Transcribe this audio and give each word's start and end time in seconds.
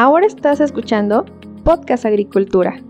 Ahora 0.00 0.26
estás 0.28 0.60
escuchando 0.60 1.24
Podcast 1.64 2.04
Agricultura. 2.06 2.80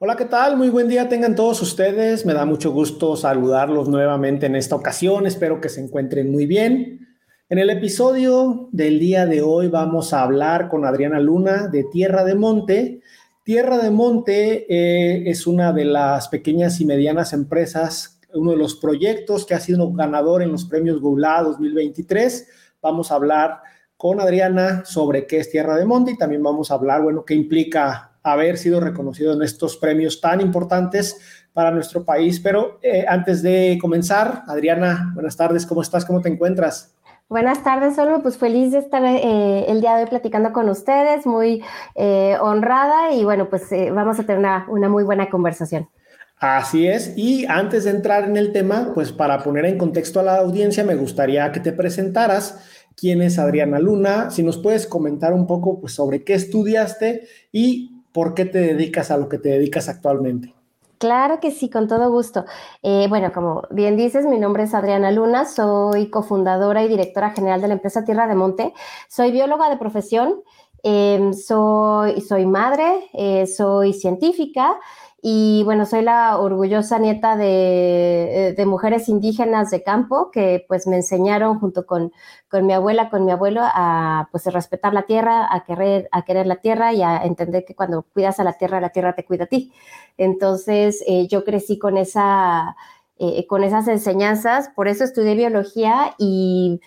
Hola, 0.00 0.16
¿qué 0.16 0.24
tal? 0.24 0.56
Muy 0.56 0.68
buen 0.70 0.88
día 0.88 1.08
tengan 1.08 1.36
todos 1.36 1.62
ustedes. 1.62 2.26
Me 2.26 2.34
da 2.34 2.44
mucho 2.44 2.72
gusto 2.72 3.14
saludarlos 3.14 3.88
nuevamente 3.88 4.46
en 4.46 4.56
esta 4.56 4.74
ocasión. 4.74 5.26
Espero 5.26 5.60
que 5.60 5.68
se 5.68 5.80
encuentren 5.80 6.32
muy 6.32 6.46
bien. 6.46 7.06
En 7.48 7.60
el 7.60 7.70
episodio 7.70 8.68
del 8.72 8.98
día 8.98 9.24
de 9.24 9.42
hoy 9.42 9.68
vamos 9.68 10.12
a 10.12 10.22
hablar 10.24 10.68
con 10.68 10.84
Adriana 10.84 11.20
Luna 11.20 11.68
de 11.68 11.84
Tierra 11.84 12.24
de 12.24 12.34
Monte. 12.34 13.00
Tierra 13.44 13.78
de 13.78 13.92
Monte 13.92 14.66
eh, 14.68 15.30
es 15.30 15.46
una 15.46 15.72
de 15.72 15.84
las 15.84 16.26
pequeñas 16.26 16.80
y 16.80 16.84
medianas 16.84 17.32
empresas 17.32 18.13
uno 18.34 18.52
de 18.52 18.56
los 18.56 18.76
proyectos 18.76 19.46
que 19.46 19.54
ha 19.54 19.60
sido 19.60 19.92
ganador 19.92 20.42
en 20.42 20.52
los 20.52 20.64
premios 20.64 21.00
GOULA 21.00 21.42
2023. 21.42 22.48
Vamos 22.82 23.10
a 23.10 23.14
hablar 23.14 23.60
con 23.96 24.20
Adriana 24.20 24.84
sobre 24.84 25.26
qué 25.26 25.38
es 25.38 25.50
Tierra 25.50 25.76
de 25.76 25.84
Monte 25.84 26.12
y 26.12 26.18
también 26.18 26.42
vamos 26.42 26.70
a 26.70 26.74
hablar, 26.74 27.02
bueno, 27.02 27.24
qué 27.24 27.34
implica 27.34 28.12
haber 28.22 28.56
sido 28.56 28.80
reconocido 28.80 29.34
en 29.34 29.42
estos 29.42 29.76
premios 29.76 30.20
tan 30.20 30.40
importantes 30.40 31.20
para 31.52 31.70
nuestro 31.70 32.04
país. 32.04 32.40
Pero 32.40 32.78
eh, 32.82 33.04
antes 33.06 33.42
de 33.42 33.78
comenzar, 33.80 34.42
Adriana, 34.48 35.12
buenas 35.14 35.36
tardes, 35.36 35.66
¿cómo 35.66 35.82
estás? 35.82 36.04
¿Cómo 36.04 36.20
te 36.20 36.28
encuentras? 36.28 36.94
Buenas 37.28 37.62
tardes, 37.64 37.96
solo 37.96 38.20
pues 38.22 38.36
feliz 38.36 38.72
de 38.72 38.78
estar 38.78 39.02
eh, 39.02 39.64
el 39.68 39.80
día 39.80 39.96
de 39.96 40.04
hoy 40.04 40.10
platicando 40.10 40.52
con 40.52 40.68
ustedes, 40.68 41.24
muy 41.24 41.62
eh, 41.94 42.36
honrada 42.40 43.12
y 43.12 43.24
bueno, 43.24 43.48
pues 43.48 43.70
vamos 43.70 44.18
a 44.18 44.24
tener 44.24 44.38
una, 44.38 44.66
una 44.68 44.90
muy 44.90 45.04
buena 45.04 45.30
conversación. 45.30 45.88
Así 46.36 46.86
es. 46.86 47.16
Y 47.16 47.46
antes 47.46 47.84
de 47.84 47.90
entrar 47.90 48.24
en 48.24 48.36
el 48.36 48.52
tema, 48.52 48.92
pues 48.94 49.12
para 49.12 49.42
poner 49.42 49.64
en 49.66 49.78
contexto 49.78 50.20
a 50.20 50.24
la 50.24 50.36
audiencia, 50.36 50.84
me 50.84 50.94
gustaría 50.94 51.50
que 51.52 51.60
te 51.60 51.72
presentaras. 51.72 52.58
¿Quién 52.96 53.22
es 53.22 53.38
Adriana 53.38 53.78
Luna? 53.78 54.30
Si 54.30 54.42
nos 54.42 54.58
puedes 54.58 54.86
comentar 54.86 55.32
un 55.32 55.46
poco 55.46 55.80
pues, 55.80 55.94
sobre 55.94 56.22
qué 56.22 56.34
estudiaste 56.34 57.26
y 57.50 58.02
por 58.12 58.34
qué 58.34 58.44
te 58.44 58.58
dedicas 58.58 59.10
a 59.10 59.16
lo 59.16 59.28
que 59.28 59.38
te 59.38 59.48
dedicas 59.48 59.88
actualmente. 59.88 60.54
Claro 60.98 61.40
que 61.40 61.50
sí, 61.50 61.68
con 61.68 61.88
todo 61.88 62.10
gusto. 62.10 62.44
Eh, 62.82 63.06
bueno, 63.08 63.32
como 63.32 63.62
bien 63.70 63.96
dices, 63.96 64.24
mi 64.26 64.38
nombre 64.38 64.62
es 64.62 64.74
Adriana 64.74 65.10
Luna, 65.10 65.44
soy 65.44 66.08
cofundadora 66.08 66.84
y 66.84 66.88
directora 66.88 67.30
general 67.30 67.60
de 67.60 67.68
la 67.68 67.74
empresa 67.74 68.04
Tierra 68.04 68.26
de 68.26 68.36
Monte. 68.36 68.72
Soy 69.08 69.32
bióloga 69.32 69.68
de 69.68 69.76
profesión, 69.76 70.42
em, 70.82 71.32
soy, 71.32 72.20
soy 72.20 72.46
madre, 72.46 73.08
eh, 73.12 73.46
soy 73.46 73.92
científica. 73.92 74.78
Y 75.26 75.62
bueno, 75.64 75.86
soy 75.86 76.02
la 76.02 76.36
orgullosa 76.38 76.98
nieta 76.98 77.34
de, 77.34 78.48
eh, 78.48 78.52
de, 78.52 78.66
mujeres 78.66 79.08
indígenas 79.08 79.70
de 79.70 79.82
campo 79.82 80.30
que 80.30 80.66
pues 80.68 80.86
me 80.86 80.96
enseñaron 80.96 81.58
junto 81.60 81.86
con, 81.86 82.12
con, 82.50 82.66
mi 82.66 82.74
abuela, 82.74 83.08
con 83.08 83.24
mi 83.24 83.30
abuelo 83.32 83.62
a 83.64 84.28
pues 84.30 84.44
respetar 84.44 84.92
la 84.92 85.04
tierra, 85.04 85.48
a 85.50 85.64
querer, 85.64 86.10
a 86.12 86.26
querer 86.26 86.46
la 86.46 86.56
tierra 86.56 86.92
y 86.92 87.00
a 87.00 87.24
entender 87.24 87.64
que 87.64 87.74
cuando 87.74 88.02
cuidas 88.02 88.38
a 88.38 88.44
la 88.44 88.52
tierra, 88.58 88.82
la 88.82 88.90
tierra 88.90 89.14
te 89.14 89.24
cuida 89.24 89.44
a 89.44 89.46
ti. 89.46 89.72
Entonces 90.18 91.02
eh, 91.06 91.26
yo 91.26 91.42
crecí 91.42 91.78
con, 91.78 91.96
esa, 91.96 92.76
eh, 93.18 93.46
con 93.46 93.64
esas 93.64 93.88
enseñanzas, 93.88 94.68
por 94.76 94.88
eso 94.88 95.04
estudié 95.04 95.34
biología 95.36 96.14
y 96.18 96.82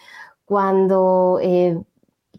cuando 0.46 1.40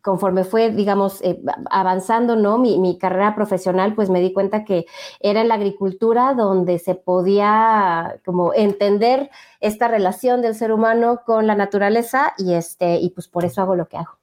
conforme 0.02 0.44
fue, 0.44 0.70
digamos, 0.70 1.20
eh, 1.22 1.40
avanzando, 1.70 2.36
¿no? 2.36 2.58
Mi, 2.58 2.98
carrera 2.98 3.34
profesional, 3.34 3.94
pues 3.94 4.10
me 4.10 4.20
di 4.20 4.32
cuenta 4.32 4.64
que 4.64 4.86
era 5.20 5.40
en 5.40 5.48
la 5.48 5.54
agricultura 5.54 6.34
donde 6.34 6.78
se 6.78 6.94
podía 6.94 8.18
como 8.24 8.54
entender 8.54 9.30
esta 9.60 9.88
relación 9.88 10.42
del 10.42 10.54
ser 10.54 10.72
humano 10.72 11.22
con 11.24 11.46
la 11.46 11.54
naturaleza 11.54 12.34
y 12.38 12.54
este, 12.54 12.96
y 12.96 13.10
pues 13.10 13.28
por 13.28 13.44
eso 13.44 13.62
hago 13.62 13.76
lo 13.76 13.86
que 13.86 13.98
hago. 13.98 14.18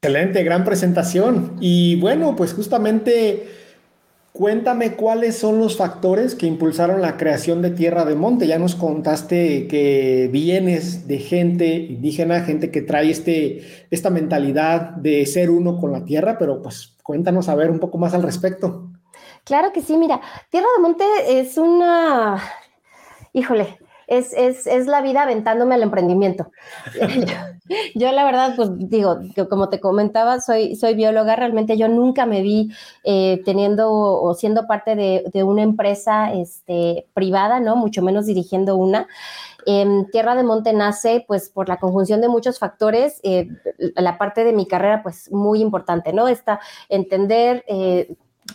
Excelente, 0.00 0.42
gran 0.42 0.64
presentación. 0.64 1.56
Y 1.60 2.00
bueno, 2.00 2.34
pues 2.34 2.54
justamente 2.54 3.61
Cuéntame 4.32 4.96
cuáles 4.96 5.36
son 5.36 5.58
los 5.58 5.76
factores 5.76 6.34
que 6.34 6.46
impulsaron 6.46 7.02
la 7.02 7.18
creación 7.18 7.60
de 7.60 7.70
Tierra 7.70 8.06
de 8.06 8.14
Monte. 8.14 8.46
Ya 8.46 8.58
nos 8.58 8.74
contaste 8.74 9.68
que 9.68 10.30
vienes 10.32 11.06
de 11.06 11.18
gente 11.18 11.66
indígena, 11.66 12.40
gente 12.40 12.70
que 12.70 12.80
trae 12.80 13.10
este, 13.10 13.86
esta 13.90 14.08
mentalidad 14.08 14.92
de 14.92 15.26
ser 15.26 15.50
uno 15.50 15.78
con 15.78 15.92
la 15.92 16.06
tierra, 16.06 16.38
pero 16.38 16.62
pues 16.62 16.96
cuéntanos 17.02 17.50
a 17.50 17.54
ver 17.54 17.70
un 17.70 17.78
poco 17.78 17.98
más 17.98 18.14
al 18.14 18.22
respecto. 18.22 18.88
Claro 19.44 19.70
que 19.70 19.82
sí, 19.82 19.98
mira, 19.98 20.22
Tierra 20.48 20.68
de 20.76 20.82
Monte 20.82 21.04
es 21.28 21.58
una, 21.58 22.42
híjole, 23.34 23.76
es, 24.18 24.32
es, 24.34 24.66
es, 24.66 24.86
la 24.86 25.00
vida 25.00 25.22
aventándome 25.22 25.74
al 25.74 25.82
emprendimiento. 25.82 26.50
yo, 27.94 28.12
la 28.12 28.24
verdad, 28.24 28.54
pues 28.56 28.70
digo, 28.74 29.18
como 29.48 29.68
te 29.70 29.80
comentaba, 29.80 30.40
soy, 30.40 30.76
soy 30.76 30.94
bióloga, 30.94 31.34
realmente 31.34 31.78
yo 31.78 31.88
nunca 31.88 32.26
me 32.26 32.42
vi 32.42 32.70
eh, 33.04 33.40
teniendo 33.44 33.90
o 33.90 34.34
siendo 34.34 34.66
parte 34.66 34.96
de, 34.96 35.24
de, 35.32 35.42
una 35.44 35.62
empresa 35.62 36.32
este, 36.32 37.06
privada, 37.14 37.58
¿no? 37.60 37.76
Mucho 37.76 38.02
menos 38.02 38.26
dirigiendo 38.26 38.76
una. 38.76 39.08
Eh, 39.64 40.04
Tierra 40.12 40.34
de 40.34 40.42
Monte 40.42 40.72
nace 40.72 41.24
pues 41.26 41.48
por 41.48 41.68
la 41.68 41.78
conjunción 41.78 42.20
de 42.20 42.28
muchos 42.28 42.58
factores, 42.58 43.20
eh, 43.22 43.48
la 43.96 44.18
parte 44.18 44.44
de 44.44 44.52
mi 44.52 44.66
carrera 44.66 45.02
pues 45.02 45.30
muy 45.32 45.60
importante, 45.60 46.12
¿no? 46.12 46.28
Está 46.28 46.60
entender 46.88 47.64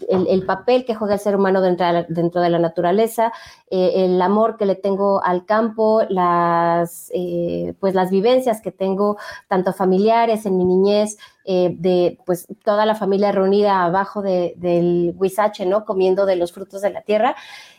el, 0.09 0.45
papel 0.45 0.85
que 0.85 0.95
juega 0.95 1.15
el 1.15 1.19
ser 1.19 1.35
humano 1.35 1.61
dentro 1.61 1.85
de 1.85 1.93
la, 1.93 2.03
dentro 2.03 2.41
de 2.41 2.49
la 2.49 2.59
naturaleza, 2.59 3.31
eh, 3.69 4.05
el 4.05 4.21
amor 4.21 4.57
que 4.57 4.65
le 4.65 4.75
tengo 4.75 5.23
al 5.23 5.45
campo, 5.45 6.03
las, 6.09 7.11
eh, 7.13 7.73
pues 7.79 7.95
las 7.95 8.09
vivencias 8.09 8.61
que 8.61 8.71
tengo, 8.71 9.17
tanto 9.47 9.73
familiares 9.73 10.45
en 10.45 10.57
mi 10.57 10.65
niñez, 10.65 11.17
eh, 11.45 11.75
de 11.77 12.19
pues 12.25 12.47
toda 12.63 12.85
la 12.85 12.95
familia 12.95 13.31
reunida 13.31 13.83
abajo 13.83 14.21
del 14.21 15.13
huizache, 15.17 15.65
¿no? 15.65 15.85
Comiendo 15.85 16.25
de 16.25 16.35
los 16.35 16.51
frutos 16.51 16.81
de 16.81 16.89
la 16.89 17.01
tierra. 17.01 17.35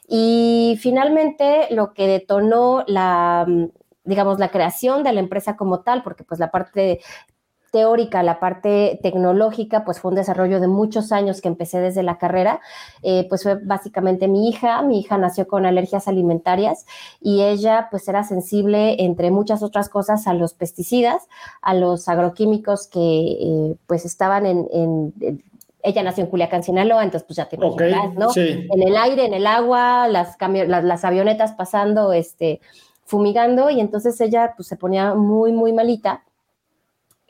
Y 0.06 0.78
finalmente 0.80 1.68
lo 1.70 1.92
que 1.92 2.06
detonó 2.06 2.84
la 2.86 3.46
digamos, 4.04 4.38
la 4.38 4.50
creación 4.50 5.04
de 5.04 5.12
la 5.12 5.20
empresa 5.20 5.54
como 5.54 5.80
tal, 5.80 6.02
porque 6.02 6.24
pues 6.24 6.40
la 6.40 6.50
parte 6.50 7.00
teórica, 7.78 8.24
la 8.24 8.40
parte 8.40 8.98
tecnológica, 9.04 9.84
pues 9.84 10.00
fue 10.00 10.08
un 10.08 10.16
desarrollo 10.16 10.58
de 10.58 10.66
muchos 10.66 11.12
años 11.12 11.40
que 11.40 11.46
empecé 11.46 11.78
desde 11.78 12.02
la 12.02 12.18
carrera, 12.18 12.60
eh, 13.04 13.24
pues 13.28 13.44
fue 13.44 13.54
básicamente 13.54 14.26
mi 14.26 14.48
hija, 14.48 14.82
mi 14.82 14.98
hija 14.98 15.16
nació 15.16 15.46
con 15.46 15.64
alergias 15.64 16.08
alimentarias 16.08 16.86
y 17.20 17.42
ella 17.42 17.86
pues 17.92 18.08
era 18.08 18.24
sensible, 18.24 19.04
entre 19.04 19.30
muchas 19.30 19.62
otras 19.62 19.88
cosas, 19.88 20.26
a 20.26 20.34
los 20.34 20.54
pesticidas, 20.54 21.28
a 21.62 21.72
los 21.74 22.08
agroquímicos 22.08 22.88
que 22.88 22.98
eh, 22.98 23.76
pues 23.86 24.04
estaban 24.04 24.44
en, 24.44 25.14
ella 25.84 26.02
nació 26.02 26.24
en 26.24 26.30
Culiacán, 26.30 26.64
Sinaloa, 26.64 27.04
entonces 27.04 27.24
pues 27.28 27.36
ya 27.36 27.48
te 27.48 27.54
imaginas, 27.54 28.12
¿no? 28.14 28.28
En 28.34 28.82
el 28.82 28.96
aire, 28.96 29.24
en 29.24 29.34
el 29.34 29.46
agua, 29.46 30.08
las, 30.08 30.36
las, 30.40 30.84
las, 30.84 31.04
avionetas 31.04 31.52
pasando, 31.52 32.12
este, 32.12 32.60
fumigando, 33.04 33.70
y 33.70 33.78
entonces 33.78 34.20
ella 34.20 34.54
pues 34.56 34.66
se 34.66 34.76
ponía 34.76 35.14
muy, 35.14 35.52
muy 35.52 35.72
malita 35.72 36.24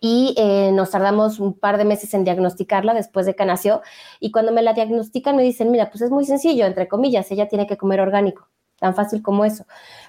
y 0.01 0.35
eh, 0.37 0.71
nos 0.73 0.91
tardamos 0.91 1.41
un 1.41 1.55
par 1.55 1.79
de 1.79 1.85
meses 1.85 2.15
en 2.15 2.25
diagnosticarla 2.25 2.95
después 2.95 3.27
de 3.27 3.35
que 3.35 3.45
nació. 3.45 3.83
Y 4.21 4.31
cuando 4.31 4.53
me 4.53 4.63
la 4.63 4.73
diagnostican 4.73 5.37
me 5.37 5.43
dicen, 5.43 5.71
mira, 5.71 5.91
pues 5.91 6.03
es 6.03 6.11
muy 6.11 6.25
sencillo, 6.25 6.67
entre 6.67 6.89
comillas, 6.89 7.31
ella 7.31 7.49
tiene 7.49 7.67
que 7.67 7.77
comer 7.77 8.01
orgánico, 8.01 8.49
tan 8.79 8.95
fácil 8.95 9.23
como 9.23 9.45
eso. 9.45 9.65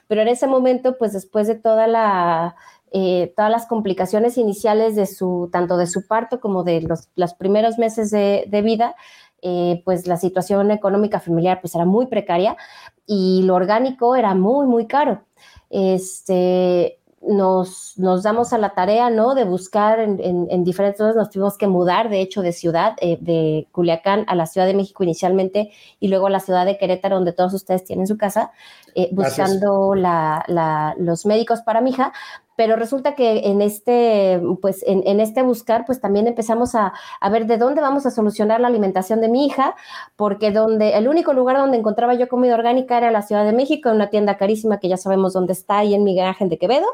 Pero 0.08 0.22
en 0.22 0.28
ese 0.28 0.48
momento, 0.48 0.98
pues 0.98 1.14
después 1.14 1.48
de 1.48 1.56
toda 1.56 1.88
la, 1.88 2.56
eh, 2.92 3.34
todas 3.36 3.52
las 3.52 3.66
complicaciones 3.66 4.38
iniciales 4.38 4.96
de 4.96 5.06
su, 5.06 5.50
tanto 5.52 5.78
de 5.78 5.88
su 5.88 6.08
parto 6.08 6.40
como 6.40 6.64
de 6.64 6.82
los, 6.82 7.10
los 7.16 7.34
primeros 7.34 7.78
meses 7.78 8.12
de, 8.12 8.46
de 8.48 8.62
vida, 8.62 8.96
eh, 9.42 9.82
pues 9.86 10.06
la 10.06 10.18
situación 10.18 10.70
económica 10.72 11.20
familiar 11.20 11.62
pues 11.62 11.74
era 11.74 11.86
muy 11.86 12.08
precaria 12.08 12.58
y 13.06 13.44
lo 13.44 13.56
orgánico 13.56 14.16
era 14.16 14.36
muy, 14.36 14.68
muy 14.68 14.86
caro. 14.86 15.24
Este, 15.70 17.00
nos, 17.22 17.98
nos, 17.98 18.24
damos 18.24 18.54
a 18.54 18.58
la 18.58 18.70
tarea, 18.70 19.10
¿no? 19.10 19.36
De 19.36 19.44
buscar 19.44 20.00
en, 20.00 20.48
en, 20.50 20.64
diferentes 20.64 21.16
nos 21.16 21.30
tuvimos 21.30 21.58
que 21.58 21.68
mudar, 21.68 22.10
de 22.10 22.22
hecho, 22.22 22.42
de 22.42 22.54
ciudad, 22.54 22.96
eh, 23.02 23.18
de 23.20 23.68
Culiacán 23.72 24.26
a 24.28 24.36
la 24.36 24.46
Ciudad 24.46 24.66
de 24.66 24.74
México 24.74 25.04
inicialmente 25.04 25.72
y 26.00 26.08
luego 26.08 26.28
a 26.28 26.30
la 26.30 26.40
ciudad 26.40 26.66
de 26.66 26.78
Querétaro, 26.78 27.16
donde 27.16 27.34
todos 27.34 27.54
ustedes 27.54 27.84
tienen 27.84 28.08
su 28.08 28.18
casa, 28.18 28.52
eh, 28.96 29.10
buscando 29.12 29.96
la, 29.96 30.44
la, 30.48 30.96
los 30.98 31.26
médicos 31.26 31.62
para 31.62 31.82
mi 31.82 31.92
hija. 31.92 32.14
Pero 32.60 32.76
resulta 32.76 33.16
que 33.16 33.48
en 33.48 33.62
este, 33.62 34.42
pues, 34.62 34.84
en, 34.86 35.02
en 35.08 35.22
este 35.22 35.44
buscar, 35.44 35.86
pues 35.86 36.02
también 36.02 36.28
empezamos 36.28 36.76
a, 36.76 36.92
a, 37.22 37.30
ver 37.30 37.46
de 37.46 37.58
dónde 37.58 37.80
vamos 37.80 38.06
a 38.06 38.12
solucionar 38.12 38.60
la 38.60 38.68
alimentación 38.68 39.22
de 39.22 39.30
mi 39.30 39.46
hija, 39.46 39.76
porque 40.18 40.52
donde, 40.52 40.98
el 40.98 41.08
único 41.08 41.32
lugar 41.32 41.56
donde 41.56 41.78
encontraba 41.78 42.16
yo 42.16 42.28
comida 42.28 42.56
orgánica 42.56 42.98
era 42.98 43.12
la 43.12 43.22
Ciudad 43.22 43.46
de 43.46 43.54
México, 43.54 43.88
en 43.88 43.96
una 43.96 44.10
tienda 44.10 44.36
carísima 44.36 44.78
que 44.82 44.90
ya 44.90 44.98
sabemos 44.98 45.32
dónde 45.32 45.54
está, 45.54 45.78
ahí 45.78 45.94
en 45.94 46.04
Miguel 46.04 46.26
Ángel 46.26 46.50
de 46.50 46.58
Quevedo 46.58 46.88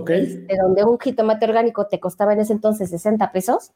de 0.00 0.56
donde 0.60 0.84
un 0.84 0.98
jitomate 0.98 1.44
orgánico 1.44 1.86
te 1.86 2.00
costaba 2.00 2.32
en 2.32 2.40
ese 2.40 2.52
entonces 2.52 2.90
60 2.90 3.30
pesos. 3.30 3.70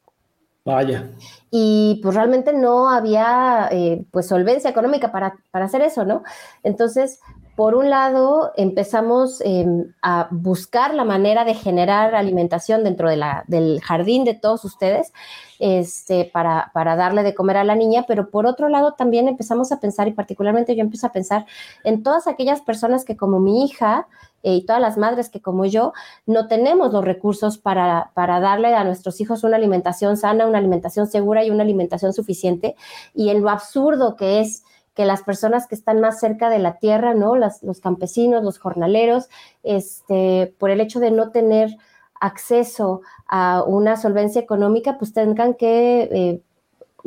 Vaya. 0.65 1.11
Y 1.51 2.01
pues 2.03 2.17
realmente 2.17 2.53
no 2.53 2.91
había 2.91 3.69
eh, 3.71 4.05
pues 4.11 4.27
solvencia 4.27 4.69
económica 4.69 5.13
para, 5.13 5.37
para, 5.53 5.67
hacer 5.67 5.81
eso, 5.83 6.05
¿no? 6.05 6.25
Entonces, 6.65 7.21
por 7.59 7.75
un 7.75 7.91
lado, 7.91 8.53
empezamos 8.57 9.41
em, 9.41 9.93
a 10.01 10.29
buscar 10.31 10.95
la 10.95 11.03
manera 11.03 11.45
de 11.45 11.55
generar 11.55 12.15
alimentación 12.15 12.85
dentro 12.85 13.11
de 13.11 13.17
la, 13.17 13.43
del 13.49 13.81
jardín 13.81 14.23
de 14.23 14.35
todos 14.35 14.65
ustedes 14.65 15.13
este, 15.59 16.31
para, 16.33 16.71
para, 16.73 16.95
darle 16.95 17.25
de 17.25 17.35
comer 17.35 17.57
a 17.57 17.65
la 17.65 17.75
niña, 17.75 18.05
pero 18.07 18.31
por 18.31 18.47
otro 18.47 18.69
lado 18.69 18.93
también 18.93 19.27
empezamos 19.27 19.73
a 19.73 19.81
pensar, 19.81 20.07
y 20.07 20.13
particularmente 20.13 20.77
yo 20.77 20.83
empiezo 20.83 21.09
a 21.09 21.13
pensar 21.13 21.47
en 21.83 22.05
todas 22.05 22.29
aquellas 22.29 22.61
personas 22.61 23.05
que 23.05 23.17
como 23.17 23.41
mi 23.41 23.65
hija 23.65 24.07
eh, 24.45 24.55
y 24.55 24.65
todas 24.65 24.81
las 24.81 24.97
madres 24.97 25.29
que 25.29 25.43
como 25.43 25.65
yo 25.65 25.93
no 26.27 26.47
tenemos 26.47 26.93
los 26.93 27.05
recursos 27.05 27.59
para, 27.59 28.13
para 28.15 28.39
darle 28.39 28.73
a 28.73 28.85
nuestros 28.85 29.21
hijos 29.21 29.43
una 29.43 29.57
alimentación 29.57 30.17
sana, 30.17 30.47
una 30.47 30.59
alimentación 30.59 31.09
segura 31.09 31.43
y 31.45 31.51
una 31.51 31.65
alimentación 31.65 32.13
suficiente, 32.13 32.77
y 33.17 33.31
en 33.31 33.43
lo 33.43 33.51
absurdo 33.51 34.15
que 34.15 34.39
es 34.43 34.63
que 34.99 35.05
las 35.05 35.23
personas 35.23 35.69
que 35.69 35.77
están 35.77 36.01
más 36.01 36.19
cerca 36.19 36.51
de 36.51 36.59
la 36.59 36.79
tierra, 36.79 37.15
¿no? 37.15 37.37
los 37.37 37.81
campesinos, 37.81 38.43
los 38.43 38.59
jornaleros, 38.59 39.29
este, 39.63 40.53
por 40.59 40.71
el 40.71 40.81
hecho 40.81 40.99
de 40.99 41.13
no 41.13 41.31
tener 41.31 41.77
acceso 42.19 43.03
a 43.29 43.63
una 43.65 43.97
solvencia 43.97 44.41
económica, 44.41 44.99
pues 44.99 45.13
tengan 45.13 45.55
que, 45.55 46.09
eh, 46.11 46.43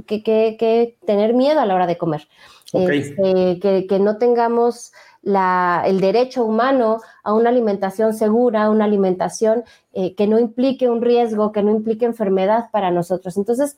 que, 0.06 0.98
tener 1.06 1.34
miedo 1.34 1.60
a 1.60 1.66
la 1.66 1.76
hora 1.76 1.86
de 1.86 1.98
comer. 1.98 2.30
Este, 2.72 3.60
que, 3.60 4.00
no 4.00 4.18
tengamos 4.18 4.94
la, 5.22 5.84
el 5.86 6.00
derecho 6.00 6.46
humano 6.46 7.02
a 7.24 7.34
una 7.34 7.50
alimentación 7.50 8.14
segura, 8.14 8.70
una 8.70 8.86
alimentación 8.86 9.66
eh, 9.92 10.16
que 10.16 10.28
no 10.28 10.40
implique 10.40 10.88
un 10.88 11.02
riesgo, 11.02 11.52
que 11.52 11.62
no 11.62 11.72
implique 11.72 12.06
enfermedad 12.06 12.70
para 12.72 12.90
nosotros. 12.90 13.36
Entonces, 13.36 13.78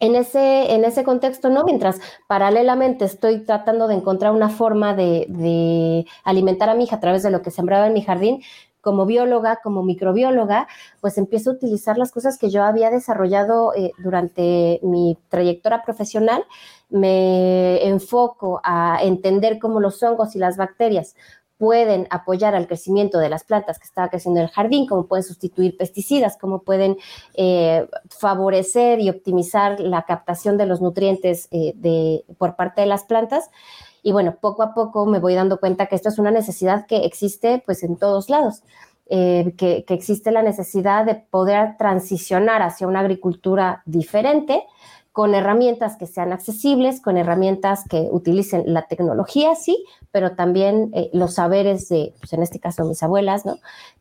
en 0.00 0.14
ese, 0.14 0.74
en 0.74 0.84
ese 0.84 1.04
contexto, 1.04 1.50
¿no? 1.50 1.64
Mientras 1.64 2.00
paralelamente 2.26 3.04
estoy 3.04 3.44
tratando 3.44 3.88
de 3.88 3.94
encontrar 3.94 4.32
una 4.32 4.48
forma 4.48 4.94
de, 4.94 6.06
alimentar 6.24 6.68
a 6.68 6.74
mi 6.74 6.84
hija 6.84 6.96
a 6.96 7.00
través 7.00 7.22
de 7.22 7.30
lo 7.30 7.42
que 7.42 7.50
sembraba 7.50 7.86
en 7.86 7.94
mi 7.94 8.02
jardín, 8.02 8.42
como 8.80 9.06
bióloga, 9.06 9.58
como 9.62 9.82
microbióloga, 9.82 10.68
pues 11.00 11.18
empiezo 11.18 11.50
a 11.50 11.54
utilizar 11.54 11.98
las 11.98 12.12
cosas 12.12 12.38
que 12.38 12.48
yo 12.48 12.62
había 12.62 12.90
desarrollado 12.90 13.74
eh, 13.74 13.90
durante 13.98 14.78
mi 14.82 15.18
trayectoria 15.28 15.82
profesional. 15.82 16.44
Me 16.88 17.84
enfoco 17.86 18.60
a 18.62 18.98
entender 19.02 19.58
cómo 19.58 19.80
los 19.80 20.02
hongos 20.02 20.36
y 20.36 20.38
las 20.38 20.56
bacterias 20.56 21.16
pueden 21.58 22.06
apoyar 22.10 22.54
al 22.54 22.68
crecimiento 22.68 23.18
de 23.18 23.28
las 23.28 23.44
plantas 23.44 23.78
que 23.78 23.84
estaba 23.84 24.08
creciendo 24.08 24.40
en 24.40 24.46
el 24.46 24.52
jardín, 24.52 24.86
cómo 24.86 25.06
pueden 25.06 25.24
sustituir 25.24 25.76
pesticidas, 25.76 26.38
cómo 26.40 26.62
pueden 26.62 26.96
eh, 27.34 27.88
favorecer 28.08 29.00
y 29.00 29.10
optimizar 29.10 29.80
la 29.80 30.02
captación 30.02 30.56
de 30.56 30.66
los 30.66 30.80
nutrientes 30.80 31.48
eh, 31.50 31.72
de, 31.76 32.24
por 32.38 32.56
parte 32.56 32.80
de 32.80 32.86
las 32.86 33.04
plantas. 33.04 33.50
Y 34.02 34.12
bueno, 34.12 34.36
poco 34.40 34.62
a 34.62 34.72
poco 34.72 35.04
me 35.06 35.18
voy 35.18 35.34
dando 35.34 35.58
cuenta 35.58 35.86
que 35.86 35.96
esto 35.96 36.08
es 36.08 36.18
una 36.18 36.30
necesidad 36.30 36.86
que 36.86 36.98
existe 37.04 37.60
pues 37.66 37.82
en 37.82 37.96
todos 37.96 38.30
lados. 38.30 38.62
Eh, 39.10 39.54
que, 39.56 39.86
que, 39.86 39.94
existe 39.94 40.30
la 40.30 40.42
necesidad 40.42 41.06
de 41.06 41.14
poder 41.14 41.78
transicionar 41.78 42.60
hacia 42.60 42.86
una 42.86 43.00
agricultura 43.00 43.82
diferente, 43.86 44.64
con 45.18 45.34
herramientas 45.34 45.96
que 45.96 46.06
sean 46.06 46.32
accesibles, 46.32 47.00
con 47.00 47.16
herramientas 47.16 47.82
que 47.90 48.06
utilicen 48.08 48.72
la 48.72 48.86
tecnología, 48.86 49.56
sí, 49.56 49.84
pero 50.12 50.36
también 50.36 50.92
eh, 50.94 51.10
los 51.12 51.34
saberes 51.34 51.88
de, 51.88 52.14
pues 52.20 52.34
en 52.34 52.44
este 52.44 52.60
caso, 52.60 52.84
mis 52.84 53.02
abuelas, 53.02 53.44
¿no? 53.44 53.56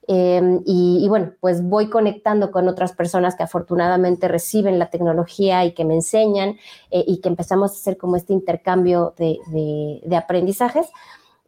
Em, 0.07 0.61
y, 0.63 1.07
bueno, 1.09 1.31
pues 1.39 1.63
voy 1.63 1.89
conectando 1.89 2.51
con 2.51 2.67
otras 2.67 2.91
personas 2.91 3.35
que 3.35 3.41
afortunadamente 3.41 4.27
reciben 4.27 4.77
la 4.77 4.91
tecnología 4.91 5.65
y 5.65 5.73
que 5.73 5.85
me 5.85 5.95
enseñan 5.95 6.49
eh, 6.91 7.03
y 7.07 7.19
que 7.19 7.29
empezamos 7.29 7.71
a 7.71 7.73
hacer 7.73 7.97
como 7.97 8.15
este 8.15 8.33
intercambio 8.33 9.15
de, 9.17 9.39
de, 10.05 10.15
aprendizajes. 10.15 10.85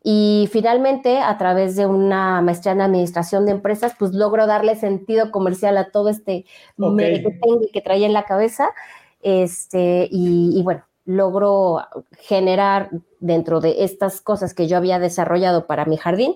Y 0.01 0.49
finalmente, 0.51 1.19
a 1.19 1.37
través 1.37 1.75
de 1.75 1.85
una 1.85 2.41
maestría 2.41 2.71
en 2.71 2.81
administración 2.81 3.45
de 3.45 3.51
empresas, 3.51 3.93
pues 3.99 4.15
logro 4.15 4.47
darle 4.47 4.75
sentido 4.75 5.29
comercial 5.29 5.77
a 5.77 5.91
todo 5.91 6.09
este 6.09 6.45
okay. 6.79 7.21
que 7.21 7.31
tengo 7.31 7.61
y 7.67 7.71
que 7.71 7.81
traía 7.81 8.07
en 8.07 8.13
la 8.13 8.23
cabeza. 8.23 8.69
Este, 9.21 10.07
y, 10.11 10.61
bueno, 10.63 10.83
logro 11.05 11.79
generar 12.19 12.89
dentro 13.19 13.59
de 13.59 13.83
estas 13.83 14.21
cosas 14.21 14.53
que 14.53 14.67
yo 14.67 14.77
había 14.77 14.99
desarrollado 14.99 15.65
para 15.65 15.85
mi 15.85 15.97
jardín 15.97 16.35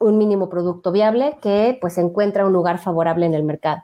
un 0.00 0.18
mínimo 0.18 0.48
producto 0.48 0.92
viable 0.92 1.38
que 1.40 1.78
pues 1.80 1.96
encuentra 1.98 2.44
un 2.44 2.52
lugar 2.52 2.78
favorable 2.78 3.26
en 3.26 3.34
el 3.34 3.44
mercado. 3.44 3.82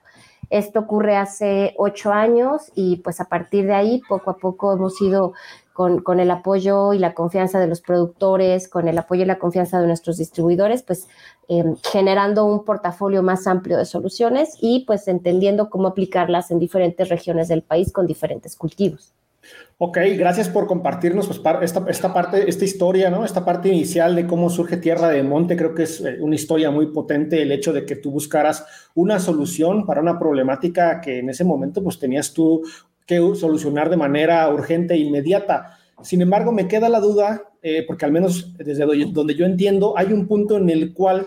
Esto 0.51 0.81
ocurre 0.81 1.17
hace 1.17 1.75
ocho 1.79 2.13
años 2.13 2.73
y 2.75 2.97
pues 2.97 3.21
a 3.21 3.27
partir 3.27 3.67
de 3.67 3.75
ahí 3.75 4.03
poco 4.09 4.31
a 4.31 4.37
poco 4.37 4.73
hemos 4.73 5.01
ido 5.01 5.33
con, 6.05 6.21
el 6.21 6.31
apoyo 6.31 6.93
y 6.93 6.99
la 6.99 7.15
confianza 7.15 7.59
de 7.59 7.67
los 7.67 7.81
productores, 7.81 8.69
con 8.69 8.87
el 8.87 8.99
apoyo 8.99 9.23
y 9.23 9.27
la 9.27 9.39
confianza 9.39 9.81
de 9.81 9.87
nuestros 9.87 10.19
distribuidores, 10.19 10.83
pues 10.83 11.09
em, 11.49 11.75
generando 11.91 12.45
un 12.45 12.67
portafolio 12.67 13.23
más 13.23 13.47
amplio 13.47 13.79
de 13.79 13.87
soluciones 13.87 14.59
y 14.61 14.85
pues 14.87 15.09
entendiendo 15.09 15.71
cómo 15.71 15.89
aplicarlas 15.89 16.51
en 16.51 16.59
diferentes 16.59 17.09
regiones 17.09 17.49
del 17.49 17.63
país 17.63 17.93
con 17.93 18.07
diferentes 18.07 18.57
cultivos. 18.57 19.15
Ok, 19.79 19.97
gracias 20.19 20.51
por 20.51 20.67
compartirnos 20.67 21.27
pues, 21.27 21.41
esta, 21.63 21.87
esta, 21.89 22.13
parte, 22.13 22.51
esta 22.51 22.65
historia, 22.67 23.09
¿no? 23.09 23.25
Esta 23.25 23.47
parte 23.47 23.71
inicial 23.71 24.15
de 24.15 24.27
cómo 24.27 24.51
surge 24.51 24.77
Tierra 24.77 25.09
de 25.09 25.23
Monte. 25.23 25.57
Creo 25.57 25.75
que 25.75 25.85
es 25.85 26.03
eh, 26.03 26.19
una 26.21 26.35
historia 26.35 26.71
muy 26.71 26.89
potente 26.89 27.41
el 27.41 27.51
hecho 27.51 27.73
de 27.73 27.87
que 27.87 27.97
tú 27.97 28.11
buscaras 28.11 28.67
una 28.95 29.19
solución 29.19 29.87
para 29.87 30.03
una 30.03 30.19
problemática 30.19 31.01
que 31.01 31.21
en 31.21 31.31
ese 31.31 31.45
momento 31.45 31.83
pues 31.83 31.99
tenías 31.99 32.35
tú 32.35 32.63
que 33.11 33.35
solucionar 33.35 33.91
de 33.91 33.97
manera 33.97 34.49
urgente 34.49 34.95
e 34.95 34.99
inmediata. 34.99 35.77
Sin 36.01 36.23
embargo, 36.23 36.53
me 36.53 36.69
queda 36.69 36.89
la 36.89 37.01
duda, 37.01 37.43
eh, 37.61 37.83
porque 37.85 38.05
al 38.05 38.13
menos 38.13 38.57
desde 38.57 38.87
donde 39.07 39.35
yo 39.35 39.45
entiendo, 39.45 39.95
hay 39.97 40.13
un 40.13 40.29
punto 40.29 40.57
en 40.57 40.71
el 40.71 40.95
cual, 40.95 41.27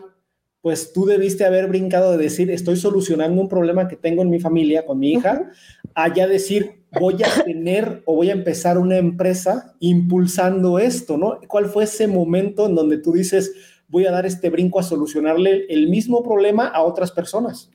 pues 0.61 0.93
tú 0.93 1.05
debiste 1.05 1.43
haber 1.43 1.67
brincado 1.67 2.13
de 2.13 2.23
decir, 2.23 2.49
estoy 2.49 2.77
solucionando 2.77 3.41
un 3.41 3.49
problema 3.49 3.89
que 3.89 3.97
tengo 3.97 4.21
en 4.21 4.29
mi 4.29 4.39
familia, 4.39 4.85
con 4.85 4.97
mi 4.97 5.11
hija, 5.11 5.51
allá 5.93 6.25
decir, 6.25 6.85
voy 6.97 7.15
a 7.21 7.43
tener 7.43 8.01
o 8.05 8.15
voy 8.15 8.29
a 8.29 8.33
empezar 8.33 8.77
una 8.77 8.95
empresa 8.95 9.75
impulsando 9.81 10.79
esto, 10.79 11.17
¿no? 11.17 11.39
¿Cuál 11.49 11.65
fue 11.65 11.83
ese 11.83 12.07
momento 12.07 12.65
en 12.65 12.75
donde 12.75 12.97
tú 12.97 13.11
dices, 13.11 13.51
voy 13.89 14.05
a 14.05 14.11
dar 14.11 14.25
este 14.25 14.49
brinco 14.49 14.79
a 14.79 14.83
solucionarle 14.83 15.65
el 15.67 15.89
mismo 15.89 16.23
problema 16.23 16.67
a 16.67 16.81
otras 16.81 17.11
personas? 17.11 17.69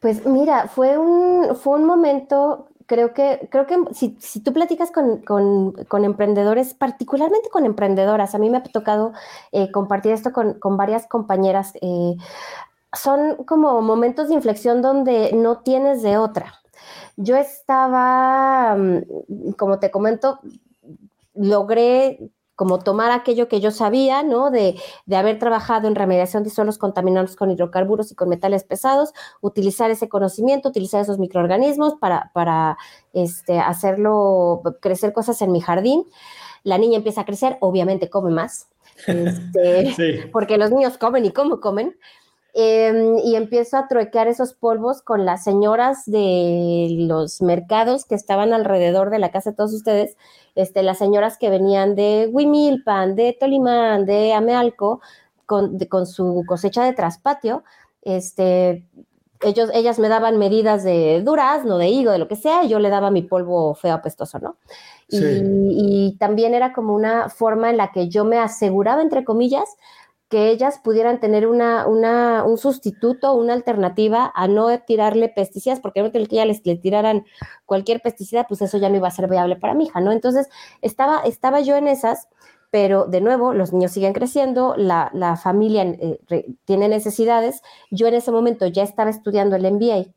Pues 0.00 0.24
mira, 0.24 0.68
fue 0.68 0.96
un, 0.96 1.54
fue 1.54 1.78
un 1.78 1.84
momento 1.84 2.69
creo 2.90 3.14
que, 3.14 3.46
creo 3.52 3.68
que 3.68 3.78
si, 3.94 4.16
si 4.18 4.40
tú 4.40 4.52
platicas 4.52 4.90
con, 4.90 5.18
con, 5.18 5.70
con, 5.84 6.04
emprendedores, 6.04 6.74
particularmente 6.74 7.48
con 7.48 7.64
emprendedoras, 7.64 8.34
a 8.34 8.38
mí 8.38 8.50
me 8.50 8.56
ha 8.56 8.64
tocado 8.64 9.12
eh, 9.52 9.70
compartir 9.70 10.10
esto 10.10 10.32
con, 10.32 10.54
con 10.54 10.76
varias 10.76 11.06
compañeras, 11.06 11.72
eh, 11.82 12.16
son 12.92 13.44
como 13.44 13.80
momentos 13.80 14.26
de 14.26 14.34
inflexión 14.34 14.82
donde 14.82 15.32
no 15.34 15.58
tienes 15.58 16.02
de 16.02 16.18
otra. 16.18 16.52
Yo 17.16 17.36
estaba, 17.36 18.74
mm, 18.74 19.52
como 19.56 19.78
te 19.78 19.92
comento, 19.92 20.40
logré 21.34 22.18
como 22.60 22.78
tomar 22.78 23.10
aquello 23.10 23.48
que 23.48 23.58
yo 23.58 23.70
sabía, 23.70 24.22
¿no? 24.22 24.50
De, 24.50 24.74
haber 25.10 25.38
trabajado 25.38 25.88
en 25.88 25.94
remediación 25.94 26.44
de 26.44 26.50
suelos 26.50 26.76
contaminados 26.76 27.34
con 27.34 27.50
hidrocarburos 27.50 28.12
y 28.12 28.14
con 28.14 28.28
metales 28.28 28.64
pesados, 28.64 29.14
utilizar 29.40 29.90
ese 29.90 30.10
conocimiento, 30.10 30.68
utilizar 30.68 31.00
esos 31.00 31.18
microorganismos 31.18 31.94
para, 31.94 32.30
para 32.34 32.76
este, 33.14 33.58
hacerlo, 33.58 34.60
crecer 34.82 35.14
cosas 35.14 35.40
en 35.40 35.52
mi 35.52 35.62
jardín. 35.62 36.04
La 36.62 36.76
niña 36.76 36.98
empieza 36.98 37.22
a 37.22 37.24
crecer, 37.24 37.56
obviamente 37.60 38.10
come 38.10 38.30
más, 38.30 38.68
este, 39.06 40.28
porque 40.30 40.58
los 40.58 40.70
niños 40.70 40.98
comen 40.98 41.24
y 41.24 41.30
cómo 41.30 41.60
comen, 41.60 41.96
Em, 42.52 43.18
y 43.18 43.36
empiezo 43.36 43.76
a 43.76 43.86
truequear 43.86 44.26
esos 44.26 44.54
polvos 44.54 45.02
con 45.02 45.24
las 45.24 45.44
señoras 45.44 46.02
de 46.06 46.88
los 46.90 47.40
mercados 47.42 48.04
que 48.04 48.16
estaban 48.16 48.52
alrededor 48.52 49.10
de 49.10 49.20
la 49.20 49.30
casa 49.30 49.50
de 49.50 49.56
todos 49.56 49.72
ustedes, 49.72 50.16
este, 50.54 50.82
las 50.82 50.98
señoras 50.98 51.38
que 51.38 51.50
venían 51.50 51.94
de 51.94 52.28
Huimilpan, 52.32 53.14
de 53.14 53.36
Tolimán, 53.38 54.06
de 54.06 54.32
Amealco, 54.32 55.00
con, 55.46 55.78
con 55.88 56.06
su 56.06 56.44
cosecha 56.46 56.84
de 56.84 56.92
traspatio, 56.92 57.64
este, 58.02 58.84
ellos, 59.42 59.70
ellas 59.72 59.98
me 59.98 60.08
daban 60.08 60.38
medidas 60.38 60.84
de 60.84 61.22
durazno, 61.22 61.78
de 61.78 61.88
higo, 61.88 62.12
de 62.12 62.18
lo 62.18 62.28
que 62.28 62.36
sea, 62.36 62.64
y 62.64 62.68
yo 62.68 62.78
le 62.78 62.90
daba 62.90 63.10
mi 63.10 63.22
polvo 63.22 63.74
feo 63.74 63.94
apestoso, 63.94 64.38
¿no? 64.38 64.56
Y, 65.08 65.18
y, 65.18 66.16
también 66.18 66.54
era 66.54 66.72
como 66.72 66.94
una 66.94 67.28
forma 67.30 67.68
en 67.70 67.76
la 67.76 67.90
que 67.90 68.08
yo 68.08 68.24
me 68.24 68.38
aseguraba, 68.38 69.02
entre 69.02 69.24
comillas, 69.24 69.76
que 70.30 70.48
ellas 70.48 70.78
pudieran 70.78 71.18
tener 71.18 71.48
una, 71.48 71.88
una, 71.88 72.44
un 72.44 72.56
sustituto, 72.56 73.34
una 73.34 73.52
alternativa 73.52 74.32
a 74.32 74.46
no 74.46 74.68
tirarle 74.78 75.28
pesticidas, 75.28 75.80
porque 75.80 76.02
no 76.02 76.12
que 76.12 76.24
ya 76.24 76.44
les, 76.44 76.64
le 76.64 76.76
tiraran 76.76 77.24
cualquier 77.66 78.00
pesticida, 78.00 78.46
pues 78.46 78.62
eso 78.62 78.78
ya 78.78 78.88
no 78.88 78.96
iba 78.96 79.08
a 79.08 79.10
ser 79.10 79.28
viable 79.28 79.56
para 79.56 79.74
mi 79.74 79.86
hija, 79.86 80.00
¿no? 80.00 80.12
Entonces, 80.12 80.48
estaba, 80.82 81.20
estaba 81.24 81.60
yo 81.60 81.76
en 81.76 81.88
esas, 81.88 82.28
pero 82.70 83.06
de 83.06 83.20
nuevo, 83.20 83.52
los 83.54 83.72
niños 83.72 83.90
siguen 83.90 84.12
creciendo, 84.12 84.76
la, 84.76 85.10
la 85.12 85.36
familia 85.36 85.82
eh, 85.82 86.20
tiene 86.64 86.88
necesidades. 86.88 87.62
Yo 87.90 88.06
en 88.06 88.14
ese 88.14 88.30
momento 88.30 88.68
ya 88.68 88.84
estaba 88.84 89.10
estudiando 89.10 89.56
el 89.56 89.64
MBA 89.72 90.14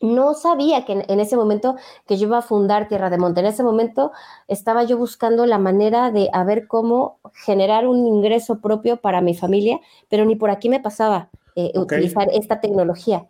no 0.00 0.34
sabía 0.34 0.84
que 0.84 1.04
en, 1.08 1.20
ese 1.20 1.36
momento 1.36 1.76
que 2.06 2.16
yo 2.16 2.28
iba 2.28 2.38
a 2.38 2.42
fundar 2.42 2.88
Tierra 2.88 3.10
de 3.10 3.18
Monte. 3.18 3.40
En 3.40 3.46
ese 3.46 3.62
momento 3.62 4.12
estaba 4.46 4.84
yo 4.84 4.96
buscando 4.96 5.44
la 5.46 5.58
manera 5.58 6.10
de 6.10 6.30
a 6.32 6.44
ver 6.44 6.68
cómo 6.68 7.18
generar 7.34 7.86
un 7.86 8.06
ingreso 8.06 8.60
propio 8.60 8.98
para 8.98 9.20
mi 9.20 9.34
familia, 9.34 9.80
pero 10.08 10.24
ni 10.24 10.36
por 10.36 10.50
aquí 10.50 10.68
me 10.68 10.80
pasaba 10.80 11.30
eh, 11.56 11.72
utilizar 11.74 12.28
esta 12.32 12.60
tecnología. 12.60 13.26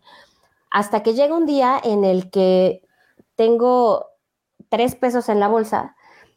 Hasta 0.69 1.01
que 1.01 1.15
llega 1.15 1.35
un 1.35 1.47
día 1.47 1.79
en 1.83 2.05
el 2.05 2.29
que 2.29 2.83
tengo 3.35 4.05
tres 4.69 4.95
pesos 4.95 5.29
en 5.29 5.39
la 5.39 5.47
bolsa 5.47 5.95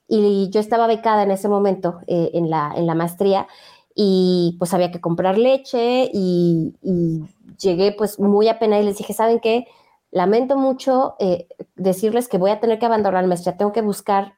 y 0.08 0.48
yo 0.50 0.60
estaba 0.60 0.86
becada 0.86 1.22
en 1.24 1.30
ese 1.30 1.48
momento 1.48 2.00
eh, 2.06 2.30
en, 2.32 2.48
la, 2.48 2.72
en 2.74 2.86
la 2.86 2.94
maestría 2.94 3.46
y 3.94 4.56
pues 4.58 4.72
había 4.72 4.90
que 4.90 5.00
comprar 5.02 5.36
leche 5.36 6.10
y, 6.10 6.74
y 6.82 7.22
llegué 7.58 7.92
pues 7.92 8.18
muy 8.18 8.48
apenas 8.48 8.80
y 8.80 8.84
les 8.84 8.96
dije, 8.96 9.12
¿saben 9.12 9.38
qué? 9.38 9.66
Lamento 10.12 10.56
mucho 10.56 11.16
eh, 11.18 11.48
decirles 11.74 12.28
que 12.28 12.38
voy 12.38 12.52
a 12.52 12.60
tener 12.60 12.78
que 12.78 12.86
abandonar 12.86 13.22
la 13.22 13.28
maestría, 13.28 13.56
tengo 13.56 13.72
que 13.72 13.82
buscar 13.82 14.34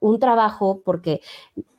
un 0.00 0.20
trabajo 0.20 0.82
porque 0.84 1.22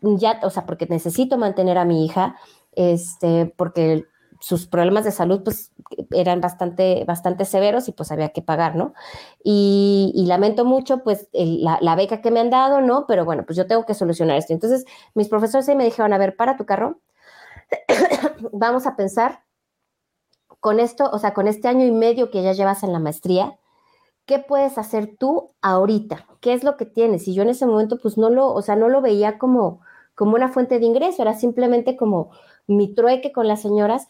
ya, 0.01 0.39
o 0.43 0.49
sea, 0.49 0.65
porque 0.65 0.87
necesito 0.87 1.37
mantener 1.37 1.77
a 1.77 1.85
mi 1.85 2.05
hija, 2.05 2.35
este, 2.71 3.53
porque 3.55 4.05
sus 4.39 4.67
problemas 4.67 5.05
de 5.05 5.11
salud 5.11 5.41
pues 5.43 5.71
eran 6.11 6.41
bastante, 6.41 7.05
bastante 7.05 7.45
severos 7.45 7.87
y 7.87 7.93
pues 7.93 8.11
había 8.11 8.29
que 8.29 8.41
pagar, 8.41 8.75
¿no? 8.75 8.93
Y, 9.41 10.25
lamento 10.27 10.65
mucho 10.65 11.03
pues 11.03 11.29
la, 11.31 11.95
beca 11.95 12.21
que 12.21 12.31
me 12.31 12.39
han 12.41 12.49
dado, 12.49 12.81
¿no? 12.81 13.05
Pero 13.07 13.23
bueno, 13.23 13.45
pues 13.45 13.55
yo 13.55 13.67
tengo 13.67 13.85
que 13.85 13.93
solucionar 13.93 14.37
esto. 14.37 14.51
Entonces 14.51 14.85
mis 15.13 15.29
profesores 15.29 15.69
ahí 15.69 15.75
me 15.75 15.85
dijeron, 15.85 16.11
a 16.11 16.17
ver, 16.17 16.35
para 16.35 16.57
tu 16.57 16.65
carro, 16.65 16.99
vamos 18.51 18.85
a 18.85 18.95
pensar 18.95 19.43
con 20.63 20.79
esto, 20.79 21.09
o 21.11 21.19
sea, 21.19 21.33
con 21.33 21.49
este 21.49 21.67
año 21.67 21.85
y 21.85 21.91
medio 21.91 22.31
que 22.31 22.41
ya 22.41 22.53
llevas 22.53 22.83
en 22.83 22.93
la 22.93 22.99
maestría, 22.99 23.59
¿qué 24.25 24.39
puedes 24.39 24.77
hacer 24.77 25.13
tú 25.19 25.49
ahorita? 25.61 26.25
¿Qué 26.39 26.53
es 26.53 26.63
lo 26.63 26.77
que 26.77 26.85
tienes? 26.85 27.27
Y 27.27 27.33
yo 27.33 27.43
en 27.43 27.49
ese 27.49 27.65
momento, 27.65 27.99
pues 28.01 28.17
no 28.17 28.29
lo, 28.29 28.47
o 28.53 28.61
sea, 28.61 28.77
no 28.77 28.87
lo 28.87 29.01
veía 29.01 29.37
como, 29.37 29.81
como 30.15 30.35
una 30.35 30.47
fuente 30.47 30.79
de 30.79 30.85
ingreso, 30.85 31.21
era 31.21 31.33
simplemente 31.33 31.97
como 31.97 32.31
mi 32.65 32.93
trueque 32.95 33.33
con 33.33 33.49
las 33.49 33.61
señoras. 33.61 34.07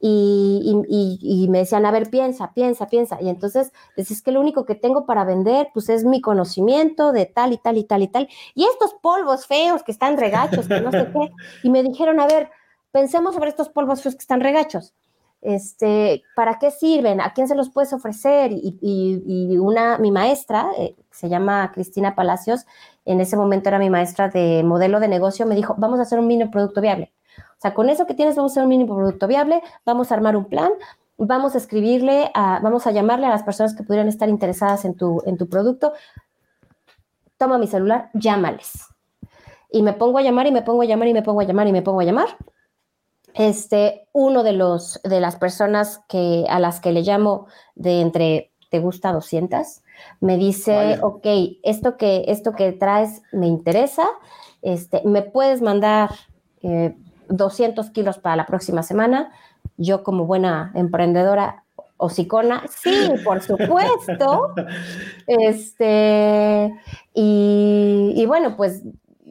Y, 0.00 1.46
me 1.48 1.58
decían, 1.58 1.86
a 1.86 1.92
ver, 1.92 2.10
piensa, 2.10 2.52
piensa, 2.52 2.88
piensa. 2.88 3.22
Y 3.22 3.28
entonces 3.28 3.70
decís 3.96 4.22
que 4.22 4.32
lo 4.32 4.40
único 4.40 4.64
que 4.64 4.74
tengo 4.74 5.06
para 5.06 5.24
vender, 5.24 5.68
pues 5.72 5.88
es 5.88 6.02
mi 6.02 6.20
conocimiento 6.20 7.12
de 7.12 7.26
tal 7.26 7.52
y 7.52 7.58
tal 7.58 7.78
y 7.78 7.84
tal 7.84 8.02
y 8.02 8.08
tal. 8.08 8.28
Y 8.56 8.64
estos 8.64 8.94
polvos 8.94 9.46
feos 9.46 9.84
que 9.84 9.92
están 9.92 10.16
regachos, 10.18 10.66
que 10.66 10.80
no 10.80 10.90
sé 10.90 11.06
qué. 11.12 11.30
Y 11.62 11.70
me 11.70 11.84
dijeron, 11.84 12.18
a 12.18 12.26
ver, 12.26 12.50
pensemos 12.90 13.34
sobre 13.36 13.50
estos 13.50 13.68
polvos 13.68 14.02
feos 14.02 14.16
que 14.16 14.22
están 14.22 14.40
regachos 14.40 14.94
este, 15.42 16.22
¿para 16.36 16.58
qué 16.60 16.70
sirven? 16.70 17.20
¿A 17.20 17.34
quién 17.34 17.48
se 17.48 17.56
los 17.56 17.68
puedes 17.68 17.92
ofrecer? 17.92 18.52
Y, 18.52 19.58
una, 19.58 19.98
mi 19.98 20.10
maestra, 20.10 20.70
eh, 20.78 20.94
se 21.10 21.28
llama 21.28 21.72
Cristina 21.72 22.14
Palacios, 22.14 22.64
en 23.04 23.20
ese 23.20 23.36
momento 23.36 23.68
era 23.68 23.78
mi 23.78 23.90
maestra 23.90 24.28
de 24.28 24.62
modelo 24.62 25.00
de 25.00 25.08
negocio, 25.08 25.44
me 25.44 25.56
dijo, 25.56 25.74
vamos 25.76 25.98
a 25.98 26.02
hacer 26.02 26.20
un 26.20 26.28
mini 26.28 26.46
producto 26.46 26.80
viable. 26.80 27.12
O 27.36 27.60
sea, 27.60 27.74
con 27.74 27.90
eso 27.90 28.06
que 28.06 28.14
tienes, 28.14 28.36
vamos 28.36 28.52
a 28.52 28.54
hacer 28.54 28.62
un 28.62 28.68
mini 28.68 28.84
producto 28.84 29.26
viable, 29.26 29.62
vamos 29.84 30.10
a 30.10 30.14
armar 30.14 30.36
un 30.36 30.44
plan, 30.44 30.70
vamos 31.16 31.54
a 31.56 31.58
escribirle, 31.58 32.30
vamos 32.34 32.86
a 32.86 32.92
llamarle 32.92 33.26
a 33.26 33.30
las 33.30 33.42
personas 33.42 33.74
que 33.74 33.82
pudieran 33.82 34.08
estar 34.08 34.28
interesadas 34.28 34.84
en 34.84 34.96
tu, 34.96 35.22
en 35.26 35.36
tu 35.36 35.48
producto. 35.48 35.92
Toma 37.36 37.58
mi 37.58 37.66
celular, 37.66 38.10
llámales. 38.14 38.86
Y 39.70 39.82
me 39.82 39.92
pongo 39.92 40.18
a 40.18 40.22
llamar 40.22 40.46
y 40.46 40.52
me 40.52 40.62
pongo 40.62 40.82
a 40.82 40.84
llamar 40.84 41.08
y 41.08 41.14
me 41.14 41.22
pongo 41.22 41.40
a 41.40 41.44
llamar 41.44 41.66
y 41.66 41.72
me 41.72 41.82
pongo 41.82 42.00
a 42.00 42.04
llamar 42.04 42.36
este, 43.34 44.08
uno 44.12 44.42
de 44.42 44.52
los 44.52 45.00
de 45.04 45.20
las 45.20 45.36
personas 45.36 46.00
que 46.08 46.44
a 46.48 46.58
las 46.58 46.80
que 46.80 46.92
le 46.92 47.02
llamo 47.02 47.46
de 47.74 48.00
entre 48.00 48.52
te 48.70 48.78
gusta 48.78 49.12
200 49.12 49.82
me 50.20 50.36
dice, 50.38 50.98
ok, 51.02 51.26
esto 51.62 51.96
que 51.96 52.24
esto 52.28 52.52
que 52.52 52.72
traes 52.72 53.22
me 53.32 53.46
interesa, 53.46 54.04
este, 54.62 55.02
me 55.04 55.22
puedes 55.22 55.62
mandar 55.62 56.10
200 57.28 57.86
eh, 57.86 57.92
kilos 57.92 58.18
para 58.18 58.36
la 58.36 58.46
próxima 58.46 58.82
semana. 58.82 59.30
Yo 59.76 60.02
como 60.02 60.26
buena 60.26 60.72
emprendedora 60.74 61.64
o 61.96 62.08
psicona, 62.08 62.64
sí, 62.68 63.12
por 63.24 63.42
supuesto. 63.42 64.54
Este, 65.26 66.74
y, 67.14 68.12
y 68.16 68.26
bueno, 68.26 68.56
pues 68.56 68.82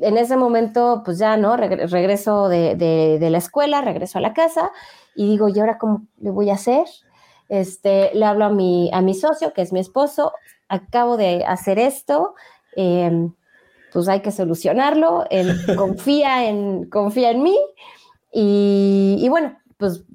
en 0.01 0.17
ese 0.17 0.35
momento, 0.35 1.01
pues 1.05 1.17
ya, 1.17 1.37
¿no? 1.37 1.55
regreso 1.57 2.49
de, 2.49 3.17
la 3.21 3.37
escuela, 3.37 3.81
regreso 3.81 4.17
a 4.17 4.21
la 4.21 4.33
casa 4.33 4.71
y 5.15 5.27
digo, 5.27 5.49
¿y 5.49 5.59
ahora 5.59 5.77
cómo 5.77 6.05
le 6.19 6.31
voy 6.31 6.49
a 6.49 6.55
hacer? 6.55 6.85
Este, 7.49 8.11
le 8.13 8.25
hablo 8.25 8.45
a 8.45 8.49
mi, 8.49 8.89
a 8.93 9.01
mi 9.01 9.13
socio, 9.13 9.53
que 9.53 9.61
es 9.61 9.73
mi 9.73 9.79
esposo, 9.79 10.33
acabo 10.69 11.17
de 11.17 11.45
hacer 11.45 11.79
esto, 11.79 12.33
em, 12.75 13.33
pues 13.93 14.07
hay 14.07 14.21
que 14.21 14.31
solucionarlo, 14.31 15.25
él 15.29 15.53
confía 15.77 16.45
en, 16.45 16.89
confía 16.89 17.31
en 17.31 17.43
mí 17.43 17.57
y, 18.31 19.27
bueno, 19.29 19.57
pues 19.77 20.05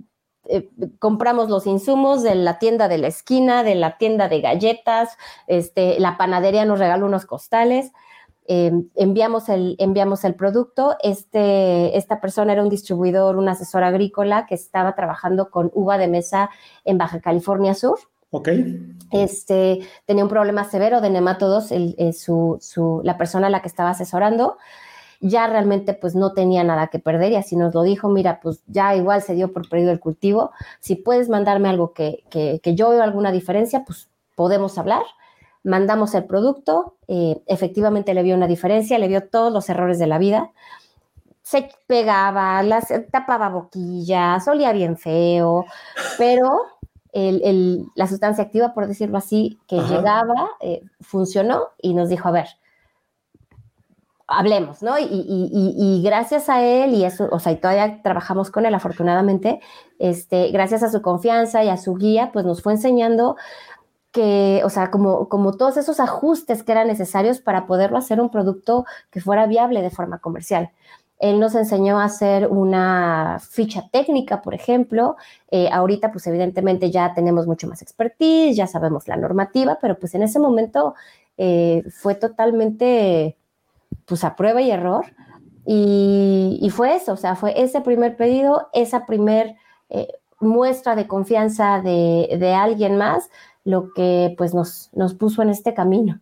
eh, 0.49 0.71
compramos 0.99 1.51
los 1.51 1.67
insumos 1.67 2.23
de 2.23 2.35
la 2.35 2.59
tienda 2.59 2.89
de 2.89 2.99
la 2.99 3.09
esquina, 3.09 3.63
de 3.63 3.75
la 3.75 3.99
tienda 3.99 4.29
de 4.29 4.41
galletas, 4.41 5.19
este, 5.47 6.01
la 6.01 6.17
panadería 6.17 6.65
nos 6.65 6.79
regaló 6.79 7.07
unos 7.07 7.27
costales 7.27 7.93
eh, 8.49 8.73
enviamos, 8.95 9.49
el, 9.49 9.77
enviamos 9.79 10.25
el 10.25 10.35
producto. 10.35 10.97
Este, 11.03 11.97
esta 11.97 12.21
persona 12.21 12.53
era 12.53 12.63
un 12.63 12.69
distribuidor, 12.69 13.37
un 13.37 13.49
asesor 13.49 13.85
agrícola 13.85 14.47
que 14.47 14.55
estaba 14.55 14.95
trabajando 14.95 15.51
con 15.51 15.71
uva 15.75 15.99
de 15.99 16.09
mesa 16.09 16.51
en 16.85 16.99
Baja 16.99 17.21
California 17.21 17.75
Sur. 17.75 17.99
Ok. 18.31 18.49
Este, 19.13 19.81
tenía 20.05 20.25
un 20.25 20.31
problema 20.31 20.65
severo 20.65 21.01
de 21.01 21.11
nematodos, 21.11 21.71
eh, 21.71 22.13
su, 22.13 23.01
la 23.05 23.17
persona 23.17 23.47
a 23.47 23.51
la 23.51 23.63
que 23.63 23.69
estaba 23.69 23.91
asesorando 23.91 24.57
ya 25.21 25.47
realmente 25.47 25.95
pues 25.95 26.15
no 26.15 26.35
tenía 26.35 26.63
nada 26.63 26.89
que 26.89 26.99
perder 26.99 27.33
y 27.33 27.37
así 27.37 27.57
nos 27.57 27.75
lo 27.75 27.83
dijo, 27.83 28.11
mira, 28.11 28.39
pues 28.39 28.63
ya 28.67 28.95
igual 28.95 29.23
se 29.23 29.35
dio 29.35 29.51
por 29.51 29.67
perdido 29.67 29.91
el 29.91 29.99
cultivo, 29.99 30.51
si 30.81 30.95
puedes 30.95 31.31
mandarme 31.31 31.71
algo 31.71 31.95
que, 31.95 32.25
que, 32.29 32.61
que 32.63 32.75
yo 32.75 32.91
veo 32.91 33.03
alguna 33.03 33.33
diferencia, 33.33 33.83
pues 33.83 34.11
podemos 34.35 34.77
hablar 34.77 35.03
mandamos 35.67 36.15
el 36.15 36.25
producto, 36.25 36.95
eh, 37.09 37.43
efectivamente 37.47 38.15
le 38.15 38.23
vio 38.23 38.37
una 38.37 38.47
diferencia, 38.47 38.99
le 38.99 39.09
vio 39.09 39.29
todos 39.29 39.53
los 39.53 39.69
errores 39.69 39.99
de 39.99 40.07
la 40.07 40.19
vida, 40.19 40.53
se 41.43 41.69
pegaba, 41.87 42.63
las, 42.63 42.93
tapaba 43.11 43.49
boquillas, 43.49 44.47
olía 44.49 44.73
bien 44.73 44.97
feo, 44.97 45.65
pero 46.19 46.61
la 47.95 48.07
sustancia 48.07 48.45
activa, 48.45 48.75
por 48.75 48.87
decirlo 48.87 49.17
así, 49.17 49.59
que 49.67 49.77
llegaba, 49.77 50.51
eh, 50.61 50.83
funcionó 51.01 51.69
y 51.81 51.95
nos 51.95 52.11
dijo, 52.11 52.29
a 52.29 52.33
ver, 52.33 52.47
hablemos, 54.29 54.83
¿no? 54.83 54.97
Y, 54.99 56.03
gracias 56.05 56.49
a 56.49 56.63
él, 56.63 56.95
y 56.95 57.05
eso, 57.05 57.29
o 57.31 57.39
sea, 57.39 57.53
y 57.53 57.57
todavía 57.57 58.03
trabajamos 58.03 58.51
con 58.51 58.67
él, 58.67 58.75
afortunadamente, 58.75 59.61
este, 59.99 60.51
gracias 60.51 60.83
a 60.83 60.91
su 60.91 61.01
confianza 61.01 61.65
y 61.65 61.69
a 61.69 61.77
su 61.77 61.95
guía, 61.95 62.31
pues 62.33 62.45
nos 62.45 62.63
fue 62.63 62.73
enseñando 62.75 63.37
que, 64.17 64.63
o 64.65 64.71
sea, 64.71 64.91
como, 64.91 65.29
como 65.29 65.59
todos 65.59 65.77
esos 65.77 66.01
ajustes 66.01 66.63
que 66.63 66.73
eran 66.73 66.89
necesarios 66.89 67.39
para 67.39 67.67
poderlo 67.67 67.99
hacer 67.99 68.19
un 68.19 68.31
producto 68.31 68.87
que 69.11 69.21
fuera 69.21 69.47
viable 69.47 69.83
de 69.83 69.91
forma 69.91 70.21
comercial. 70.21 70.71
Él 71.19 71.39
nos 71.39 71.55
enseñó 71.55 72.01
a 72.01 72.05
hacer 72.05 72.47
una 72.47 73.39
ficha 73.47 73.91
técnica, 73.93 74.41
por 74.41 74.55
ejemplo. 74.55 75.17
Eh, 75.51 75.69
ahorita, 75.71 76.13
pues 76.13 76.27
evidentemente 76.29 76.91
ya 76.91 77.13
tenemos 77.13 77.47
mucho 77.47 77.69
más 77.69 77.83
expertise, 77.83 78.57
ya 78.57 78.67
sabemos 78.67 79.07
la 79.07 79.17
normativa, 79.17 79.77
pero 79.83 79.99
pues 79.99 80.15
en 80.15 80.23
ese 80.23 80.39
momento 80.39 80.95
eh, 81.37 81.85
fue 81.91 82.15
totalmente, 82.15 83.37
pues 84.07 84.25
a 84.25 84.35
prueba 84.35 84.63
y 84.63 84.71
error. 84.71 85.05
Y, 85.67 86.71
fue 86.73 86.97
eso, 86.97 87.13
o 87.13 87.17
sea, 87.19 87.37
fue 87.37 87.61
ese 87.61 87.83
primer 87.83 88.17
pedido, 88.17 88.71
esa 88.73 89.05
primer 89.05 89.57
eh, 89.91 90.09
muestra 90.41 90.97
de 90.97 91.07
confianza 91.07 91.83
de, 91.83 92.37
de 92.39 92.55
alguien 92.55 92.97
más 92.97 93.29
lo 93.67 93.93
que 93.93 94.35
pues 94.39 94.55
nos, 94.55 94.91
nos 94.95 95.15
puso 95.15 95.43
en 95.43 95.51
este 95.51 95.75
camino. 95.75 96.21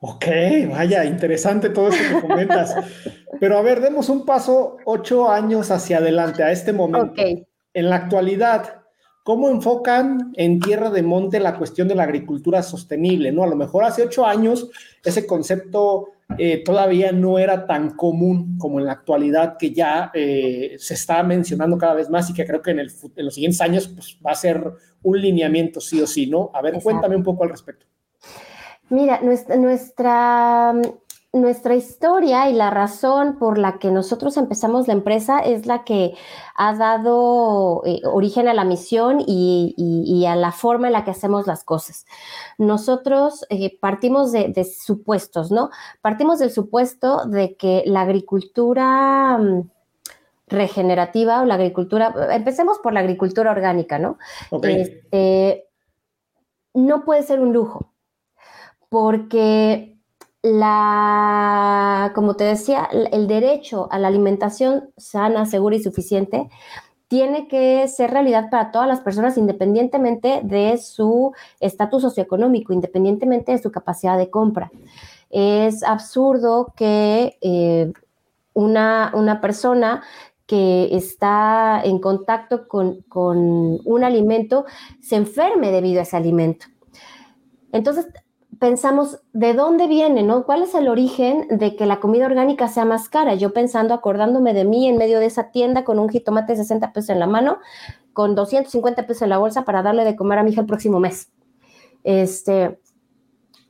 Ok, 0.00 0.24
vaya, 0.70 1.04
interesante 1.04 1.68
todo 1.68 1.88
esto 1.88 2.16
que 2.16 2.26
comentas. 2.26 2.74
Pero 3.40 3.58
a 3.58 3.62
ver, 3.62 3.80
demos 3.80 4.08
un 4.08 4.24
paso 4.24 4.78
ocho 4.84 5.30
años 5.30 5.70
hacia 5.70 5.98
adelante, 5.98 6.42
a 6.42 6.50
este 6.50 6.72
momento. 6.72 7.12
Okay. 7.12 7.46
En 7.74 7.90
la 7.90 7.96
actualidad, 7.96 8.82
¿cómo 9.22 9.48
enfocan 9.50 10.32
en 10.34 10.60
Tierra 10.60 10.90
de 10.90 11.02
Monte 11.02 11.38
la 11.40 11.56
cuestión 11.56 11.88
de 11.88 11.94
la 11.94 12.04
agricultura 12.04 12.62
sostenible? 12.62 13.30
¿no? 13.32 13.44
A 13.44 13.48
lo 13.48 13.54
mejor 13.54 13.84
hace 13.84 14.02
ocho 14.02 14.26
años 14.26 14.70
ese 15.04 15.26
concepto 15.26 16.08
eh, 16.38 16.62
todavía 16.64 17.12
no 17.12 17.38
era 17.38 17.66
tan 17.66 17.90
común 17.90 18.56
como 18.58 18.80
en 18.80 18.86
la 18.86 18.92
actualidad, 18.92 19.56
que 19.58 19.72
ya 19.72 20.10
eh, 20.14 20.76
se 20.78 20.94
está 20.94 21.22
mencionando 21.22 21.76
cada 21.78 21.94
vez 21.94 22.08
más 22.08 22.30
y 22.30 22.34
que 22.34 22.46
creo 22.46 22.62
que 22.62 22.70
en, 22.70 22.80
el, 22.80 22.90
en, 23.16 23.24
los 23.24 23.34
siguientes 23.34 23.60
años 23.60 23.88
pues, 23.88 24.18
va 24.24 24.32
a 24.32 24.36
ser 24.36 24.72
un 25.02 25.20
lineamiento 25.20 25.80
sí 25.80 26.00
o 26.00 26.06
sí, 26.06 26.26
¿no? 26.26 26.50
A 26.54 26.62
ver, 26.62 26.80
cuéntame 26.82 27.16
un 27.16 27.22
poco 27.22 27.44
al 27.44 27.50
respecto. 27.50 27.86
Mira, 28.88 29.20
nuestra, 29.22 29.56
nuestra, 29.56 30.74
nuestra 31.32 31.74
historia 31.74 32.50
y 32.50 32.52
la 32.52 32.68
razón 32.68 33.38
por 33.38 33.56
la 33.56 33.78
que 33.78 33.90
nosotros 33.90 34.36
empezamos 34.36 34.86
la 34.86 34.92
empresa 34.92 35.38
es 35.38 35.64
la 35.64 35.82
que 35.82 36.14
ha 36.54 36.74
dado 36.74 37.82
eh, 37.86 38.02
origen 38.04 38.48
a 38.48 38.54
la 38.54 38.64
misión 38.64 39.24
y, 39.26 40.26
a 40.28 40.36
la 40.36 40.52
forma 40.52 40.88
en 40.88 40.92
la 40.92 41.04
que 41.04 41.10
hacemos 41.10 41.46
las 41.46 41.64
cosas. 41.64 42.04
Nosotros 42.58 43.46
eh, 43.48 43.78
partimos 43.80 44.30
de, 44.30 44.64
supuestos, 44.64 45.50
¿no? 45.50 45.70
Partimos 46.02 46.38
del 46.38 46.50
supuesto 46.50 47.24
de 47.24 47.56
que 47.56 47.82
la 47.86 48.02
agricultura 48.02 49.38
mm, 49.38 49.70
regenerativa 50.52 51.42
o 51.42 51.44
la 51.44 51.54
agricultura, 51.54 52.14
empecemos 52.30 52.78
por 52.78 52.92
la 52.92 53.00
agricultura 53.00 53.50
orgánica, 53.50 53.98
¿no? 53.98 54.18
Este, 54.62 55.68
no 56.74 57.04
puede 57.04 57.22
ser 57.22 57.40
un 57.40 57.52
lujo, 57.52 57.92
porque 58.88 59.98
la, 60.42 62.12
como 62.14 62.34
te 62.34 62.44
decía, 62.44 62.88
el 63.12 63.26
derecho 63.26 63.88
a 63.90 63.98
la 63.98 64.08
alimentación 64.08 64.90
sana, 64.96 65.46
segura 65.46 65.76
y 65.76 65.82
suficiente 65.82 66.48
tiene 67.12 67.46
que 67.46 67.86
ser 67.88 68.10
realidad 68.10 68.48
para 68.48 68.70
todas 68.72 68.88
las 68.88 69.00
personas 69.00 69.36
independientemente 69.36 70.40
de 70.44 70.78
su 70.78 71.34
estatus 71.60 72.00
socioeconómico, 72.00 72.72
independientemente 72.72 73.52
de 73.52 73.58
su 73.58 73.70
capacidad 73.70 74.16
de 74.16 74.30
compra. 74.30 74.72
Es 75.28 75.82
absurdo 75.82 76.72
que 76.74 77.36
eh, 77.42 77.92
una, 78.54 79.12
una, 79.14 79.42
persona 79.42 80.02
que 80.52 80.94
está 80.94 81.80
en 81.82 81.98
contacto 81.98 82.68
con, 82.68 83.00
con 83.08 83.80
un 83.86 84.04
alimento 84.04 84.66
se 85.00 85.16
enferme 85.16 85.70
debido 85.70 86.00
a 86.00 86.02
ese 86.02 86.18
alimento. 86.18 86.66
Entonces, 87.72 88.06
pensamos, 88.58 89.22
¿de 89.32 89.54
dónde 89.54 89.86
viene, 89.86 90.22
no? 90.22 90.44
¿Cuál 90.44 90.64
es 90.64 90.74
el 90.74 90.88
origen 90.88 91.46
de 91.48 91.74
que 91.74 91.86
la 91.86 92.00
comida 92.00 92.26
orgánica 92.26 92.68
sea 92.68 92.84
más 92.84 93.08
cara? 93.08 93.34
Yo 93.34 93.54
pensando, 93.54 93.94
acordándome 93.94 94.52
de 94.52 94.66
mí 94.66 94.86
en 94.86 94.98
medio 94.98 95.20
de 95.20 95.24
esa 95.24 95.52
tienda 95.52 95.84
con 95.84 95.98
un 95.98 96.10
jitomate 96.10 96.52
de 96.52 96.58
60 96.58 96.92
pesos 96.92 97.08
en 97.08 97.20
la 97.20 97.26
mano, 97.26 97.56
con 98.12 98.34
250 98.34 99.06
pesos 99.06 99.22
en 99.22 99.30
la 99.30 99.38
bolsa 99.38 99.64
para 99.64 99.82
darle 99.82 100.04
de 100.04 100.16
comer 100.16 100.38
a 100.38 100.42
mi 100.42 100.50
hija 100.50 100.60
el 100.60 100.66
próximo 100.66 101.00
mes. 101.00 101.32
Este, 102.04 102.78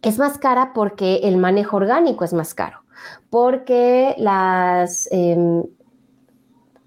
es 0.02 0.18
más 0.18 0.36
cara 0.36 0.72
porque 0.74 1.20
el 1.22 1.36
manejo 1.36 1.76
orgánico 1.76 2.24
es 2.24 2.32
más 2.32 2.54
caro, 2.54 2.82
porque 3.30 4.16
las... 4.18 5.08
Em, 5.12 5.62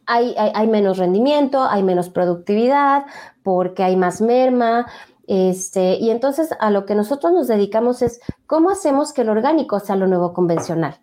hay, 0.08 0.68
menos 0.68 0.98
rendimiento, 0.98 1.64
hay 1.64 1.84
menos 1.84 2.10
productividad, 2.10 3.06
porque 3.44 3.84
hay 3.84 3.96
más 3.96 4.22
merma, 4.22 4.86
este, 5.28 5.96
y 5.96 6.12
entonces 6.12 6.50
a 6.60 6.70
lo 6.70 6.86
que 6.86 6.96
nosotros 6.96 7.34
nos 7.34 7.48
dedicamos 7.48 8.02
es 8.02 8.20
cómo 8.46 8.70
hacemos 8.70 9.12
que 9.14 9.22
el 9.22 9.30
orgánico 9.30 9.80
sea 9.80 9.96
lo 9.96 10.08
nuevo 10.08 10.34
convencional. 10.34 11.00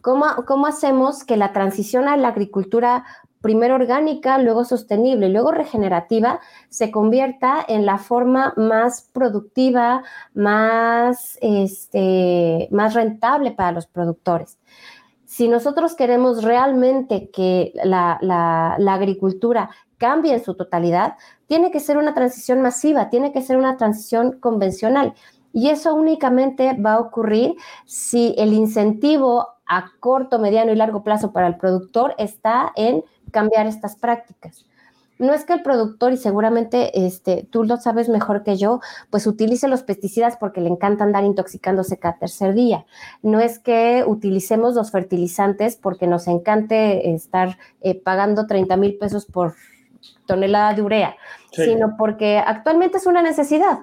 ¿Cómo, 0.00 0.26
cómo 0.46 0.66
hacemos 0.66 1.24
que 1.24 1.36
la 1.36 1.52
transición 1.52 2.08
a 2.08 2.16
la 2.16 2.28
agricultura 2.28 3.04
primero 3.44 3.74
orgánica, 3.74 4.38
luego 4.38 4.64
sostenible 4.64 5.28
luego 5.28 5.52
regenerativa, 5.52 6.40
se 6.70 6.90
convierta 6.90 7.62
en 7.68 7.84
la 7.84 7.98
forma 7.98 8.54
más 8.56 9.10
productiva, 9.12 10.02
más, 10.32 11.36
este, 11.42 12.68
más 12.70 12.94
rentable 12.94 13.50
para 13.50 13.72
los 13.72 13.86
productores. 13.86 14.58
Si 15.36 15.48
nosotros 15.48 15.96
queremos 15.96 16.44
realmente 16.44 17.28
que 17.32 17.72
la, 17.82 18.76
agricultura 18.76 19.68
cambie 19.98 20.32
en 20.32 20.44
su 20.44 20.54
totalidad, 20.54 21.16
tiene 21.48 21.72
que 21.72 21.80
ser 21.80 21.98
una 21.98 22.14
transición 22.14 22.62
masiva, 22.62 23.10
tiene 23.10 23.32
que 23.32 23.42
ser 23.42 23.56
una 23.56 23.76
transición 23.76 24.38
convencional. 24.38 25.12
Y 25.52 25.70
eso 25.70 25.92
únicamente 25.92 26.74
va 26.74 26.92
a 26.92 27.00
ocurrir 27.00 27.56
si 27.84 28.36
el 28.38 28.52
incentivo 28.52 29.48
a 29.66 29.90
corto, 29.98 30.38
mediano 30.38 30.70
y 30.70 30.76
largo 30.76 31.02
plazo 31.02 31.32
para 31.32 31.48
el 31.48 31.56
productor 31.56 32.14
está 32.16 32.70
en 32.76 33.02
cambiar 33.32 33.66
estas 33.66 33.96
prácticas. 33.96 34.64
No 35.18 35.32
es 35.32 35.44
que 35.44 35.52
el 35.52 35.62
productor, 35.62 36.12
y 36.12 36.16
seguramente 36.16 37.06
este, 37.06 37.46
tú 37.50 37.64
lo 37.64 37.76
sabes 37.76 38.08
mejor 38.08 38.42
que 38.42 38.56
yo, 38.56 38.80
pues 39.10 39.26
utilice 39.26 39.68
los 39.68 39.82
pesticidas 39.82 40.36
porque 40.36 40.60
le 40.60 40.68
encanta 40.68 41.04
andar 41.04 41.24
intoxicándose 41.24 41.98
cada 41.98 42.18
tercer 42.18 42.54
día. 42.54 42.84
No 43.22 43.38
es 43.38 43.58
que 43.58 44.04
utilicemos 44.06 44.74
los 44.74 44.90
fertilizantes 44.90 45.76
porque 45.76 46.06
nos 46.06 46.26
encante 46.26 47.14
estar 47.14 47.58
eh, 47.80 47.94
pagando 47.94 48.46
30 48.46 48.76
mil 48.76 48.96
pesos 48.98 49.24
por 49.26 49.54
tonelada 50.26 50.74
de 50.74 50.82
urea, 50.82 51.16
sino 51.52 51.96
porque 51.96 52.38
actualmente 52.38 52.98
es 52.98 53.06
una 53.06 53.22
necesidad. 53.22 53.80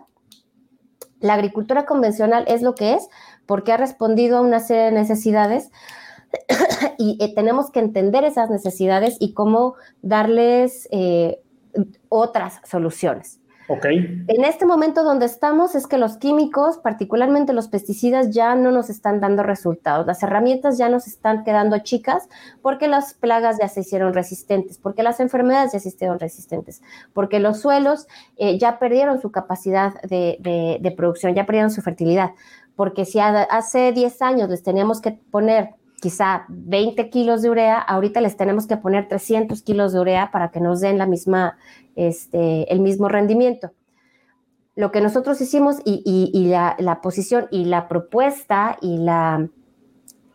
La 1.20 1.36
agricultura 1.36 1.86
convencional 1.86 2.46
es 2.48 2.62
lo 2.62 2.76
que 2.76 2.96
es 2.96 3.08
porque 3.46 3.72
ha 3.72 3.78
respondido 3.78 4.40
a 4.40 4.42
una 4.42 4.60
serie 4.60 4.86
de 4.86 4.92
necesidades 4.92 5.72
y 6.98 7.18
eh, 7.22 7.34
tenemos 7.34 7.72
que 7.72 7.80
entender 7.80 8.24
esas 8.24 8.50
necesidades 8.50 9.18
y 9.20 9.34
cómo 9.34 9.76
darles 10.02 10.88
eh, 10.92 11.40
otras 12.10 12.60
soluciones. 12.70 13.42
En 13.84 14.44
este 14.44 14.66
momento 14.66 15.04
donde 15.04 15.26
estamos 15.26 15.76
es 15.76 15.88
que 15.88 15.98
los 15.98 16.18
químicos, 16.18 16.78
particularmente 16.78 17.54
los 17.54 17.68
pesticidas, 17.68 18.32
ya 18.32 18.56
no 18.56 18.72
nos 18.72 18.90
están 18.90 19.22
dando 19.22 19.44
resultados. 19.44 20.06
Las 20.06 20.22
herramientas 20.24 20.78
ya 20.78 20.90
nos 20.90 21.08
están 21.08 21.44
quedando 21.44 21.80
chicas 21.80 22.28
porque 22.62 22.88
las 22.88 23.14
plagas 23.14 23.58
ya 23.62 23.70
se 23.70 23.82
hicieron 23.82 24.14
resistentes, 24.14 24.78
porque 24.78 25.04
las 25.04 25.20
enfermedades 25.20 25.72
ya 25.72 25.80
se 25.80 25.90
hicieron 25.90 26.20
resistentes, 26.20 26.82
porque 27.14 27.40
los 27.40 27.62
suelos 27.62 28.08
eh, 28.38 28.58
ya 28.58 28.78
perdieron 28.78 29.22
su 29.22 29.32
capacidad 29.32 29.94
de, 30.02 30.94
producción, 30.98 31.34
ya 31.34 31.46
perdieron 31.46 31.72
su 31.72 31.82
fertilidad. 31.82 32.32
Porque 32.76 33.06
si 33.06 33.20
hace 33.20 33.92
10 33.92 34.22
años 34.22 34.50
les 34.50 34.64
teníamos 34.64 35.02
que 35.02 35.12
poner 35.12 35.76
quizá 36.02 36.46
20 36.50 37.10
kilos 37.12 37.44
de 37.44 37.52
urea, 37.52 37.80
ahorita 37.80 38.22
les 38.22 38.36
tenemos 38.36 38.66
que 38.66 38.76
poner 38.76 39.08
300 39.08 39.62
kilos 39.62 39.94
de 39.94 40.00
urea 40.00 40.32
para 40.32 40.50
que 40.50 40.60
nos 40.60 40.82
den 40.82 40.98
la 40.98 41.06
misma, 41.06 41.58
este, 41.96 42.72
el 42.74 42.82
mismo 42.82 43.08
rendimiento. 43.08 43.72
Lo 44.76 44.92
que 44.92 45.00
nosotros 45.00 45.40
hicimos 45.42 45.78
y, 45.86 46.48
la, 46.50 46.76
la, 46.80 47.02
posición 47.02 47.48
y 47.52 47.66
la 47.66 47.88
propuesta 47.88 48.78
y 48.82 48.98
la 48.98 49.48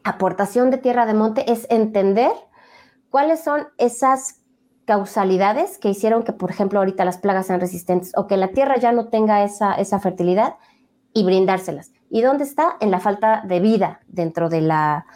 aportación 0.05 0.71
de 0.71 0.79
tierra 0.79 1.05
de 1.05 1.15
monte 1.15 1.51
es 1.51 1.67
entender 1.69 2.31
cuáles 3.11 3.43
son 3.43 3.67
esas 3.77 4.43
causalidades 4.85 5.79
que 5.79 5.89
hicieron 5.89 6.23
que, 6.23 6.33
por 6.33 6.51
ejemplo, 6.51 6.79
ahorita 6.79 7.05
las 7.05 7.19
plagas 7.19 7.47
sean 7.49 7.59
resistentes 7.59 8.13
o 8.15 8.29
que 8.29 8.37
la 8.37 8.49
tierra 8.49 8.77
ya 8.77 8.93
no 8.93 9.09
tenga 9.09 9.43
esa, 9.43 9.75
esa 9.75 9.99
fertilidad 9.99 10.55
y 11.13 11.25
brindárselas. 11.25 11.91
¿Y 12.09 12.23
dónde 12.23 12.45
está? 12.45 12.77
En 12.79 12.93
la 12.93 13.01
falta 13.01 13.43
de 13.45 13.59
vida 13.59 14.01
dentro 14.07 14.49
de 14.49 14.61
la, 14.61 15.07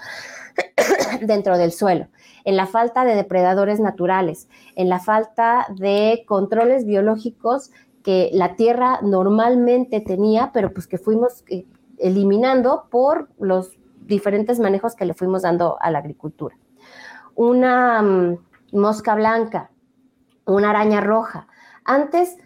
dentro 1.21 1.59
del 1.59 1.73
suelo, 1.73 2.09
en 2.45 2.57
la 2.57 2.67
falta 2.67 3.05
de 3.05 3.15
depredadores 3.15 3.81
naturales, 3.81 4.49
en 4.77 4.89
la 4.89 5.01
falta 5.01 5.67
de 5.77 6.25
controles 6.27 6.85
biológicos 6.85 7.71
que 8.03 8.31
la 8.33 8.57
tierra 8.57 9.01
normalmente 9.03 10.01
tenía, 10.01 10.51
pero 10.53 10.73
pues 10.73 10.87
que 10.87 10.99
fuimos 10.99 11.45
eh, 11.49 11.67
eliminando 11.99 12.87
por 12.91 13.29
los 13.39 13.79
diferentes 14.01 14.59
manejos 14.59 14.95
que 14.95 15.05
le 15.05 15.15
fuimos 15.15 15.43
dando 15.43 15.77
a 15.81 15.91
la 15.91 15.99
agricultura. 15.99 16.57
Una 17.35 18.03
mm, 18.03 18.39
mosca 18.73 19.15
blanca, 19.15 19.71
una 20.47 20.71
araña 20.71 21.01
roja. 21.01 21.47
Antes, 21.85 22.37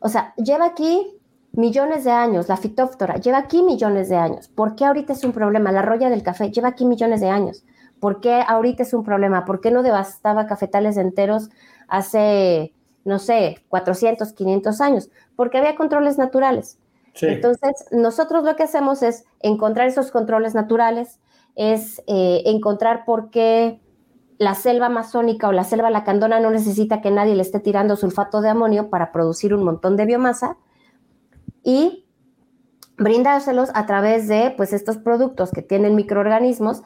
o 0.00 0.08
sea, 0.08 0.34
lleva 0.36 0.66
aquí 0.66 1.18
millones 1.56 2.04
de 2.04 2.10
años, 2.10 2.48
la 2.48 2.56
fitóftora 2.56 3.16
lleva 3.16 3.38
aquí 3.38 3.62
millones 3.62 4.08
de 4.08 4.16
años. 4.16 4.48
¿Por 4.48 4.74
qué 4.74 4.84
ahorita 4.84 5.12
es 5.12 5.24
un 5.24 5.32
problema? 5.32 5.72
La 5.72 5.82
roya 5.82 6.10
del 6.10 6.22
café 6.22 6.50
lleva 6.50 6.68
aquí 6.68 6.84
millones 6.84 7.20
de 7.20 7.28
años. 7.28 7.64
¿Por 8.00 8.20
qué 8.20 8.42
ahorita 8.46 8.82
es 8.82 8.92
un 8.92 9.04
problema? 9.04 9.44
¿Por 9.44 9.60
qué 9.60 9.70
no 9.70 9.82
devastaba 9.82 10.46
cafetales 10.46 10.96
enteros 10.96 11.50
hace, 11.88 12.72
no 13.04 13.18
sé, 13.18 13.64
400, 13.68 14.32
500 14.32 14.80
años? 14.80 15.10
Porque 15.36 15.58
había 15.58 15.76
controles 15.76 16.18
naturales. 16.18 16.78
Entonces, 17.20 17.86
nosotros 17.92 18.44
lo 18.44 18.56
que 18.56 18.64
hacemos 18.64 19.02
es 19.02 19.24
encontrar 19.40 19.86
esos 19.86 20.10
controles 20.10 20.54
naturales, 20.54 21.20
es 21.54 22.02
eh, 22.08 22.42
encontrar 22.46 23.04
por 23.04 23.30
qué 23.30 23.80
la 24.38 24.56
selva 24.56 24.86
amazónica 24.86 25.48
o 25.48 25.52
la 25.52 25.62
selva 25.62 25.90
lacandona 25.90 26.40
no 26.40 26.50
necesita 26.50 27.00
que 27.00 27.12
nadie 27.12 27.36
le 27.36 27.42
esté 27.42 27.60
tirando 27.60 27.94
sulfato 27.94 28.40
de 28.40 28.48
amonio 28.48 28.90
para 28.90 29.12
producir 29.12 29.54
un 29.54 29.62
montón 29.62 29.96
de 29.96 30.06
biomasa 30.06 30.56
y 31.64 32.04
brindárselos 32.96 33.70
a 33.74 33.86
través 33.86 34.28
de 34.28 34.54
pues 34.56 34.72
estos 34.72 34.98
productos 34.98 35.50
que 35.50 35.62
tienen 35.62 35.96
microorganismos 35.96 36.82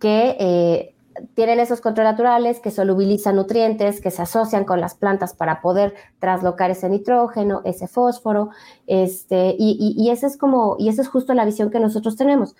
que 0.00 0.36
eh, 0.40 0.94
tienen 1.34 1.60
esos 1.60 1.80
controles 1.80 2.12
naturales, 2.12 2.60
que 2.60 2.70
solubilizan 2.70 3.36
nutrientes, 3.36 4.00
que 4.00 4.10
se 4.10 4.22
asocian 4.22 4.64
con 4.64 4.80
las 4.80 4.94
plantas 4.94 5.34
para 5.34 5.60
poder 5.60 5.94
traslocar 6.18 6.70
ese 6.70 6.88
nitrógeno, 6.88 7.60
ese 7.64 7.86
fósforo, 7.86 8.50
este, 8.86 9.54
y, 9.58 9.94
y, 9.96 10.10
ese 10.10 10.26
es 10.26 10.36
como, 10.36 10.76
y 10.78 10.88
esa 10.88 11.02
es 11.02 11.08
justo 11.08 11.34
la 11.34 11.44
visión 11.44 11.70
que 11.70 11.80
nosotros 11.80 12.16
tenemos. 12.16 12.56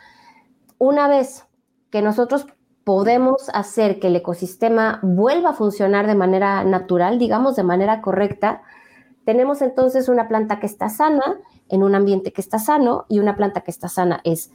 Una 0.78 1.08
vez 1.08 1.46
que 1.90 2.02
nosotros 2.02 2.46
podemos 2.84 3.48
hacer 3.54 4.00
que 4.00 4.08
el 4.08 4.16
ecosistema 4.16 5.00
vuelva 5.02 5.50
a 5.50 5.54
funcionar 5.54 6.06
de 6.06 6.14
manera 6.14 6.64
natural, 6.64 7.18
digamos, 7.18 7.56
de 7.56 7.62
manera 7.62 8.02
correcta, 8.02 8.62
tenemos 9.24 9.62
entonces 9.62 10.08
una 10.08 10.28
planta 10.28 10.58
que 10.58 10.66
está 10.66 10.88
sana 10.88 11.38
en 11.72 11.82
un 11.82 11.94
ambiente 11.94 12.32
que 12.32 12.42
está 12.42 12.58
sano 12.58 13.06
y 13.08 13.18
una 13.18 13.34
planta 13.34 13.62
que 13.62 13.70
está 13.70 13.88
sana 13.88 14.20
es 14.24 14.52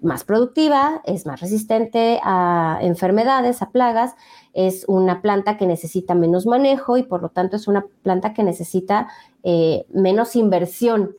más 0.00 0.24
productiva, 0.24 1.02
es 1.04 1.26
más 1.26 1.40
resistente 1.40 2.20
a 2.24 2.78
enfermedades, 2.80 3.60
a 3.60 3.70
plagas, 3.70 4.14
es 4.54 4.84
una 4.88 5.20
planta 5.20 5.58
que 5.58 5.66
necesita 5.66 6.14
menos 6.14 6.46
manejo 6.46 6.96
y 6.96 7.02
por 7.02 7.20
lo 7.20 7.28
tanto 7.28 7.56
es 7.56 7.68
una 7.68 7.84
planta 8.02 8.32
que 8.32 8.42
necesita 8.42 9.08
eh, 9.42 9.84
menos 9.92 10.36
inversión 10.36 11.16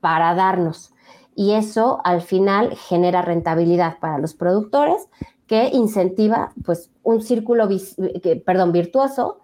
para 0.00 0.34
darnos. 0.34 0.94
Y 1.34 1.52
eso 1.52 2.00
al 2.04 2.22
final 2.22 2.76
genera 2.76 3.22
rentabilidad 3.22 3.98
para 3.98 4.18
los 4.18 4.34
productores 4.34 5.08
que 5.48 5.68
incentiva 5.72 6.52
pues 6.64 6.90
un 7.02 7.22
círculo, 7.22 7.68
perdón, 8.46 8.70
virtuoso 8.70 9.40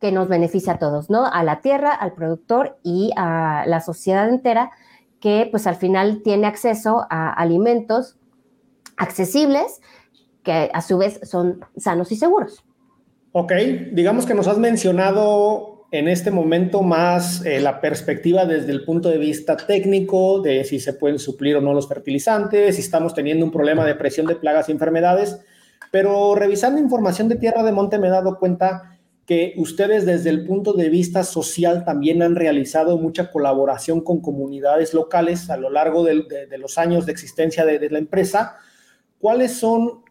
que 0.00 0.12
nos 0.12 0.28
beneficia 0.28 0.74
a 0.74 0.78
todos, 0.78 1.10
¿no? 1.10 1.24
A 1.26 1.42
la 1.42 1.60
tierra, 1.60 1.92
al 1.92 2.12
productor 2.12 2.78
y 2.82 3.12
a 3.16 3.64
la 3.66 3.80
sociedad 3.80 4.28
entera 4.28 4.70
que 5.20 5.48
pues 5.50 5.66
al 5.66 5.76
final 5.76 6.22
tiene 6.22 6.46
acceso 6.46 7.06
a 7.10 7.32
alimentos 7.32 8.16
accesibles 8.96 9.80
que 10.42 10.70
a 10.72 10.80
su 10.82 10.98
vez 10.98 11.20
son 11.24 11.60
sanos 11.76 12.12
y 12.12 12.16
seguros. 12.16 12.64
Ok, 13.32 13.52
digamos 13.92 14.26
que 14.26 14.34
nos 14.34 14.46
has 14.46 14.58
mencionado 14.58 15.76
en 15.90 16.08
este 16.08 16.30
momento 16.30 16.82
más 16.82 17.44
eh, 17.44 17.60
la 17.60 17.80
perspectiva 17.80 18.44
desde 18.44 18.72
el 18.72 18.84
punto 18.84 19.08
de 19.08 19.18
vista 19.18 19.56
técnico 19.56 20.40
de 20.40 20.64
si 20.64 20.80
se 20.80 20.92
pueden 20.92 21.18
suplir 21.18 21.56
o 21.56 21.60
no 21.60 21.72
los 21.72 21.88
fertilizantes, 21.88 22.76
si 22.76 22.80
estamos 22.80 23.14
teniendo 23.14 23.44
un 23.44 23.52
problema 23.52 23.84
de 23.84 23.94
presión 23.94 24.26
de 24.26 24.36
plagas 24.36 24.68
y 24.68 24.72
enfermedades, 24.72 25.40
pero 25.90 26.34
revisando 26.34 26.80
información 26.80 27.28
de 27.28 27.36
Tierra 27.36 27.62
de 27.62 27.72
Monte 27.72 27.98
me 27.98 28.08
he 28.08 28.10
dado 28.10 28.38
cuenta 28.38 28.95
que 29.26 29.54
ustedes 29.56 30.06
desde 30.06 30.30
el 30.30 30.46
punto 30.46 30.72
de 30.72 30.88
vista 30.88 31.24
social 31.24 31.84
también 31.84 32.22
han 32.22 32.36
realizado 32.36 32.96
mucha 32.96 33.32
colaboración 33.32 34.00
con 34.00 34.20
comunidades 34.20 34.94
locales 34.94 35.50
a 35.50 35.56
lo 35.56 35.68
largo 35.68 36.04
de, 36.04 36.46
los 36.58 36.78
años 36.78 37.06
de 37.06 37.12
existencia 37.12 37.66
de, 37.66 37.90
la 37.90 37.98
empresa. 37.98 38.56
¿Cuáles 39.18 39.58
son 39.58 40.04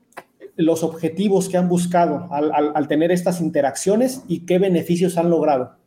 los 0.58 0.84
objetivos 0.84 1.47
que 1.47 1.58
han 1.58 1.69
buscado 1.69 2.28
al, 2.30 2.88
tener 2.89 3.12
estas 3.12 3.39
interacciones 3.39 4.23
y 4.28 4.45
qué 4.45 4.60
beneficios 4.60 5.17
han 5.17 5.30
logrado? 5.30 5.78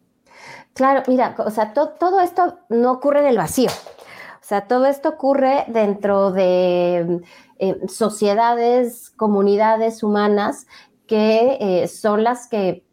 Claro, 0.72 1.02
mira, 1.06 1.34
o 1.38 1.50
sea, 1.50 1.74
todo 1.74 2.20
esto 2.20 2.60
no 2.70 2.92
ocurre 2.92 3.20
en 3.20 3.26
el 3.26 3.36
vacío. 3.36 3.70
O 3.70 4.48
sea, 4.48 4.66
todo 4.66 4.86
esto 4.86 5.10
ocurre 5.10 5.64
dentro 5.68 6.32
de 6.32 7.20
eh, 7.58 7.76
sociedades, 7.88 9.10
comunidades 9.10 10.02
humanas 10.02 10.66
que 11.06 11.58
eh, 11.60 11.88
son 11.88 12.22
las 12.22 12.48
que 12.48 12.87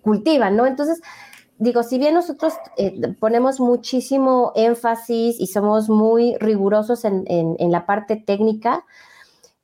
cultivan, 0.00 0.56
¿no? 0.56 0.66
Entonces, 0.66 1.00
digo, 1.62 1.84
si 1.84 1.98
bien 1.98 2.14
nosotros 2.14 2.54
eh, 2.76 3.14
ponemos 3.20 3.60
muchísimo 3.60 4.52
énfasis 4.56 5.38
y 5.38 5.46
somos 5.46 5.88
muy 5.88 6.36
rigurosos 6.38 7.04
en, 7.04 7.56
la 7.58 7.86
parte 7.86 8.16
técnica, 8.16 8.84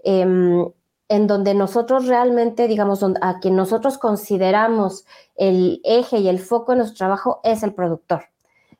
em, 0.04 0.64
en 1.08 1.26
donde 1.26 1.54
nosotros 1.54 2.06
realmente, 2.06 2.68
digamos, 2.68 3.04
a 3.20 3.40
quien 3.40 3.56
nosotros 3.56 3.98
consideramos 3.98 5.06
el 5.34 5.80
eje 5.82 6.18
y 6.18 6.28
el 6.28 6.38
foco 6.38 6.72
de 6.72 6.78
nuestro 6.78 6.98
trabajo 6.98 7.40
es 7.42 7.62
el 7.62 7.74
productor. 7.74 8.26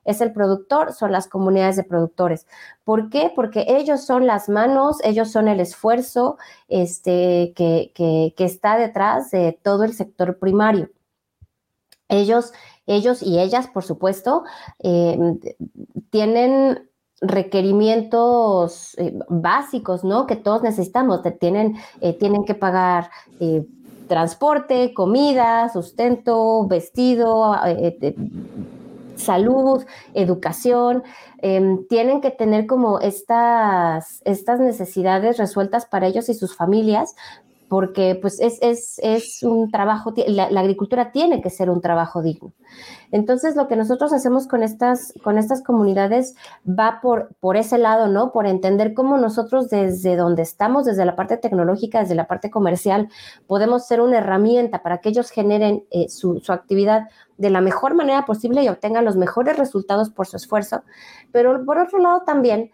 Es 0.05 0.21
el 0.21 0.33
productor, 0.33 0.93
son 0.93 1.11
las 1.11 1.27
comunidades 1.27 1.77
de 1.77 1.85
productores. 1.85 2.47
¿Por 2.85 3.11
qué? 3.11 3.33
Porque 3.35 3.67
ellos 3.69 4.05
son 4.05 4.27
las 4.27 4.49
manos, 4.49 4.99
ellos 5.03 5.31
son 5.31 5.49
el 5.49 5.61
esfuerzo 5.61 6.39
este, 6.69 7.53
que, 7.57 7.93
que 7.95 8.45
está 8.45 8.79
detrás 8.79 9.31
de 9.33 9.59
todo 9.61 9.85
el 9.85 9.93
sector 9.93 10.39
primario. 10.39 10.89
Ellos, 12.09 12.53
ellos 12.87 13.23
y 13.23 13.39
ellas, 13.39 13.69
por 13.69 13.85
supuesto, 13.85 14.45
em, 14.79 15.39
tienen 16.11 16.89
requerimientos 17.21 18.95
eh, 18.99 19.19
básicos, 19.29 20.05
¿no? 20.05 20.27
Que 20.27 20.37
todos 20.37 20.63
necesitamos. 20.63 21.21
Tienen, 21.41 21.77
eh, 22.01 22.13
tienen 22.13 22.45
que 22.45 22.55
pagar 22.55 23.11
eh, 23.41 23.67
transporte, 24.07 24.95
comida, 24.95 25.69
sustento, 25.69 26.67
vestido, 26.67 27.55
salud, 29.17 29.85
educación. 30.15 31.03
Em, 31.41 31.87
tienen 31.89 32.21
que 32.21 32.31
tener 32.31 32.67
como 32.67 33.01
estas, 33.01 34.23
estas 34.25 34.61
necesidades 34.61 35.37
resueltas 35.37 35.87
para 35.87 36.07
ellos 36.07 36.29
y 36.29 36.35
sus 36.35 36.57
familias, 36.57 37.15
porque 37.69 38.19
pues 38.21 38.41
es, 38.41 39.43
un 39.43 39.71
trabajo, 39.71 40.15
la, 40.27 40.45
agricultura 40.45 41.13
tiene 41.13 41.43
que 41.43 41.51
ser 41.51 41.69
un 41.71 41.81
trabajo 41.81 42.23
digno. 42.23 42.53
Entonces, 43.11 43.57
lo 43.57 43.69
que 43.69 43.77
nosotros 43.77 44.13
hacemos 44.13 44.47
con 44.47 44.63
estas, 44.63 45.13
con 45.23 45.39
estas 45.39 45.63
comunidades 45.63 46.35
va 46.67 47.01
por, 47.03 47.35
por 47.41 47.57
ese 47.57 47.79
lado, 47.79 48.09
¿no? 48.09 48.33
Por 48.33 48.47
entender 48.47 48.95
cómo 48.95 49.19
nosotros 49.19 49.69
desde 49.69 50.17
donde 50.17 50.43
estamos, 50.43 50.87
desde 50.87 51.05
la 51.05 51.17
parte 51.17 51.37
tecnológica, 51.37 52.01
desde 52.01 52.15
la 52.15 52.27
parte 52.27 52.51
comercial, 52.51 53.09
podemos 53.47 53.87
ser 53.87 54.01
una 54.01 54.19
herramienta 54.19 54.83
para 54.83 54.99
que 54.99 55.11
ellos 55.11 55.31
generen 55.31 55.85
eh, 55.91 56.09
su, 56.09 56.41
su 56.41 56.53
actividad 56.53 57.09
de 57.39 57.51
la 57.51 57.61
mejor 57.61 57.95
manera 57.95 58.27
posible 58.27 58.63
y 58.63 58.69
obtengan 58.69 59.05
los 59.05 59.17
mejores 59.17 59.57
resultados 59.57 60.11
por 60.11 60.27
su 60.27 60.37
esfuerzo. 60.37 60.83
Pero 61.33 61.65
por 61.65 61.79
otro 61.79 61.99
lado 61.99 62.23
también 62.27 62.71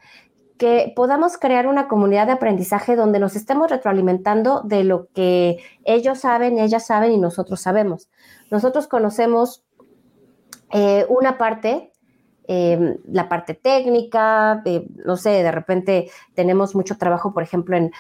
que 0.65 0.95
podamos 0.97 1.37
crear 1.37 1.67
una 1.67 1.89
comunidad 1.89 2.25
de 2.25 2.33
aprendizaje 2.33 2.97
donde 2.97 3.19
nos 3.19 3.37
estemos 3.37 3.71
retroalimentando 3.71 4.63
de 4.63 4.83
lo 4.83 5.09
que 5.13 5.59
ellos 5.85 6.21
saben, 6.21 6.59
ellas 6.59 6.87
saben 6.87 7.13
y 7.13 7.19
nosotros 7.19 7.61
sabemos. 7.61 8.09
Nosotros 8.51 8.87
conocemos 8.87 9.63
eh, 10.73 11.05
una 11.11 11.37
parte, 11.37 11.93
eh, 12.49 12.97
la 13.05 13.29
parte 13.29 13.53
técnica, 13.53 14.63
no 15.05 15.19
sé, 15.19 15.43
de 15.43 15.53
repente 15.53 16.11
tenemos 16.33 16.75
mucho 16.75 16.97
trabajo, 16.97 17.35
por 17.35 17.43
ejemplo, 17.43 17.77
en, 17.77 17.93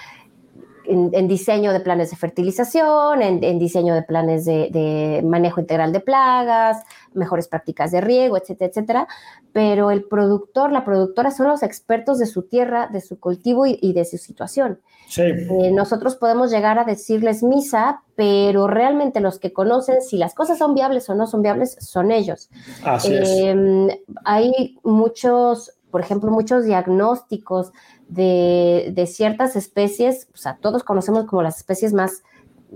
en, 0.87 1.29
diseño 1.29 1.73
de 1.73 1.81
planes 1.81 2.11
de 2.11 2.17
fertilización, 2.17 3.23
en, 3.23 3.59
diseño 3.59 3.95
de 3.95 4.03
planes 4.03 4.45
de, 4.45 5.23
manejo 5.25 5.61
integral 5.61 5.93
de 5.93 6.01
plagas, 6.01 6.83
mejores 7.13 7.49
prácticas 7.49 7.91
de 7.91 8.01
riego, 8.01 8.37
etcétera, 8.37 8.71
etcétera. 8.71 9.09
Pero 9.53 9.91
el 9.91 10.05
productor, 10.05 10.73
la 10.73 10.85
productora 10.85 11.31
son 11.31 11.49
los 11.49 11.63
expertos 11.63 12.19
de 12.19 12.27
su 12.27 12.43
tierra, 12.43 12.89
de 12.89 13.01
su 13.01 13.19
cultivo 13.21 13.67
y, 13.67 13.93
de 13.93 14.05
su 14.05 14.19
situación. 14.19 14.81
Sí. 15.09 15.23
Eh, 15.23 15.71
nosotros 15.73 16.17
podemos 16.17 16.51
llegar 16.51 16.79
a 16.79 16.85
decirles 16.85 17.43
misa, 17.43 18.03
pero 18.17 18.67
realmente 18.67 19.21
los 19.21 19.39
que 19.39 19.53
conocen 19.53 20.01
si 20.03 20.17
las 20.17 20.35
cosas 20.35 20.59
son 20.59 20.75
viables 20.75 21.09
o 21.11 21.15
no 21.15 21.27
son 21.27 21.43
viables 21.43 21.77
son 21.81 22.11
ellos. 22.11 22.51
Así 22.85 23.15
em, 23.15 23.89
Hay 24.25 24.79
muchos, 24.83 25.73
por 25.95 26.01
ejemplo, 26.01 26.29
muchos 26.33 26.65
diagnósticos 26.65 27.71
de, 28.09 29.05
ciertas 29.07 29.55
especies, 29.55 30.27
o 30.35 30.37
sea, 30.37 30.59
todos 30.61 30.83
conocemos 30.83 31.25
como 31.27 31.41
las 31.41 31.59
especies 31.59 31.93
más, 31.93 32.25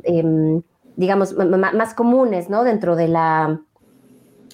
em, 0.04 0.62
digamos, 0.94 1.34
más 1.34 1.94
comunes, 1.94 2.48
¿no? 2.48 2.62
Dentro 2.62 2.94
de 2.94 3.08
la, 3.08 3.60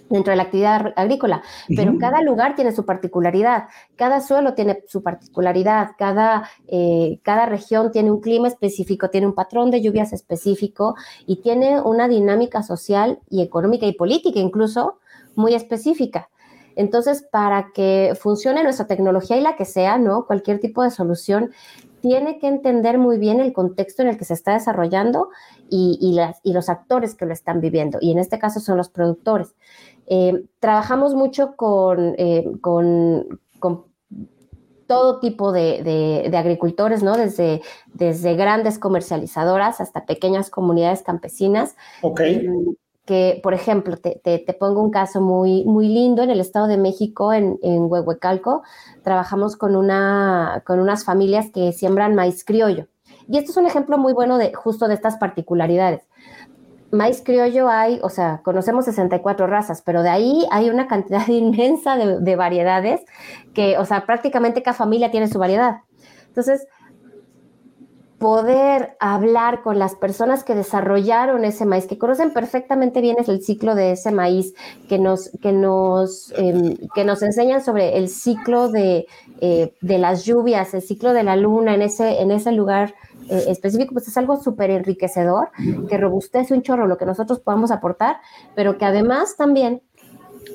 dentro 0.08 0.30
de 0.30 0.36
la 0.36 0.44
actividad 0.44 0.94
agrícola, 0.96 1.42
pero 1.76 1.98
cada 1.98 2.22
lugar 2.22 2.56
tiene 2.56 2.72
su 2.72 2.86
particularidad, 2.86 3.64
cada 3.96 4.22
suelo 4.22 4.54
tiene 4.54 4.82
su 4.86 5.02
particularidad, 5.02 5.90
cada, 5.98 6.48
eh, 6.66 7.20
cada 7.22 7.44
región 7.44 7.92
tiene 7.92 8.10
un 8.10 8.22
clima 8.22 8.48
específico, 8.48 9.10
tiene 9.10 9.26
un 9.26 9.34
patrón 9.34 9.70
de 9.72 9.82
lluvias 9.82 10.14
específico 10.14 10.94
y 11.26 11.42
tiene 11.42 11.82
una 11.82 12.08
dinámica 12.08 12.62
social 12.62 13.18
y 13.28 13.42
económica 13.42 13.84
y 13.84 13.92
política 13.92 14.38
incluso 14.38 15.00
muy 15.34 15.52
específica. 15.52 16.30
Entonces, 16.76 17.26
para 17.30 17.72
que 17.74 18.14
funcione 18.20 18.62
nuestra 18.62 18.86
tecnología 18.86 19.36
y 19.36 19.40
la 19.40 19.56
que 19.56 19.64
sea, 19.64 19.98
¿no? 19.98 20.26
Cualquier 20.26 20.60
tipo 20.60 20.82
de 20.82 20.90
solución, 20.90 21.50
tiene 22.04 22.38
que 22.38 22.48
entender 22.48 22.98
muy 22.98 23.16
bien 23.16 23.40
el 23.40 23.54
contexto 23.54 24.02
en 24.02 24.08
el 24.08 24.18
que 24.18 24.26
se 24.26 24.34
está 24.34 24.52
desarrollando 24.52 25.30
y, 25.70 26.20
los 26.44 26.68
actores 26.68 27.14
que 27.14 27.24
lo 27.24 27.32
están 27.32 27.62
viviendo. 27.62 27.96
Y 28.00 28.12
en 28.12 28.18
este 28.18 28.38
caso 28.38 28.60
son 28.60 28.76
los 28.76 28.90
productores. 28.90 29.54
Eh, 30.06 30.44
trabajamos 30.58 31.14
mucho 31.14 31.54
eh, 32.18 32.44
con, 32.60 33.40
todo 34.86 35.18
tipo 35.20 35.50
de, 35.50 36.30
agricultores, 36.36 37.02
¿no? 37.02 37.16
Desde, 37.16 37.62
desde 37.94 38.34
grandes 38.34 38.78
comercializadoras 38.78 39.80
hasta 39.80 40.04
pequeñas 40.04 40.50
comunidades 40.50 41.02
campesinas. 41.02 41.74
Ok. 42.02 42.20
Que, 43.04 43.38
por 43.42 43.52
ejemplo, 43.52 43.96
te, 43.98 44.56
pongo 44.58 44.82
un 44.82 44.90
caso 44.90 45.20
muy, 45.20 45.64
muy 45.64 45.88
lindo 45.88 46.22
en 46.22 46.30
el 46.30 46.40
Estado 46.40 46.66
de 46.66 46.78
México, 46.78 47.32
en, 47.34 47.58
en 47.62 47.84
Huehuecalco, 47.90 48.62
trabajamos 49.02 49.56
con, 49.56 49.76
una, 49.76 50.62
con 50.66 50.80
unas 50.80 51.04
familias 51.04 51.50
que 51.52 51.72
siembran 51.72 52.14
maíz 52.14 52.44
criollo. 52.44 52.86
Y 53.28 53.38
esto 53.38 53.50
es 53.50 53.56
un 53.56 53.66
ejemplo 53.66 53.98
muy 53.98 54.12
bueno 54.12 54.38
de 54.38 54.54
justo 54.54 54.88
de 54.88 54.94
estas 54.94 55.16
particularidades. 55.16 56.02
Maíz 56.90 57.22
criollo 57.22 57.68
hay, 57.68 57.98
o 58.02 58.08
sea, 58.08 58.40
conocemos 58.42 58.84
64 58.84 59.46
razas, 59.48 59.82
pero 59.82 60.02
de 60.02 60.10
ahí 60.10 60.46
hay 60.50 60.70
una 60.70 60.86
cantidad 60.86 61.26
inmensa 61.28 61.96
de, 61.96 62.20
de 62.20 62.36
variedades 62.36 63.02
que, 63.52 63.76
o 63.78 63.84
sea, 63.84 64.06
prácticamente 64.06 64.62
cada 64.62 64.76
familia 64.76 65.10
tiene 65.10 65.28
su 65.28 65.38
variedad. 65.38 65.80
Entonces, 66.28 66.66
poder 68.24 68.96
hablar 69.00 69.60
con 69.60 69.78
las 69.78 69.96
personas 69.96 70.44
que 70.44 70.54
desarrollaron 70.54 71.44
ese 71.44 71.66
maíz, 71.66 71.86
que 71.86 71.98
conocen 71.98 72.32
perfectamente 72.32 73.02
bien 73.02 73.16
el 73.18 73.42
ciclo 73.42 73.74
de 73.74 73.92
ese 73.92 74.12
maíz, 74.12 74.54
que 74.88 74.98
nos, 74.98 75.28
que 75.42 75.52
nos, 75.52 76.32
em, 76.38 76.74
que 76.94 77.04
nos 77.04 77.20
enseñan 77.20 77.62
sobre 77.62 77.98
el 77.98 78.08
ciclo 78.08 78.70
de, 78.70 79.06
eh, 79.42 79.74
de, 79.82 79.98
las 79.98 80.24
lluvias, 80.24 80.72
el 80.72 80.80
ciclo 80.80 81.12
de 81.12 81.22
la 81.22 81.36
luna 81.36 81.74
en 81.74 81.82
ese, 81.82 82.22
en 82.22 82.30
ese 82.30 82.52
lugar 82.52 82.94
eh, 83.28 83.44
específico, 83.48 83.92
pues 83.92 84.08
es 84.08 84.16
algo 84.16 84.42
súper 84.42 84.70
enriquecedor, 84.70 85.50
que 85.86 85.98
robustece 85.98 86.54
un 86.54 86.62
chorro 86.62 86.86
lo 86.86 86.96
que 86.96 87.04
nosotros 87.04 87.40
podamos 87.40 87.70
aportar, 87.72 88.16
pero 88.54 88.78
que 88.78 88.86
además 88.86 89.36
también 89.36 89.82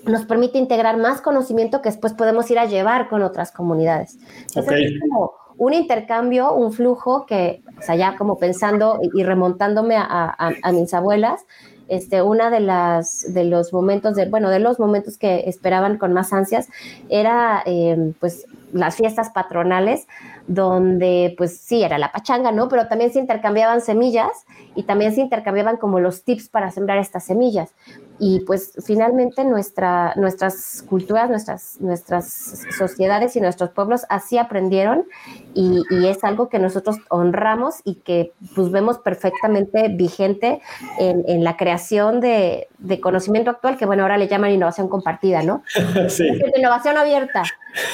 nos 0.07 0.25
permite 0.25 0.57
integrar 0.57 0.97
más 0.97 1.21
conocimiento 1.21 1.83
que 1.83 1.89
después 1.89 2.13
podemos 2.13 2.49
ir 2.49 2.57
a 2.57 2.65
llevar 2.65 3.09
con 3.09 3.21
otras 3.21 3.51
comunidades. 3.51 4.17
Entonces, 4.55 4.91
es 4.91 5.01
como 5.01 5.38
un 5.59 5.73
intercambio, 5.73 6.53
un 6.53 6.71
flujo 6.71 7.25
que, 7.25 7.61
o 7.87 7.93
ya 7.93 8.15
como 8.15 8.39
pensando 8.39 8.97
y 9.13 9.23
remontándome 9.23 9.95
a, 9.97 10.71
mis 10.71 10.93
abuelas, 10.93 11.45
este, 11.89 12.21
una 12.21 12.49
de 12.49 12.61
las 12.61 13.33
de 13.33 13.43
los 13.43 13.73
momentos 13.73 14.15
de, 14.15 14.29
bueno, 14.29 14.49
de 14.49 14.59
los 14.59 14.79
momentos 14.79 15.17
que 15.17 15.49
esperaban 15.49 15.97
con 15.97 16.13
más 16.13 16.31
ansias 16.31 16.69
era 17.09 17.61
eh, 17.65 18.13
pues 18.19 18.45
las 18.71 18.95
fiestas 18.95 19.31
patronales, 19.31 20.07
donde 20.47 21.33
pues 21.37 21.57
sí, 21.57 21.83
era 21.83 21.97
la 21.97 22.11
pachanga, 22.11 22.53
¿no? 22.53 22.69
Pero 22.69 22.87
también 22.87 23.11
se 23.11 23.19
intercambiaban 23.19 23.81
semillas 23.81 24.45
y 24.75 24.83
también 24.83 25.13
se 25.13 25.21
intercambiaban 25.21 25.75
como 25.75 25.99
los 25.99 26.23
tips 26.23 26.47
para 26.47 26.71
sembrar 26.71 26.99
estas 26.99 27.25
semillas. 27.25 27.71
Y 28.19 28.41
pues 28.41 28.73
finalmente 28.85 29.45
nuestra, 29.45 30.13
nuestras 30.15 30.83
culturas, 30.87 31.29
nuestras, 31.29 31.77
nuestras 31.79 32.65
sociedades 32.77 33.35
y 33.35 33.41
nuestros 33.41 33.69
pueblos 33.69 34.05
así 34.09 34.37
aprendieron 34.37 35.05
y, 35.53 35.83
es 36.09 36.23
algo 36.23 36.49
que 36.49 36.59
nosotros 36.59 36.97
honramos 37.09 37.75
y 37.83 37.95
que 37.95 38.33
pues 38.55 38.71
vemos 38.71 38.97
perfectamente 38.97 39.89
vigente 39.89 40.61
en, 40.97 41.43
la 41.43 41.55
creación 41.55 42.19
de, 42.19 42.67
conocimiento 43.01 43.51
actual, 43.51 43.77
que 43.77 43.85
bueno, 43.85 44.03
ahora 44.03 44.17
le 44.17 44.27
llaman 44.27 44.51
innovación 44.51 44.89
compartida, 44.89 45.43
¿no? 45.43 45.63
Sí. 46.09 46.27
innovación 46.55 46.97
abierta. 46.97 47.43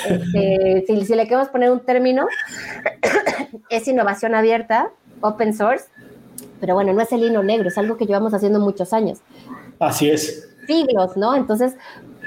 Este, 0.08 0.86
si, 0.88 1.06
si 1.06 1.16
le 1.16 1.26
queremos 1.26 1.50
poner 1.50 1.70
un 1.70 1.82
término, 1.82 2.28
es 3.70 3.88
innovación 3.88 4.34
abierta, 4.34 4.90
open 5.22 5.54
source, 5.54 5.86
pero 6.60 6.74
bueno, 6.74 6.94
no 6.94 7.02
es 7.02 7.12
el 7.12 7.24
hino 7.24 7.44
negro, 7.44 7.68
es 7.68 7.78
algo 7.78 7.98
que 7.98 8.06
llevamos 8.06 8.34
haciendo 8.34 8.60
muchos 8.60 8.94
años. 8.94 9.20
Así 9.80 10.10
es. 10.10 10.50
Siglos, 10.68 11.16
¿no? 11.16 11.36
Entonces, 11.36 11.76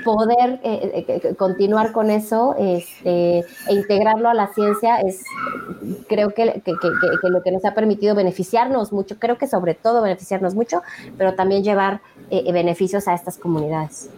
poder 0.04 0.60
eh, 0.62 1.04
eh, 1.08 1.20
eh, 1.24 1.34
continuar 1.36 1.92
con 1.92 2.10
eso 2.10 2.54
este, 2.58 3.40
e 3.40 3.44
integrarlo 3.70 4.28
a 4.28 4.34
la 4.34 4.48
ciencia 4.48 5.00
es, 5.00 5.22
creo 6.08 6.30
que, 6.30 6.62
lo 7.24 7.42
que 7.42 7.52
nos 7.52 7.64
ha 7.64 7.74
permitido 7.74 8.14
beneficiarnos 8.14 8.92
mucho, 8.92 9.18
creo 9.18 9.38
que 9.38 9.46
sobre 9.46 9.74
todo 9.74 10.02
beneficiarnos 10.02 10.54
mucho, 10.54 10.82
pero 11.16 11.34
también 11.34 11.62
llevar 11.62 12.00
beneficios 12.30 13.08
a 13.08 13.14
estas 13.14 13.38
comunidades. 13.38 14.10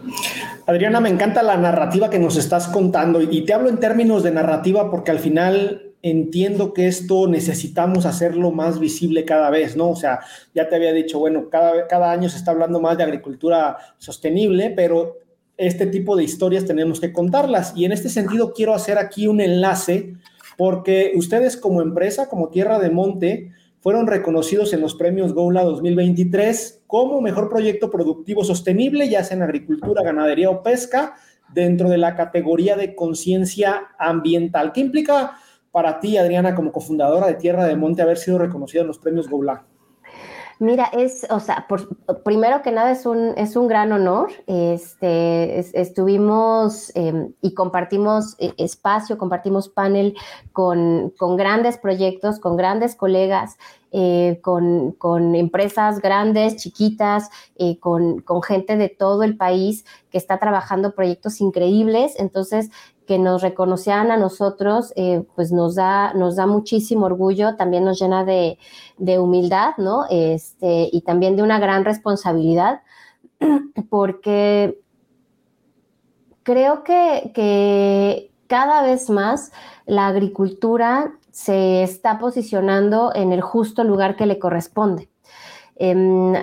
Adriana, 0.65 0.99
me 0.99 1.09
encanta 1.09 1.43
la 1.43 1.55
narrativa 1.57 2.09
que 2.09 2.19
nos 2.19 2.35
estás 2.35 2.67
contando 2.67 3.21
y 3.21 3.45
te 3.45 3.53
hablo 3.53 3.69
en 3.69 3.79
términos 3.79 4.23
de 4.23 4.31
narrativa 4.31 4.91
porque 4.91 5.11
al 5.11 5.19
final 5.19 5.90
entiendo 6.01 6.73
que 6.73 6.87
esto 6.87 7.27
necesitamos 7.27 8.05
hacerlo 8.05 8.51
más 8.51 8.79
visible 8.79 9.25
cada 9.25 9.49
vez, 9.49 9.75
¿no? 9.75 9.89
O 9.89 9.95
sea, 9.95 10.19
ya 10.53 10.67
te 10.67 10.75
había 10.75 10.93
dicho, 10.93 11.19
bueno, 11.19 11.49
cada, 11.49 11.87
cada 11.87 12.11
año 12.11 12.29
se 12.29 12.37
está 12.37 12.51
hablando 12.51 12.79
más 12.79 12.97
de 12.97 13.03
agricultura 13.03 13.77
sostenible, 13.97 14.71
pero 14.75 15.17
este 15.57 15.85
tipo 15.85 16.15
de 16.15 16.23
historias 16.23 16.65
tenemos 16.65 16.99
que 16.99 17.13
contarlas. 17.13 17.73
Y 17.75 17.85
en 17.85 17.91
este 17.91 18.09
sentido 18.09 18.53
quiero 18.53 18.73
hacer 18.73 18.97
aquí 18.97 19.27
un 19.27 19.41
enlace 19.41 20.15
porque 20.57 21.13
ustedes 21.15 21.57
como 21.57 21.81
empresa, 21.81 22.29
como 22.29 22.49
Tierra 22.49 22.79
de 22.79 22.89
Monte, 22.89 23.51
fueron 23.79 24.07
reconocidos 24.07 24.73
en 24.73 24.81
los 24.81 24.95
premios 24.95 25.33
GOLA 25.33 25.63
2023 25.63 26.83
como 26.87 27.21
mejor 27.21 27.49
proyecto 27.49 27.89
productivo 27.89 28.43
sostenible, 28.43 29.09
ya 29.09 29.23
sea 29.23 29.37
en 29.37 29.43
agricultura, 29.43 30.03
ganadería 30.03 30.49
o 30.49 30.61
pesca, 30.61 31.15
dentro 31.53 31.89
de 31.89 31.97
la 31.97 32.15
categoría 32.15 32.75
de 32.75 32.95
conciencia 32.95 33.89
ambiental. 33.97 34.71
¿Qué 34.71 34.81
implica 34.81 35.37
para 35.71 35.99
ti, 35.99 36.17
Adriana, 36.17 36.55
como 36.55 36.71
cofundadora 36.71 37.27
de 37.27 37.35
Tierra 37.35 37.65
de 37.65 37.75
Monte, 37.75 38.01
haber 38.01 38.17
sido 38.17 38.37
reconocida 38.37 38.81
en 38.81 38.87
los 38.87 38.99
premios 38.99 39.29
GOLA? 39.29 39.65
Mira, 40.61 40.91
es, 40.93 41.25
o 41.31 41.39
sea, 41.39 41.65
primero 42.23 42.61
que 42.61 42.69
nada 42.69 42.91
es 42.91 43.07
un, 43.07 43.33
es 43.35 43.55
un 43.55 43.67
gran 43.67 43.91
honor. 43.93 44.29
Este, 44.45 45.57
estuvimos 45.59 46.91
em, 46.93 47.33
y 47.41 47.55
compartimos 47.55 48.35
eh, 48.37 48.53
espacio, 48.59 49.17
compartimos 49.17 49.69
panel 49.69 50.15
con, 50.53 51.11
con 51.17 51.35
grandes 51.35 51.79
proyectos, 51.79 52.39
con 52.39 52.57
grandes 52.57 52.93
colegas, 52.93 53.57
eh, 53.91 54.39
con, 54.43 54.91
con, 54.91 55.33
empresas 55.33 55.99
grandes, 55.99 56.57
chiquitas, 56.57 57.31
eh, 57.57 57.79
con, 57.79 58.21
con, 58.21 58.43
gente 58.43 58.77
de 58.77 58.87
todo 58.87 59.23
el 59.23 59.37
país 59.37 59.83
que 60.11 60.19
está 60.19 60.37
trabajando 60.37 60.93
proyectos 60.93 61.41
increíbles. 61.41 62.13
Entonces, 62.19 62.69
que 63.05 63.19
nos 63.19 63.41
reconocían 63.41 64.11
a 64.11 64.17
nosotros, 64.17 64.93
eh, 64.95 65.23
pues 65.35 65.51
nos 65.51 65.75
da, 65.75 66.13
nos 66.13 66.35
da 66.35 66.47
muchísimo 66.47 67.05
orgullo, 67.05 67.55
también 67.55 67.83
nos 67.83 67.99
llena 67.99 68.23
de, 68.23 68.57
humildad, 69.19 69.73
¿no? 69.77 70.05
Este, 70.09 70.89
y 70.91 71.01
también 71.01 71.35
de 71.35 71.43
una 71.43 71.59
gran 71.59 71.83
responsabilidad, 71.83 72.81
porque 73.89 74.79
creo 76.43 76.83
que, 76.83 77.31
que 77.33 78.31
cada 78.47 78.81
vez 78.83 79.09
más 79.09 79.51
la 79.85 80.07
agricultura 80.07 81.13
se 81.31 81.83
está 81.83 82.19
posicionando 82.19 83.11
en 83.15 83.31
el 83.31 83.41
justo 83.41 83.83
lugar 83.83 84.15
que 84.15 84.25
le 84.25 84.39
corresponde. 84.39 85.10
Em, 85.83 86.35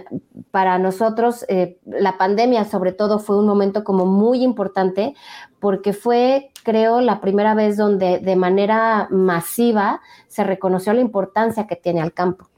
para 0.51 0.81
nosotros, 0.81 1.44
eh, 1.46 1.79
la 1.87 2.18
pandemia 2.18 2.64
sobre 2.64 2.90
todo 2.90 3.20
fue 3.20 3.38
un 3.38 3.46
momento 3.46 3.85
como 3.85 4.05
muy 4.05 4.42
importante 4.42 5.14
porque 5.61 5.92
fue, 5.92 6.51
creo, 6.64 7.01
la 7.01 7.20
primera 7.20 7.55
vez 7.55 7.77
donde 7.77 8.18
de 8.18 8.35
manera 8.35 9.07
masiva 9.12 10.01
se 10.27 10.42
reconoció 10.42 10.92
la 10.92 11.03
importancia 11.03 11.68
que 11.68 11.77
tiene 11.77 12.01
al 12.01 12.12
campo. 12.12 12.48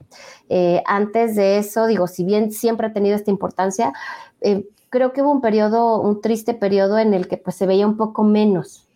Eh, 0.49 0.83
antes 0.87 1.37
de 1.37 1.59
eso, 1.59 1.87
digo, 1.87 2.07
si 2.07 2.25
bien 2.25 2.51
siempre 2.51 2.87
ha 2.87 2.95
tenido 2.95 3.14
esta 3.14 3.31
importancia, 3.31 3.93
eh, 4.40 4.66
creo 4.88 5.12
que 5.12 5.21
hubo 5.21 5.33
un 5.33 5.43
periodo, 5.43 6.01
un 6.01 6.23
triste 6.23 6.55
periodo 6.55 6.99
en 6.99 7.12
el 7.12 7.29
que 7.29 7.37
pues 7.37 7.57
se 7.57 7.66
veía 7.66 7.87
un 7.87 7.99
poco 7.99 8.25
menos, 8.25 8.88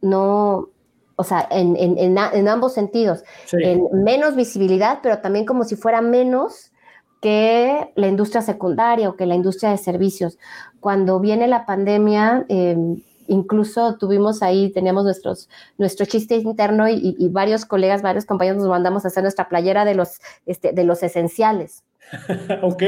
no, 0.00 0.70
o 1.14 1.22
sea, 1.22 1.46
en, 1.52 1.76
en, 1.76 2.48
ambos 2.48 2.74
sentidos, 2.74 3.22
en 3.52 3.84
menos 3.92 4.34
visibilidad, 4.34 4.98
pero 5.04 5.18
también 5.20 5.46
como 5.46 5.62
si 5.62 5.76
fuera 5.76 6.00
menos 6.00 6.72
que 7.20 7.90
la 7.96 8.08
industria 8.08 8.42
secundaria 8.42 9.08
o 9.08 9.16
que 9.16 9.26
la 9.26 9.34
industria 9.34 9.70
de 9.70 9.78
servicios. 9.78 10.38
Cuando 10.80 11.20
viene 11.20 11.48
la 11.48 11.66
pandemia, 11.66 12.46
em, 12.48 13.02
incluso 13.26 13.96
tuvimos 13.96 14.42
ahí, 14.42 14.70
teníamos 14.70 15.04
nuestros, 15.04 15.48
nuestro 15.76 16.06
chiste 16.06 16.36
interno 16.36 16.88
y, 16.88 17.28
varios 17.30 17.64
colegas, 17.64 18.02
varios 18.02 18.24
compañeros 18.24 18.58
nos 18.58 18.68
mandamos 18.68 19.04
a 19.04 19.08
hacer 19.08 19.22
nuestra 19.22 19.48
playera 19.48 19.84
de 19.84 19.94
los, 19.94 20.20
este, 20.46 20.72
de 20.72 20.84
los 20.84 21.02
esenciales. 21.02 21.84
ok. 22.62 22.82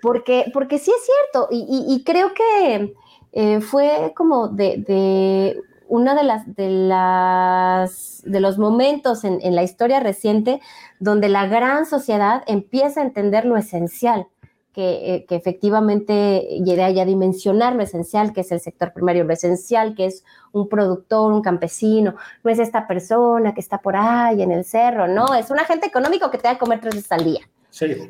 Porque, 0.00 0.46
porque 0.52 0.78
sí 0.78 0.90
es 0.90 1.04
cierto 1.04 1.48
y, 1.50 2.02
creo 2.04 2.32
que 2.32 2.94
eh, 3.32 3.60
fue 3.60 4.12
como 4.16 4.48
de 4.48 5.60
uno 5.90 6.14
de 6.14 6.22
las, 6.22 6.54
de 6.54 6.70
las 6.70 8.22
de 8.24 8.40
los 8.40 8.58
momentos 8.58 9.24
en, 9.24 9.54
la 9.54 9.62
historia 9.62 10.00
reciente 10.00 10.60
donde 11.00 11.28
la 11.28 11.46
gran 11.46 11.84
sociedad 11.84 12.42
empieza 12.46 13.00
a 13.00 13.04
entender 13.04 13.44
lo 13.44 13.56
esencial, 13.56 14.28
que, 14.72 15.14
eh, 15.14 15.26
que 15.26 15.34
efectivamente 15.34 16.46
llegue 16.64 16.84
a 16.84 17.04
dimensionar 17.04 17.74
lo 17.74 17.82
esencial 17.82 18.32
que 18.32 18.42
es 18.42 18.52
el 18.52 18.60
sector 18.60 18.92
primario, 18.92 19.24
lo 19.24 19.32
esencial 19.32 19.96
que 19.96 20.06
es 20.06 20.24
un 20.52 20.68
productor, 20.68 21.32
un 21.32 21.42
campesino, 21.42 22.14
no 22.44 22.50
es 22.50 22.60
esta 22.60 22.86
persona 22.86 23.52
que 23.52 23.60
está 23.60 23.78
por 23.78 23.96
ahí 23.96 24.42
en 24.42 24.52
el 24.52 24.64
cerro, 24.64 25.08
no, 25.08 25.34
es 25.34 25.50
un 25.50 25.58
agente 25.58 25.88
económico 25.88 26.30
que 26.30 26.38
te 26.38 26.44
da 26.44 26.52
a 26.52 26.58
comer 26.58 26.80
tres 26.80 26.94
veces 26.94 27.12
al 27.12 27.24
día. 27.24 27.40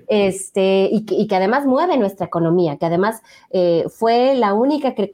Este, 0.09 0.89
y, 0.91 1.27
que, 1.27 1.37
además 1.37 1.67
mueve 1.67 1.97
nuestra 1.97 2.27
economía, 2.27 2.77
que 2.79 2.87
además 2.87 3.23
eh, 3.51 3.85
fue 3.89 4.35
la 4.35 4.55
única 4.55 4.95
que, 4.95 5.11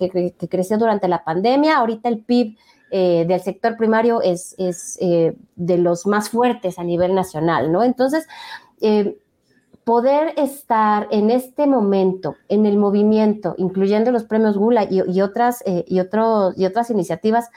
creció 0.48 0.78
durante 0.78 1.08
la 1.08 1.24
pandemia. 1.24 1.76
Ahorita 1.76 2.08
el 2.08 2.20
PIB 2.20 2.56
eh, 2.90 3.24
del 3.26 3.40
sector 3.40 3.76
primario 3.76 4.22
es, 4.22 4.54
eh, 4.58 5.36
de 5.56 5.78
los 5.78 6.06
más 6.06 6.30
fuertes 6.30 6.78
a 6.78 6.84
nivel 6.84 7.14
nacional, 7.14 7.72
¿no? 7.72 7.82
Entonces, 7.82 8.26
poder 9.84 10.34
estar 10.36 11.08
en 11.10 11.30
este 11.30 11.66
momento, 11.66 12.36
en 12.48 12.66
el 12.66 12.76
movimiento, 12.76 13.54
incluyendo 13.56 14.10
los 14.10 14.24
premios 14.24 14.56
Gula 14.58 14.86
y, 14.88 15.20
otras, 15.20 15.62
y, 15.86 16.00
otros, 16.00 16.58
y 16.58 16.66
otras 16.66 16.90
iniciativas 16.90 17.50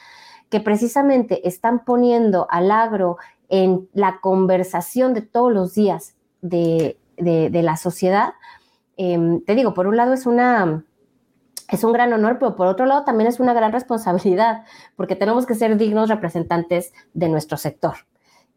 que 0.50 0.60
precisamente 0.60 1.48
están 1.48 1.84
poniendo 1.84 2.48
al 2.50 2.72
agro 2.72 3.18
en 3.50 3.90
la 3.94 4.20
conversación 4.22 5.14
de 5.14 5.22
todos 5.22 5.52
los 5.52 5.74
días 5.74 6.16
de, 6.42 6.98
la 7.18 7.78
sociedad. 7.78 8.34
Em, 8.98 9.42
te 9.42 9.56
digo, 9.56 9.74
por 9.74 9.88
un 9.88 9.98
lado 9.98 10.14
es 10.14 10.26
una, 10.26 10.84
es 11.70 11.84
un 11.84 11.94
gran 11.94 12.12
honor, 12.14 12.38
pero 12.40 12.56
por 12.56 12.68
otro 12.68 12.86
lado 12.86 13.04
también 13.04 13.28
es 13.28 13.40
una 13.40 13.54
gran 13.54 13.72
responsabilidad, 13.72 14.64
porque 14.96 15.16
tenemos 15.16 15.46
que 15.46 15.56
ser 15.56 15.78
dignos 15.78 16.10
representantes 16.10 16.94
de 17.14 17.30
nuestro 17.30 17.58
sector. 17.58 17.96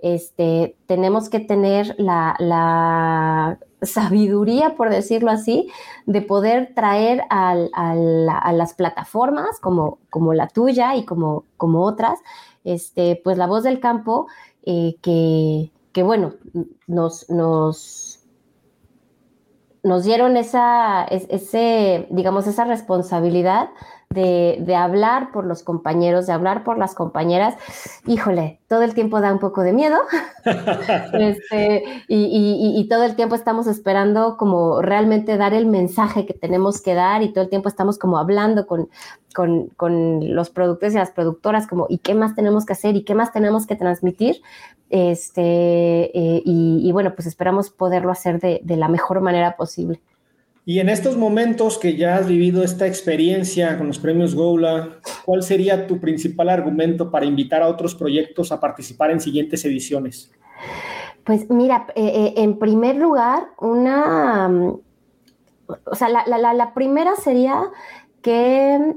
este, 0.02 0.76
tenemos 0.86 1.28
que 1.30 1.38
tener 1.40 1.94
la, 1.98 3.58
sabiduría, 3.82 4.76
por 4.76 4.90
decirlo 4.90 5.30
así, 5.32 5.68
de 6.06 6.22
poder 6.22 6.72
traer 6.74 7.22
a 7.30 8.52
las 8.52 8.74
plataformas 8.74 9.58
como, 9.60 9.98
como 10.08 10.34
la 10.34 10.46
tuya 10.46 10.94
y 10.94 11.04
como, 11.04 11.44
como 11.56 11.82
otras, 11.82 12.20
este, 12.64 13.20
pues 13.24 13.38
la 13.38 13.46
voz 13.48 13.64
del 13.64 13.80
campo 13.80 14.28
eh, 14.64 14.96
que, 15.02 15.71
que, 15.92 16.02
bueno, 16.02 16.34
nos, 16.86 17.28
nos 17.30 18.22
nos 19.82 20.04
dieron 20.04 20.36
esa, 20.36 21.04
ese, 21.04 22.06
digamos, 22.10 22.46
esa 22.46 22.64
responsabilidad 22.64 23.70
de, 24.12 24.76
hablar 24.76 25.30
por 25.32 25.44
los 25.44 25.62
compañeros, 25.62 26.26
de 26.26 26.32
hablar 26.32 26.64
por 26.64 26.78
las 26.78 26.94
compañeras. 26.94 27.54
Híjole, 28.06 28.60
todo 28.68 28.82
el 28.82 28.94
tiempo 28.94 29.20
da 29.20 29.32
un 29.32 29.38
poco 29.38 29.62
de 29.62 29.72
miedo. 29.72 29.98
Este, 31.12 31.84
y, 32.08 32.88
todo 32.90 33.04
el 33.04 33.14
tiempo 33.14 33.34
estamos 33.36 33.66
esperando 33.66 34.36
como 34.36 34.82
realmente 34.82 35.36
dar 35.36 35.54
el 35.54 35.66
mensaje 35.66 36.26
que 36.26 36.34
tenemos 36.34 36.82
que 36.82 36.94
dar 36.94 37.22
y 37.22 37.32
todo 37.32 37.44
el 37.44 37.50
tiempo 37.50 37.68
estamos 37.68 37.96
como 37.98 38.18
hablando 38.18 38.66
con, 38.66 38.88
con, 39.34 40.34
los 40.34 40.50
productores 40.50 40.94
y 40.94 40.98
las 40.98 41.12
productoras, 41.12 41.66
como, 41.66 41.86
¿y 41.88 41.98
qué 41.98 42.14
más 42.14 42.34
tenemos 42.34 42.66
que 42.66 42.72
hacer? 42.72 42.96
¿Y 42.96 43.04
qué 43.04 43.14
más 43.14 43.32
tenemos 43.32 43.66
que 43.66 43.76
transmitir? 43.76 44.42
Este, 44.90 45.42
eh, 45.42 46.42
y, 46.44 46.90
bueno, 46.92 47.14
pues 47.14 47.26
esperamos 47.26 47.70
poderlo 47.70 48.10
hacer 48.10 48.40
de, 48.40 48.60
de 48.64 48.76
la 48.76 48.88
mejor 48.88 49.20
manera 49.20 49.56
posible. 49.56 50.00
Y 50.64 50.78
en 50.78 50.88
estos 50.88 51.16
momentos 51.16 51.76
que 51.76 51.96
ya 51.96 52.16
has 52.16 52.28
vivido 52.28 52.62
esta 52.62 52.86
experiencia 52.86 53.76
con 53.78 53.88
los 53.88 53.98
premios 53.98 54.36
Goula, 54.36 55.00
¿cuál 55.24 55.42
sería 55.42 55.88
tu 55.88 55.98
principal 55.98 56.48
argumento 56.48 57.10
para 57.10 57.26
invitar 57.26 57.62
a 57.62 57.68
otros 57.68 57.96
proyectos 57.96 58.52
a 58.52 58.60
participar 58.60 59.10
en 59.10 59.20
siguientes 59.20 59.64
ediciones? 59.64 60.30
Pues 61.24 61.50
mira, 61.50 61.86
eh, 61.96 62.04
eh, 62.04 62.34
en 62.36 62.60
primer 62.60 62.94
lugar, 62.96 63.48
una, 63.58 64.48
o 65.66 65.94
sea, 65.94 66.08
la, 66.08 66.74
primera 66.74 67.16
sería 67.16 67.64
que 68.22 68.94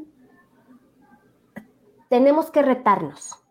tenemos 2.09 2.51
que 2.51 2.61
retarnos, 2.61 3.43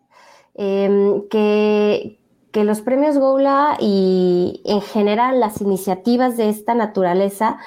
em, 0.53 1.27
que, 1.27 2.17
que 2.51 2.63
los 2.63 2.79
premios 2.79 3.17
Goula 3.17 3.75
y 3.81 4.61
en 4.63 4.79
general 4.79 5.41
las 5.41 5.59
iniciativas 5.59 6.37
de 6.37 6.47
esta 6.47 6.73
naturaleza 6.75 7.57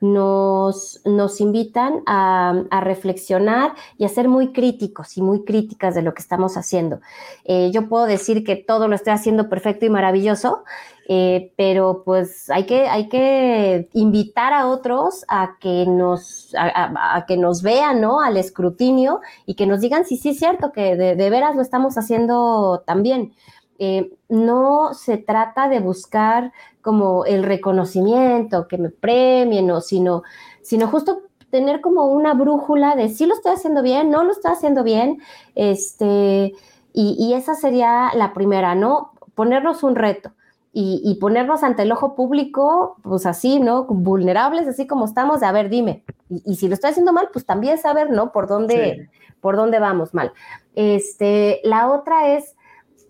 nos, 0.00 1.00
nos 1.04 1.40
invitan 1.40 2.02
a, 2.06 2.64
reflexionar 2.82 3.74
y 3.96 4.04
a 4.04 4.08
ser 4.08 4.28
muy 4.28 4.52
críticos 4.52 5.16
y 5.16 5.22
muy 5.22 5.44
críticas 5.44 5.94
de 5.94 6.02
lo 6.02 6.14
que 6.14 6.22
estamos 6.22 6.56
haciendo. 6.56 7.00
Eh, 7.44 7.70
yo 7.72 7.88
puedo 7.88 8.06
decir 8.06 8.44
que 8.44 8.56
todo 8.56 8.88
lo 8.88 8.94
estoy 8.94 9.12
haciendo 9.12 9.48
perfecto 9.48 9.86
y 9.86 9.90
maravilloso, 9.90 10.64
eh, 11.10 11.52
pero 11.56 12.02
pues 12.04 12.50
hay 12.50 12.66
que, 12.66 12.86
hay 12.86 13.08
que 13.08 13.88
invitar 13.94 14.52
a 14.52 14.68
otros 14.68 15.24
a 15.28 15.56
que 15.58 15.86
nos, 15.86 16.54
a, 16.56 17.24
que 17.26 17.36
nos 17.36 17.62
vean, 17.62 18.00
¿no? 18.00 18.20
Al 18.20 18.36
escrutinio 18.36 19.20
y 19.46 19.54
que 19.54 19.66
nos 19.66 19.80
digan 19.80 20.04
si 20.04 20.16
sí 20.16 20.30
es 20.30 20.38
cierto 20.38 20.70
que 20.70 20.96
de, 20.96 21.16
de 21.16 21.30
veras 21.30 21.56
lo 21.56 21.62
estamos 21.62 21.96
haciendo 21.96 22.82
también. 22.86 23.32
Eh, 23.78 24.12
no 24.28 24.92
se 24.92 25.18
trata 25.18 25.68
de 25.68 25.78
buscar 25.78 26.52
como 26.82 27.24
el 27.24 27.44
reconocimiento, 27.44 28.66
que 28.66 28.78
me 28.78 28.90
premien, 28.90 29.70
o 29.70 29.80
sino, 29.80 30.22
sino 30.62 30.88
justo 30.88 31.22
tener 31.50 31.80
como 31.80 32.06
una 32.06 32.34
brújula 32.34 32.96
de 32.96 33.08
si 33.08 33.26
lo 33.26 33.34
estoy 33.34 33.52
haciendo 33.52 33.82
bien, 33.82 34.10
no 34.10 34.24
lo 34.24 34.32
estoy 34.32 34.52
haciendo 34.52 34.82
bien, 34.84 35.18
este, 35.54 36.52
y, 36.92 37.32
esa 37.34 37.54
sería 37.54 38.10
la 38.14 38.34
primera, 38.34 38.74
¿no? 38.74 39.12
Ponernos 39.36 39.84
un 39.84 39.94
reto. 39.94 40.32
Y, 40.72 41.16
ponernos 41.20 41.62
ante 41.64 41.82
el 41.82 41.92
ojo 41.92 42.14
público, 42.14 42.96
pues 43.02 43.26
así, 43.26 43.58
¿no? 43.58 43.84
Vulnerables, 43.84 44.66
así 44.68 44.86
como 44.86 45.06
estamos, 45.06 45.40
de 45.40 45.46
a 45.46 45.52
ver, 45.52 45.70
dime. 45.70 46.04
Y, 46.28 46.56
si 46.56 46.68
lo 46.68 46.74
estoy 46.74 46.90
haciendo 46.90 47.12
mal, 47.12 47.30
pues 47.32 47.46
también 47.46 47.78
saber, 47.78 48.10
¿no? 48.10 48.32
Por 48.32 48.48
dónde, 48.48 49.10
por 49.40 49.56
dónde 49.56 49.78
vamos 49.78 50.14
mal. 50.14 50.32
Este, 50.74 51.60
la 51.64 51.90
otra 51.90 52.36
es 52.36 52.56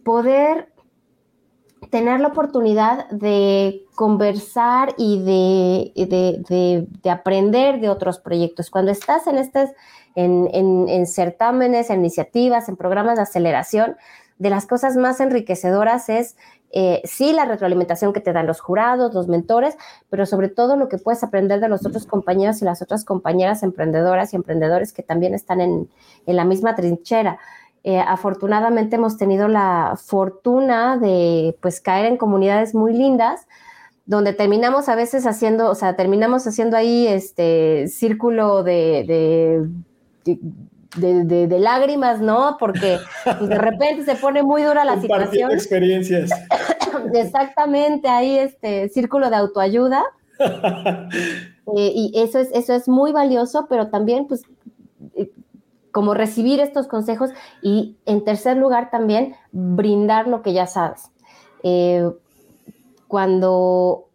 poder 0.09 0.73
tener 1.91 2.19
la 2.21 2.29
oportunidad 2.29 3.11
de 3.11 3.85
conversar 3.95 4.95
y 4.97 5.23
de, 5.23 6.89
aprender 7.11 7.79
de 7.79 7.91
otros 7.91 8.19
proyectos. 8.19 8.71
Cuando 8.71 8.91
estás 8.91 9.27
en, 9.27 9.37
estas, 9.37 9.73
en, 10.15 11.07
certámenes, 11.07 11.91
en 11.91 11.99
iniciativas, 12.01 12.71
en 12.71 12.77
programas 12.77 13.17
de 13.17 13.23
aceleración, 13.23 13.97
de 14.39 14.49
las 14.49 14.67
cosas 14.67 14.97
más 14.97 15.21
enriquecedoras 15.21 16.09
es 16.09 16.37
eh, 16.71 17.03
sí 17.05 17.35
la 17.35 17.45
retroalimentación 17.45 18.15
que 18.15 18.21
te 18.21 18.33
dan 18.33 18.47
los 18.47 18.61
jurados, 18.61 19.13
los 19.13 19.29
mentores, 19.29 19.77
pero 20.09 20.25
sobre 20.25 20.49
todo 20.49 20.77
lo 20.77 20.89
que 20.89 20.97
puedes 20.97 21.23
aprender 21.23 21.61
de 21.61 21.69
los 21.69 21.85
otros 21.85 22.07
compañeros 22.07 22.63
y 22.63 22.65
las 22.65 22.81
otras 22.81 23.05
compañeras 23.05 23.63
emprendedoras 23.63 24.33
y 24.33 24.37
emprendedores 24.37 24.95
que 24.95 25.03
también 25.03 25.35
están 25.35 25.61
en, 25.61 25.91
en 26.25 26.37
la 26.37 26.47
misma 26.47 26.75
trinchera. 26.77 27.39
Eh, 27.85 28.01
afortunadamente 28.01 28.97
hemos 28.97 29.17
tenido 29.17 29.49
la 29.49 29.95
fortuna 29.97 30.99
de 30.99 31.57
pues 31.61 31.81
caer 31.81 32.07
en 32.07 32.17
comunidades 32.17 32.75
muy 32.75 32.93
lindas 32.93 33.47
donde 34.09 34.33
terminamos 34.33 34.89
a 34.89 34.95
veces 34.95 35.27
haciendo, 35.27 35.71
o 35.71 35.75
sea, 35.75 35.95
terminamos 35.95 36.47
haciendo 36.47 36.79
ahí 36.79 37.07
este 37.07 37.89
círculo 37.89 38.63
de, 38.63 39.69
de, 40.97 41.59
lágrimas, 41.59 42.19
¿no? 42.19 42.57
Porque 42.59 42.97
pues, 43.25 43.51
de 43.51 43.59
repente 43.59 44.07
se 44.07 44.15
pone 44.17 44.43
muy 44.43 44.63
dura 44.63 44.87
la 44.87 44.99
situación. 44.99 45.53
experiencias. 45.53 46.31
Exactamente, 47.13 48.09
ahí 48.09 48.39
este 48.39 48.89
círculo 48.89 49.31
de 49.31 49.37
autoayuda. 49.37 50.03
Eh, 51.77 51.93
y 51.95 52.13
eso 52.15 52.39
es, 52.39 52.49
eso 52.55 52.73
es 52.73 52.89
muy 52.89 53.13
valioso, 53.13 53.67
pero 53.69 53.89
también, 53.89 54.27
pues, 54.27 54.41
como 55.93 56.15
recibir 56.15 56.61
estos 56.61 56.87
consejos 56.87 57.31
y 57.63 57.97
en 58.07 58.25
tercer 58.25 58.57
lugar 58.57 58.91
también 58.91 59.37
brindar 59.53 60.29
lo 60.29 60.43
que 60.43 60.53
ya 60.53 60.67
sabes. 60.67 61.11
Eh, 61.63 62.11
cuando 63.07 64.09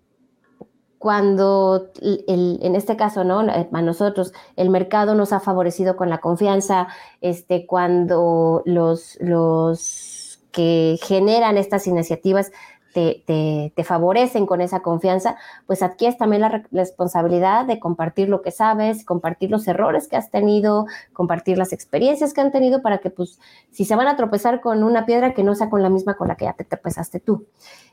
cuando 1.04 1.92
en 2.02 2.76
este 2.78 2.96
caso, 2.96 3.26
¿no? 3.26 3.42
A 3.42 3.82
nosotros 3.82 4.32
el 4.56 4.70
mercado 4.70 5.16
nos 5.16 5.34
ha 5.34 5.42
favorecido 5.42 5.98
con 5.98 6.10
la 6.10 6.20
confianza, 6.20 6.88
este, 7.20 7.66
cuando 7.66 8.62
los, 8.64 9.18
los 9.20 10.40
que 10.54 10.98
generan 11.04 11.58
estas 11.58 11.88
iniciativas 11.88 12.54
te, 12.93 13.73
favorecen 13.84 14.45
con 14.45 14.62
esa 14.62 14.82
confianza, 14.82 15.36
pues 15.67 15.82
adquieres 15.82 16.17
también 16.17 16.41
la 16.41 16.63
responsabilidad 16.71 17.65
de 17.65 17.79
compartir 17.79 18.29
lo 18.29 18.41
que 18.41 18.51
sabes, 18.51 19.03
compartir 19.03 19.51
los 19.51 19.67
errores 19.67 20.08
que 20.08 20.15
has 20.15 20.29
tenido, 20.29 20.86
compartir 21.12 21.58
las 21.58 21.73
experiencias 21.73 22.34
que 22.34 22.41
han 22.41 22.51
tenido 22.51 22.82
para 22.82 22.99
que, 22.99 23.10
pues, 23.10 23.39
si 23.71 23.86
se 23.86 23.95
van 23.95 24.08
a 24.08 24.15
tropezar 24.15 24.62
con 24.62 24.84
una 24.84 25.06
piedra, 25.06 25.34
que 25.34 25.43
no 25.43 25.56
sea 25.56 25.69
con 25.69 25.82
la 25.82 25.89
misma 25.89 26.15
con 26.15 26.27
la 26.27 26.36
que 26.36 26.45
ya 26.45 26.53
te 26.53 26.63
tropezaste 26.63 27.19
tú. 27.19 27.45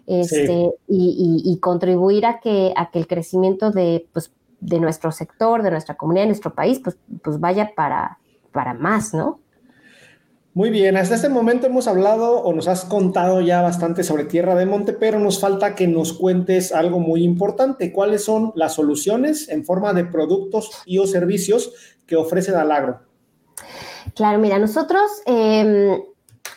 Este, 0.07 0.73
y, 0.89 1.59
contribuir 1.61 2.27
a 2.27 2.41
que, 2.41 2.73
a 2.77 2.91
que 2.91 2.99
el 2.99 3.07
crecimiento 3.07 3.71
de, 3.71 4.09
pues, 4.13 4.33
de 4.61 4.81
nuestro 4.81 5.13
sector, 5.13 5.63
de 5.63 5.71
nuestra 5.71 5.97
comunidad, 5.97 6.25
de 6.25 6.29
nuestro 6.29 6.55
país, 6.55 6.81
pues, 6.83 6.99
pues 7.23 7.41
vaya 7.41 7.73
para, 7.75 8.19
para 8.53 8.75
más, 8.75 9.15
¿no? 9.15 9.41
Muy 10.53 10.71
bien, 10.71 10.97
hasta 10.97 11.15
este 11.15 11.29
momento 11.29 11.69
hemos 11.69 11.87
hablado 11.87 12.43
o 12.43 12.53
nos 12.53 12.67
has 12.67 12.85
contado 12.85 13.41
ya 13.41 13.63
bastante 13.63 14.03
sobre 14.03 14.25
Tierra 14.25 14.57
de 14.57 14.67
Monte, 14.67 14.93
pero 14.93 15.21
nos 15.21 15.39
falta 15.39 15.77
que 15.77 15.87
nos 15.87 16.13
cuentes 16.13 16.73
algo 16.73 16.99
muy 16.99 17.23
importante. 17.23 17.93
¿Cuáles 17.93 18.25
son 18.25 18.53
las 18.57 18.75
soluciones 18.75 19.49
en 19.49 19.65
forma 19.65 19.93
de 19.93 20.05
productos 20.05 20.83
y 20.87 20.99
o 20.99 21.07
servicios 21.07 21.73
que 22.05 22.17
ofrece 22.17 22.51
Dalagro? 22.51 22.99
Claro, 24.17 24.41
mira, 24.41 24.59
nosotros 24.59 25.03
em, 25.25 26.03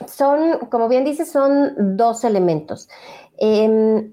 son, 0.08 0.58
como 0.72 0.90
bien 0.90 1.06
dices, 1.06 1.32
son 1.32 1.96
dos 1.96 2.24
elementos. 2.24 2.90
Em, 3.38 4.12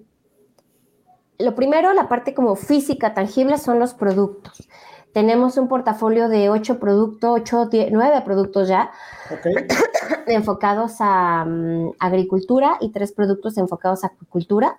lo 1.38 1.54
primero, 1.54 1.94
la 1.94 2.06
parte 2.06 2.34
como 2.34 2.54
física, 2.54 3.14
tangible, 3.14 3.56
son 3.56 3.78
los 3.78 3.94
productos. 3.94 4.68
Tenemos 5.12 5.56
un 5.56 5.66
portafolio 5.68 6.28
de 6.28 6.50
ocho 6.50 6.78
productos, 6.78 7.30
ocho, 7.40 7.68
nueve 7.90 8.22
productos 8.24 8.68
ya, 8.68 8.90
enfocados 10.26 10.96
a 11.00 11.44
mm, 11.44 11.92
agricultura 11.98 12.76
y 12.80 12.90
tres 12.90 13.12
productos 13.12 13.58
enfocados 13.58 14.04
a 14.04 14.08
acuicultura. 14.08 14.78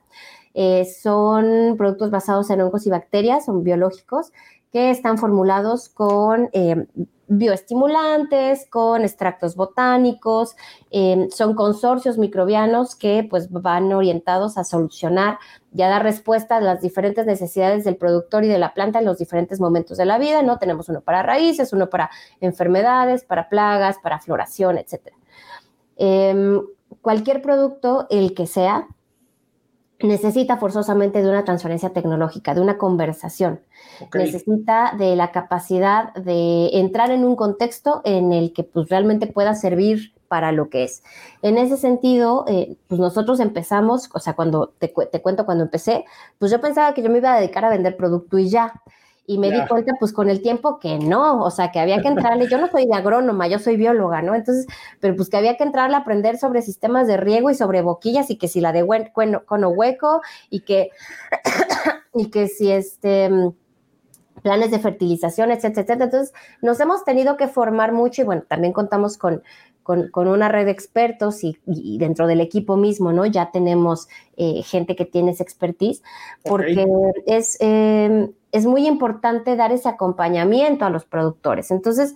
Eh, 0.54 0.86
son 0.86 1.76
productos 1.78 2.12
basados 2.12 2.50
en 2.50 2.62
hongos 2.62 2.86
y 2.88 2.90
bacterias, 2.90 3.46
son 3.46 3.64
biológicos, 3.64 4.32
que 4.72 4.90
están 4.90 5.18
formulados 5.18 5.90
con 5.90 6.50
eh, 6.54 6.88
bioestimulantes, 7.38 8.68
con 8.70 9.04
extractos 9.04 9.56
botánicos, 9.56 10.56
eh, 10.92 11.28
son 11.32 11.56
consorcios 11.56 12.18
microbianos 12.18 12.96
que 12.96 13.26
pues 13.30 13.50
van 13.50 13.94
orientados 13.94 14.58
a 14.58 14.66
solucionar 14.66 15.40
y 15.74 15.82
a 15.82 15.90
dar 15.90 16.04
respuesta 16.04 16.58
a 16.58 16.62
las 16.62 16.82
diferentes 16.82 17.26
necesidades 17.26 17.86
del 17.86 17.96
productor 17.96 18.44
y 18.44 18.50
de 18.50 18.60
la 18.60 18.74
planta 18.74 19.00
en 19.00 19.06
los 19.06 19.18
diferentes 19.18 19.62
momentos 19.62 19.98
de 19.98 20.06
la 20.06 20.18
vida, 20.18 20.42
¿no? 20.44 20.58
Tenemos 20.58 20.90
uno 20.90 21.00
para 21.02 21.24
raíces, 21.24 21.72
uno 21.72 21.90
para 21.90 22.10
enfermedades, 22.42 23.24
para 23.24 23.48
plagas, 23.48 23.98
para 24.04 24.20
floración, 24.20 24.78
etc. 24.78 25.14
Em, 25.96 26.62
cualquier 27.02 27.42
producto, 27.42 28.08
el 28.10 28.34
que 28.34 28.46
sea, 28.46 28.88
necesita 30.04 30.58
forzosamente 30.58 31.22
de 31.22 31.30
una 31.30 31.46
transferencia 31.46 31.92
tecnológica, 31.92 32.54
de 32.54 32.62
una 32.62 32.78
conversación. 32.78 33.62
Necesita 34.14 34.96
de 34.98 35.16
la 35.16 35.32
capacidad 35.32 36.14
de 36.14 36.70
entrar 36.74 37.12
en 37.12 37.24
un 37.24 37.36
contexto 37.36 38.02
en 38.04 38.34
el 38.34 38.54
que 38.54 38.64
pues, 38.64 38.90
realmente 38.90 39.28
pueda 39.28 39.56
servir 39.56 40.14
para 40.28 40.52
lo 40.52 40.70
que 40.70 40.86
es. 40.86 41.04
En 41.42 41.58
ese 41.58 41.76
sentido, 41.76 42.46
eh, 42.48 42.78
pues 42.88 43.02
nosotros 43.02 43.40
empezamos, 43.42 44.10
o 44.14 44.20
sea, 44.20 44.34
cuando 44.34 44.74
te, 44.80 44.88
te, 44.88 45.22
cuento 45.22 45.46
cuando 45.46 45.66
empecé, 45.66 46.06
pues 46.40 46.52
yo 46.52 46.62
pensaba 46.62 46.94
que 46.94 47.04
yo 47.04 47.10
me 47.10 47.18
iba 47.18 47.34
a 47.34 47.40
dedicar 47.40 47.66
a 47.66 47.70
vender 47.70 47.98
producto 47.98 48.38
y 48.38 48.50
ya. 48.50 48.82
Y 49.32 49.38
me 49.38 49.50
di 49.50 49.66
cuenta, 49.66 49.94
pues 49.98 50.12
con 50.12 50.30
el 50.30 50.42
tiempo, 50.42 50.78
que 50.78 51.00
no, 51.00 51.42
o 51.42 51.52
sea, 51.52 51.72
que 51.72 51.80
había 51.80 52.02
que 52.02 52.10
entrarle. 52.10 52.50
Yo 52.50 52.58
no 52.58 52.68
soy 52.68 52.86
de 52.86 52.94
agrónoma, 52.94 53.48
yo 53.48 53.60
soy 53.60 53.78
bióloga, 53.78 54.22
¿no? 54.22 54.36
Entonces, 54.36 54.68
pero 55.00 55.16
pues 55.16 55.30
que 55.30 55.38
había 55.38 55.56
que 55.56 55.64
entrarle 55.64 55.96
a 55.96 56.00
aprender 56.00 56.38
sobre 56.38 56.62
sistemas 56.62 57.08
de 57.08 57.16
riego 57.16 57.50
y 57.50 57.56
sobre 57.56 57.82
boquillas 57.82 58.30
y 58.30 58.38
que 58.38 58.50
si 58.50 58.60
la 58.60 58.74
de 58.74 58.86
cono 59.14 59.70
hueco 59.70 60.22
y 60.50 60.62
que, 60.66 60.90
y 62.14 62.30
que 62.30 62.50
si 62.50 62.74
este 62.74 63.30
planes 64.42 64.72
de 64.72 64.80
fertilización, 64.80 65.52
etcétera, 65.52 65.84
etcétera. 65.84 66.06
Entonces, 66.06 66.34
nos 66.62 66.80
hemos 66.82 67.06
tenido 67.06 67.38
que 67.38 67.48
formar 67.48 67.94
mucho 67.94 68.24
y 68.24 68.26
bueno, 68.26 68.44
también 68.48 68.74
contamos 68.74 69.18
con, 69.18 69.44
con, 69.84 70.10
una 70.14 70.50
red 70.50 70.66
de 70.66 70.72
expertos 70.72 71.44
y, 71.44 71.58
dentro 71.98 72.28
del 72.28 72.42
equipo 72.42 72.78
mismo, 72.78 73.12
¿no? 73.12 73.26
Ya 73.26 73.52
tenemos 73.52 74.08
eh, 74.38 74.62
gente 74.64 74.96
que 74.96 75.06
tiene 75.06 75.32
esa 75.32 75.44
expertise, 75.44 76.02
porque 76.44 76.86
es, 77.26 77.58
em, 77.60 78.32
es 78.52 78.66
muy 78.66 78.88
importante 78.88 79.56
dar 79.56 79.72
ese 79.72 79.90
acompañamiento 79.90 80.86
a 80.86 80.90
los 80.90 81.06
productores. 81.06 81.72
Entonces, 81.72 82.14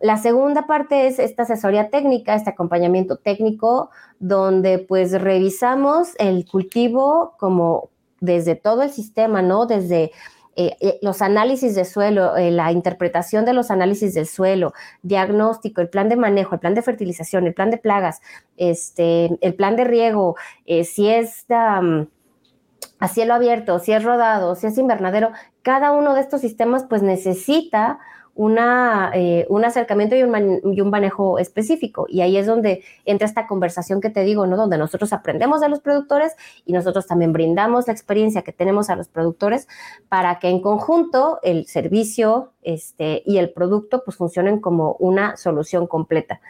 la 0.00 0.18
segunda 0.18 0.66
parte 0.66 1.06
es 1.06 1.18
esta 1.18 1.44
asesoría 1.44 1.88
técnica, 1.88 2.34
este 2.34 2.50
acompañamiento 2.50 3.16
técnico, 3.16 3.90
donde 4.18 4.78
pues 4.78 5.12
revisamos 5.12 6.14
el 6.18 6.44
cultivo 6.44 7.34
como 7.38 7.90
desde 8.20 8.56
todo 8.56 8.82
el 8.82 8.90
sistema, 8.90 9.40
¿no? 9.40 9.66
Desde 9.66 10.12
eh, 10.58 10.74
eh, 10.80 10.98
los 11.02 11.20
análisis 11.20 11.74
de 11.74 11.84
suelo, 11.84 12.34
eh, 12.36 12.50
la 12.50 12.72
interpretación 12.72 13.44
de 13.44 13.52
los 13.52 13.70
análisis 13.70 14.14
del 14.14 14.26
suelo, 14.26 14.72
diagnóstico, 15.02 15.82
el 15.82 15.90
plan 15.90 16.08
de 16.08 16.16
manejo, 16.16 16.54
el 16.54 16.60
plan 16.60 16.74
de 16.74 16.80
fertilización, 16.80 17.46
el 17.46 17.52
plan 17.52 17.70
de 17.70 17.76
plagas, 17.76 18.22
este, 18.56 19.36
el 19.42 19.54
plan 19.54 19.76
de 19.76 19.84
riego, 19.84 20.36
si 20.66 21.08
es 21.08 21.44
a 21.50 23.08
cielo 23.08 23.34
abierto, 23.34 23.78
si 23.78 23.92
es 23.92 24.02
rodado, 24.02 24.54
si 24.54 24.66
es 24.66 24.78
invernadero, 24.78 25.30
cada 25.60 25.92
uno 25.92 26.14
de 26.14 26.22
estos 26.22 26.40
sistemas 26.40 26.84
pues 26.88 27.02
necesita 27.02 27.98
una, 28.36 29.10
eh, 29.14 29.46
un 29.48 29.64
acercamiento 29.64 30.14
y 30.14 30.22
un, 30.22 30.90
manejo 30.90 31.38
específico. 31.38 32.06
Y 32.08 32.20
ahí 32.20 32.36
es 32.36 32.46
donde 32.46 32.84
entra 33.06 33.26
esta 33.26 33.46
conversación 33.46 34.02
que 34.02 34.10
te 34.10 34.22
digo, 34.24 34.46
¿no? 34.46 34.56
Donde 34.56 34.76
nosotros 34.76 35.12
aprendemos 35.14 35.62
de 35.62 35.70
los 35.70 35.80
productores 35.80 36.36
y 36.66 36.72
nosotros 36.74 37.06
también 37.06 37.32
brindamos 37.32 37.86
la 37.86 37.94
experiencia 37.94 38.42
que 38.42 38.52
tenemos 38.52 38.90
a 38.90 38.96
los 38.96 39.08
productores 39.08 39.66
para 40.10 40.38
que 40.38 40.50
en 40.50 40.60
conjunto 40.60 41.40
el 41.42 41.66
servicio 41.66 42.52
este, 42.62 43.22
y 43.24 43.38
el 43.38 43.50
producto 43.50 44.02
pues 44.04 44.18
funcionen 44.18 44.60
como 44.60 44.96
una 44.98 45.38
solución 45.38 45.86
completa. 45.86 46.40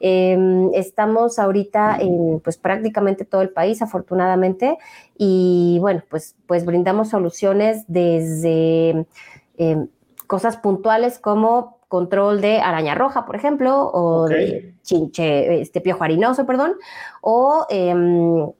Em, 0.00 0.70
estamos 0.74 1.38
ahorita 1.38 1.98
en 2.00 2.40
pues 2.40 2.58
prácticamente 2.58 3.24
todo 3.24 3.40
el 3.42 3.50
país, 3.50 3.82
afortunadamente, 3.82 4.78
y 5.16 5.78
bueno, 5.80 6.02
pues, 6.10 6.34
pues 6.46 6.66
brindamos 6.66 7.10
soluciones 7.10 7.84
desde... 7.86 9.06
Em, 9.58 9.88
cosas 10.26 10.56
puntuales 10.56 11.18
como 11.18 11.78
control 11.88 12.40
de 12.40 12.58
araña 12.58 12.94
roja, 12.94 13.26
por 13.26 13.36
ejemplo, 13.36 13.90
o 13.92 14.26
de 14.26 14.74
chinche, 14.82 15.60
este 15.60 15.80
piojo 15.80 16.04
harinoso, 16.04 16.46
perdón, 16.46 16.74
o 17.20 17.66
em, 17.70 18.50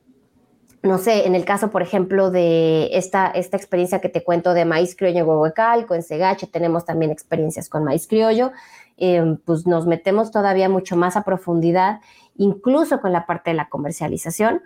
no 0.86 0.98
sé, 0.98 1.26
en 1.26 1.34
el 1.34 1.44
caso, 1.44 1.70
por 1.70 1.82
ejemplo, 1.82 2.30
de 2.30 2.88
esta, 2.92 3.26
esta 3.26 3.56
experiencia 3.56 4.00
que 4.00 4.08
te 4.08 4.22
cuento 4.22 4.54
de 4.54 4.64
maíz 4.64 4.94
criollo 4.94 5.18
en 5.18 5.26
huehuecal, 5.26 5.86
con 5.86 6.02
cegache, 6.02 6.46
tenemos 6.46 6.84
también 6.84 7.10
experiencias 7.10 7.68
con 7.68 7.84
maíz 7.84 8.06
criollo, 8.06 8.52
em, 8.96 9.36
pues 9.38 9.66
nos 9.66 9.86
metemos 9.86 10.30
todavía 10.30 10.68
mucho 10.68 10.96
más 10.96 11.16
a 11.16 11.24
profundidad, 11.24 12.00
incluso 12.36 13.00
con 13.00 13.12
la 13.12 13.26
parte 13.26 13.50
de 13.50 13.56
la 13.56 13.68
comercialización. 13.68 14.62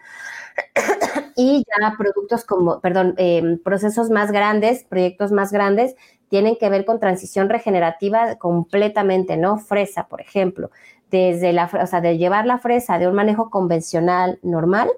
y 1.37 1.65
ya 1.67 1.95
productos 1.97 2.45
como, 2.45 2.81
perdón, 2.81 3.15
em, 3.17 3.59
procesos 3.59 4.11
más 4.11 4.31
grandes, 4.31 4.85
proyectos 4.85 5.33
más 5.33 5.53
grandes, 5.53 5.97
tienen 6.31 6.57
que 6.57 6.71
ver 6.71 6.85
con 6.85 7.01
transición 7.01 7.51
regenerativa 7.51 8.37
completamente, 8.37 9.37
¿no? 9.37 9.59
Fresa, 9.59 10.07
por 10.07 10.21
ejemplo, 10.21 10.71
desde 11.11 11.53
la, 11.53 11.69
o 11.83 11.87
sea, 11.87 12.01
de 12.01 12.17
llevar 12.17 12.47
la 12.47 12.59
fresa 12.59 12.99
de 12.99 13.09
un 13.09 13.15
manejo 13.15 13.51
convencional 13.51 14.39
normal 14.43 14.89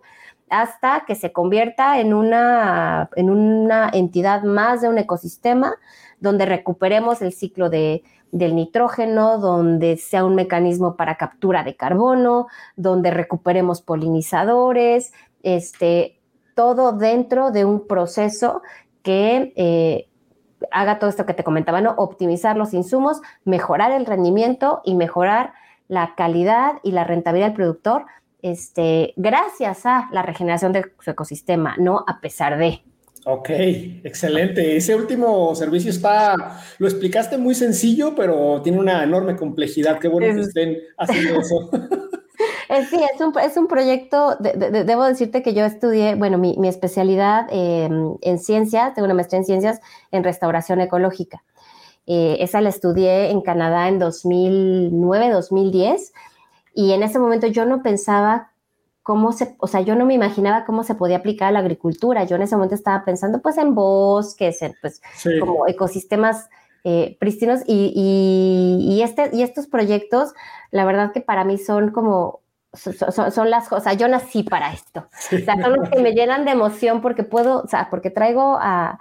hasta 0.51 1.05
que 1.07 1.15
se 1.15 1.33
convierta 1.33 1.99
en 1.99 2.13
una, 2.13 3.09
en 3.17 3.31
una 3.31 3.91
entidad 3.95 4.43
más 4.43 4.83
de 4.83 4.91
un 4.91 4.99
ecosistema 4.99 5.75
donde 6.21 6.45
recuperemos 6.45 7.23
el 7.23 7.33
ciclo 7.33 7.71
de, 7.71 8.03
del 8.31 8.55
nitrógeno, 8.55 9.39
donde 9.39 9.97
sea 9.97 10.27
un 10.27 10.35
mecanismo 10.35 10.97
para 10.97 11.17
captura 11.17 11.65
de 11.65 11.77
carbono, 11.77 12.49
donde 12.77 13.11
recuperemos 13.11 13.81
polinizadores, 13.81 15.15
este, 15.43 16.21
todo 16.55 16.93
dentro 16.93 17.51
de 17.51 17.65
un 17.65 17.87
proceso 17.87 18.61
que 19.03 19.55
eh, 19.57 20.09
haga 20.71 20.99
todo 20.99 21.11
esto 21.11 21.27
que 21.27 21.35
te 21.35 21.45
comentaba, 21.45 21.81
¿no? 21.81 21.95
Optimizar 21.97 22.57
los 22.57 22.75
insumos, 22.75 23.21
mejorar 23.45 23.93
el 23.93 24.07
rendimiento 24.07 24.81
y 24.85 24.95
mejorar 24.95 25.55
la 25.89 26.15
calidad 26.15 26.75
y 26.83 26.93
la 26.93 27.05
rentabilidad 27.05 27.49
del 27.49 27.57
productor, 27.57 28.07
este, 28.41 29.13
gracias 29.17 29.87
a 29.87 30.09
la 30.13 30.23
regeneración 30.23 30.73
de 30.73 30.85
su 31.01 31.11
ecosistema, 31.11 31.77
no 31.79 32.05
a 32.07 32.21
pesar 32.21 32.59
de. 32.59 32.83
Ok, 33.25 33.51
excelente. 33.51 34.77
Ese 34.77 34.97
último 34.97 35.55
servicio 35.55 35.91
está, 35.91 36.61
lo 36.79 36.89
explicaste 36.89 37.39
muy 37.39 37.55
sencillo, 37.55 38.15
pero 38.17 38.61
tiene 38.63 38.81
una 38.81 39.05
enorme 39.05 39.37
complejidad. 39.37 40.01
Qué 40.01 40.09
bueno 40.09 40.35
que 40.35 40.41
estén 40.41 40.79
haciendo 40.99 41.41
eso. 41.41 41.71
Eh, 42.69 42.85
sí, 42.87 43.01
es 43.15 43.21
un, 43.21 43.33
es 43.39 43.57
un 43.57 43.67
proyecto, 43.67 44.37
debo 44.41 45.05
decirte 45.05 45.43
que 45.43 45.55
yo 45.55 45.65
estudié, 45.65 46.15
bueno, 46.15 46.39
mi, 46.39 46.57
especialidad 46.67 47.47
em, 47.51 48.17
en 48.21 48.39
ciencias, 48.39 48.95
tengo 48.95 49.07
una 49.07 49.15
maestría 49.15 49.39
en 49.39 49.45
ciencias 49.45 49.81
en 50.11 50.25
restauración 50.25 50.81
ecológica. 50.81 51.43
Eh, 52.07 52.39
esa 52.41 52.61
la 52.61 52.71
estudié 52.71 53.31
en 53.31 53.43
Canadá 53.43 53.89
en 53.89 53.99
2009, 53.99 55.31
2010, 55.31 56.13
y 56.75 56.93
en 56.93 57.03
ese 57.03 57.19
momento 57.19 57.47
yo 57.47 57.65
no 57.65 57.83
pensaba 57.83 58.53
cómo 59.03 59.33
se, 59.33 59.57
o 59.59 59.67
sea, 59.67 59.81
yo 59.81 59.95
no 59.95 60.07
me 60.07 60.15
imaginaba 60.15 60.65
cómo 60.65 60.85
se 60.85 60.95
podía 60.95 61.19
aplicar 61.19 61.49
a 61.49 61.53
la 61.53 61.59
agricultura. 61.59 62.25
Yo 62.25 62.37
en 62.37 62.43
ese 62.43 62.57
momento 62.57 62.75
estaba 62.75 63.05
pensando 63.05 63.41
pues 63.43 63.59
en 63.59 63.75
bosques, 63.75 64.63
en 64.63 64.75
pues 64.81 65.03
como 65.41 65.67
ecosistemas 65.67 66.49
eh, 66.85 67.17
prístinos 67.21 67.61
y, 67.67 69.01
este, 69.03 69.31
y 69.33 69.43
estos 69.43 69.67
proyectos, 69.67 70.33
la 70.71 70.85
verdad 70.85 71.13
que 71.13 71.21
para 71.21 71.45
mí 71.45 71.59
son 71.59 71.91
como, 71.93 72.41
son, 72.73 73.51
las 73.51 73.69
cosas, 73.69 73.97
yo 73.97 74.09
nací 74.09 74.43
para 74.43 74.73
esto. 74.73 75.07
O 75.11 75.39
sea, 75.45 75.61
son 75.61 75.77
los 75.77 75.89
que 75.89 76.01
me 76.01 76.13
llenan 76.13 76.45
de 76.45 76.53
emoción 76.53 77.01
porque 77.01 77.23
puedo, 77.23 77.63
o 77.63 77.69
sea, 77.69 77.89
porque 77.91 78.11
traigo 78.11 78.59
a, 78.61 78.99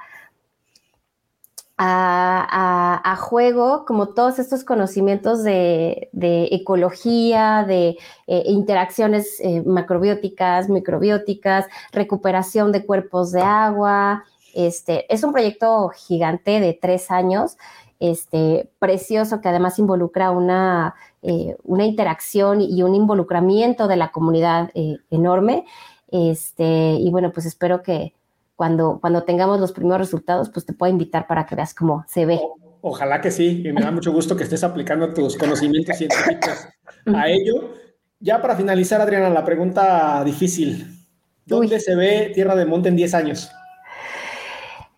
a, 1.83 3.15
juego 3.19 3.85
como 3.85 4.09
todos 4.09 4.39
estos 4.39 4.63
conocimientos 4.63 5.43
de, 5.43 6.09
ecología, 6.51 7.65
de 7.67 7.97
eh, 8.27 8.43
interacciones 8.45 9.39
eh, 9.39 9.63
macrobióticas, 9.65 10.69
microbióticas, 10.69 11.65
recuperación 11.91 12.71
de 12.71 12.85
cuerpos 12.85 13.31
de 13.31 13.41
agua, 13.41 14.25
este, 14.53 15.11
es 15.13 15.23
un 15.23 15.31
proyecto 15.31 15.89
gigante 15.89 16.59
de 16.59 16.73
tres 16.73 17.11
años, 17.11 17.57
este, 17.99 18.69
precioso, 18.79 19.41
que 19.41 19.49
además 19.49 19.77
involucra 19.77 20.31
una, 20.31 20.95
eh, 21.21 21.55
una 21.63 21.85
interacción 21.85 22.59
y 22.61 22.81
un 22.83 22.95
involucramiento 22.95 23.87
de 23.87 23.95
la 23.95 24.11
comunidad 24.11 24.71
eh, 24.73 24.97
enorme. 25.11 25.65
Este, 26.09 26.93
y 26.93 27.09
bueno, 27.11 27.31
pues 27.31 27.45
espero 27.45 27.83
que 27.83 28.13
cuando, 28.55 28.99
cuando 28.99 29.23
tengamos 29.23 29.59
los 29.59 29.71
primeros 29.71 29.99
resultados, 29.99 30.49
pues 30.49 30.65
te 30.65 30.73
pueda 30.73 30.91
invitar 30.91 31.27
para 31.27 31.45
que 31.45 31.55
veas 31.55 31.73
cómo 31.73 32.03
se 32.07 32.25
ve. 32.25 32.39
ojalá 32.81 33.21
que 33.21 33.31
sí, 33.31 33.63
y 33.65 33.71
me 33.71 33.81
da 33.81 33.91
mucho 33.91 34.11
gusto 34.11 34.35
que 34.35 34.43
estés 34.43 34.63
aplicando 34.63 35.13
tus 35.13 35.37
conocimientos 35.37 35.97
científicos 35.97 36.67
a 37.05 37.29
ello. 37.29 37.73
Ya 38.19 38.41
para 38.41 38.55
finalizar, 38.55 39.01
Adriana, 39.01 39.29
la 39.29 39.45
pregunta 39.45 40.23
difícil. 40.23 41.07
¿Dónde 41.45 41.79
se 41.79 41.95
ve 41.95 42.31
Tierra 42.33 42.55
de 42.55 42.65
Monte 42.65 42.89
en 42.89 42.95
10 42.95 43.13
años? 43.13 43.51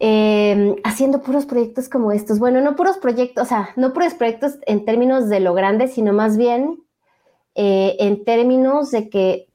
Em, 0.05 0.75
haciendo 0.83 1.21
puros 1.21 1.45
proyectos 1.45 1.87
como 1.87 2.11
estos. 2.11 2.37
Bueno, 2.37 2.59
no 2.59 2.75
puros 2.75 2.97
proyectos, 2.97 3.45
o 3.45 3.47
sea, 3.47 3.69
no 3.77 3.93
puros 3.93 4.13
proyectos 4.13 4.57
en 4.65 4.83
términos 4.83 5.29
de 5.29 5.39
lo 5.39 5.53
grande, 5.53 5.87
sino 5.87 6.11
más 6.11 6.35
bien 6.35 6.83
eh, 7.55 7.95
en 7.99 8.25
términos 8.25 8.91
de 8.91 9.09
que 9.09 9.47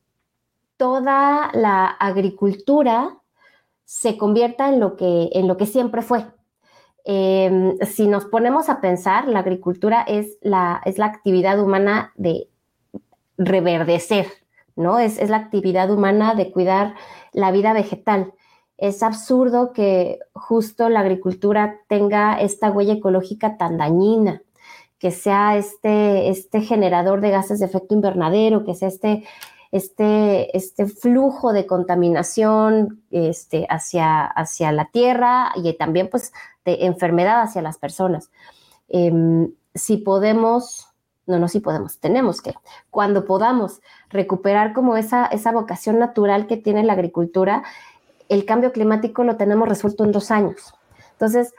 toda 0.79 1.51
la 1.53 1.85
agricultura 1.85 3.19
se 3.85 4.17
convierta 4.17 4.71
en 4.71 4.81
lo 4.81 4.97
que, 4.97 5.29
en 5.35 5.49
lo 5.49 5.59
que 5.59 5.67
siempre 5.67 6.01
fue. 6.01 6.25
Em, 7.05 7.77
si 7.81 8.07
nos 8.07 8.25
ponemos 8.25 8.71
a 8.71 8.81
pensar, 8.81 9.29
la 9.29 9.41
agricultura 9.41 10.01
es 10.01 10.39
la, 10.41 10.81
es 10.87 10.97
la 10.97 11.05
actividad 11.05 11.61
humana 11.61 12.15
de 12.17 12.49
reverdecer, 13.37 14.29
¿no? 14.77 14.99
Es, 14.99 15.19
es 15.19 15.29
la 15.29 15.37
actividad 15.37 15.91
humana 15.91 16.35
de 16.35 16.51
cuidar 16.51 16.95
la 17.35 17.51
vida 17.51 17.75
vegetal. 17.75 18.33
Es 18.79 19.03
absurdo 19.03 19.73
que 19.73 20.21
justo 20.33 20.89
la 20.89 21.01
agricultura 21.01 21.81
tenga 21.89 22.41
esta 22.41 22.71
huella 22.71 22.95
ecológica 22.95 23.57
tan 23.57 23.77
dañina, 23.77 24.43
que 25.01 25.11
sea 25.11 25.57
este, 25.57 26.29
este 26.29 26.61
generador 26.61 27.21
de 27.21 27.31
gases 27.31 27.59
de 27.59 27.67
efecto 27.67 27.95
invernadero, 27.95 28.65
que 28.65 28.75
sea 28.75 28.89
este, 28.89 29.25
este, 29.73 30.57
este 30.57 30.87
flujo 30.87 31.53
de 31.53 31.67
contaminación 31.67 33.03
este, 33.11 33.67
hacia, 33.69 34.25
hacia 34.25 34.73
la 34.73 34.87
tierra 34.87 35.53
y 35.57 35.73
también 35.75 36.09
pues 36.09 36.33
de 36.65 36.87
enfermedad 36.87 37.43
hacia 37.43 37.63
las 37.63 37.79
personas. 37.79 38.31
Em, 38.89 39.53
si 39.75 39.99
podemos, 39.99 40.89
no, 41.27 41.39
no 41.39 41.49
si 41.49 41.61
podemos, 41.61 41.99
tenemos 41.99 42.41
que, 42.41 42.55
cuando 42.91 43.25
podamos 43.25 43.81
recuperar 44.09 44.73
como 44.73 44.97
esa, 44.97 45.27
esa 45.27 45.53
vocación 45.53 45.99
natural 45.99 46.47
que 46.47 46.57
tiene 46.57 46.83
la 46.85 46.95
agricultura, 46.95 47.65
el 48.29 48.45
cambio 48.45 48.73
climático 48.73 49.25
lo 49.25 49.37
tenemos 49.37 49.69
resuelto 49.69 50.05
en 50.05 50.13
dos 50.13 50.31
años. 50.31 50.75
Entonces, 51.13 51.55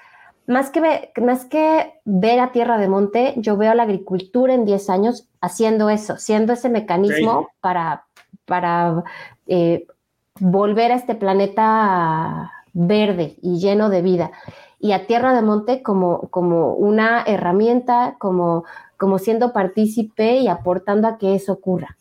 más 0.48 0.72
que, 0.72 0.82
ver, 0.82 1.12
más 1.22 1.46
que 1.46 1.94
ver 2.06 2.40
a 2.40 2.52
tierra 2.52 2.80
de 2.80 2.88
monte, 2.88 3.34
yo 3.38 3.56
veo 3.56 3.74
la 3.76 3.84
agricultura 3.84 4.54
en 4.54 4.66
10 4.66 4.90
años 4.90 5.28
haciendo 5.42 5.92
eso, 5.92 6.18
siendo 6.18 6.54
ese 6.54 6.70
mecanismo 6.70 7.50
para, 7.62 8.06
para 8.46 9.04
eh, 9.46 9.86
volver 10.40 10.92
a 10.92 10.96
este 10.96 11.14
planeta 11.14 12.52
verde 12.74 13.36
y 13.42 13.60
lleno 13.60 13.90
de 13.90 14.02
vida. 14.02 14.32
Y 14.80 14.94
a 14.94 15.06
tierra 15.06 15.36
de 15.36 15.44
monte 15.44 15.84
como, 15.84 16.30
como 16.30 16.74
una 16.74 17.22
herramienta, 17.28 18.16
como, 18.18 18.64
como 18.98 19.20
siendo 19.20 19.54
partícipe 19.54 20.38
y 20.38 20.48
aportando 20.48 21.08
a 21.08 21.18
que 21.20 21.36
eso 21.36 21.54
ocurra. 21.54 21.96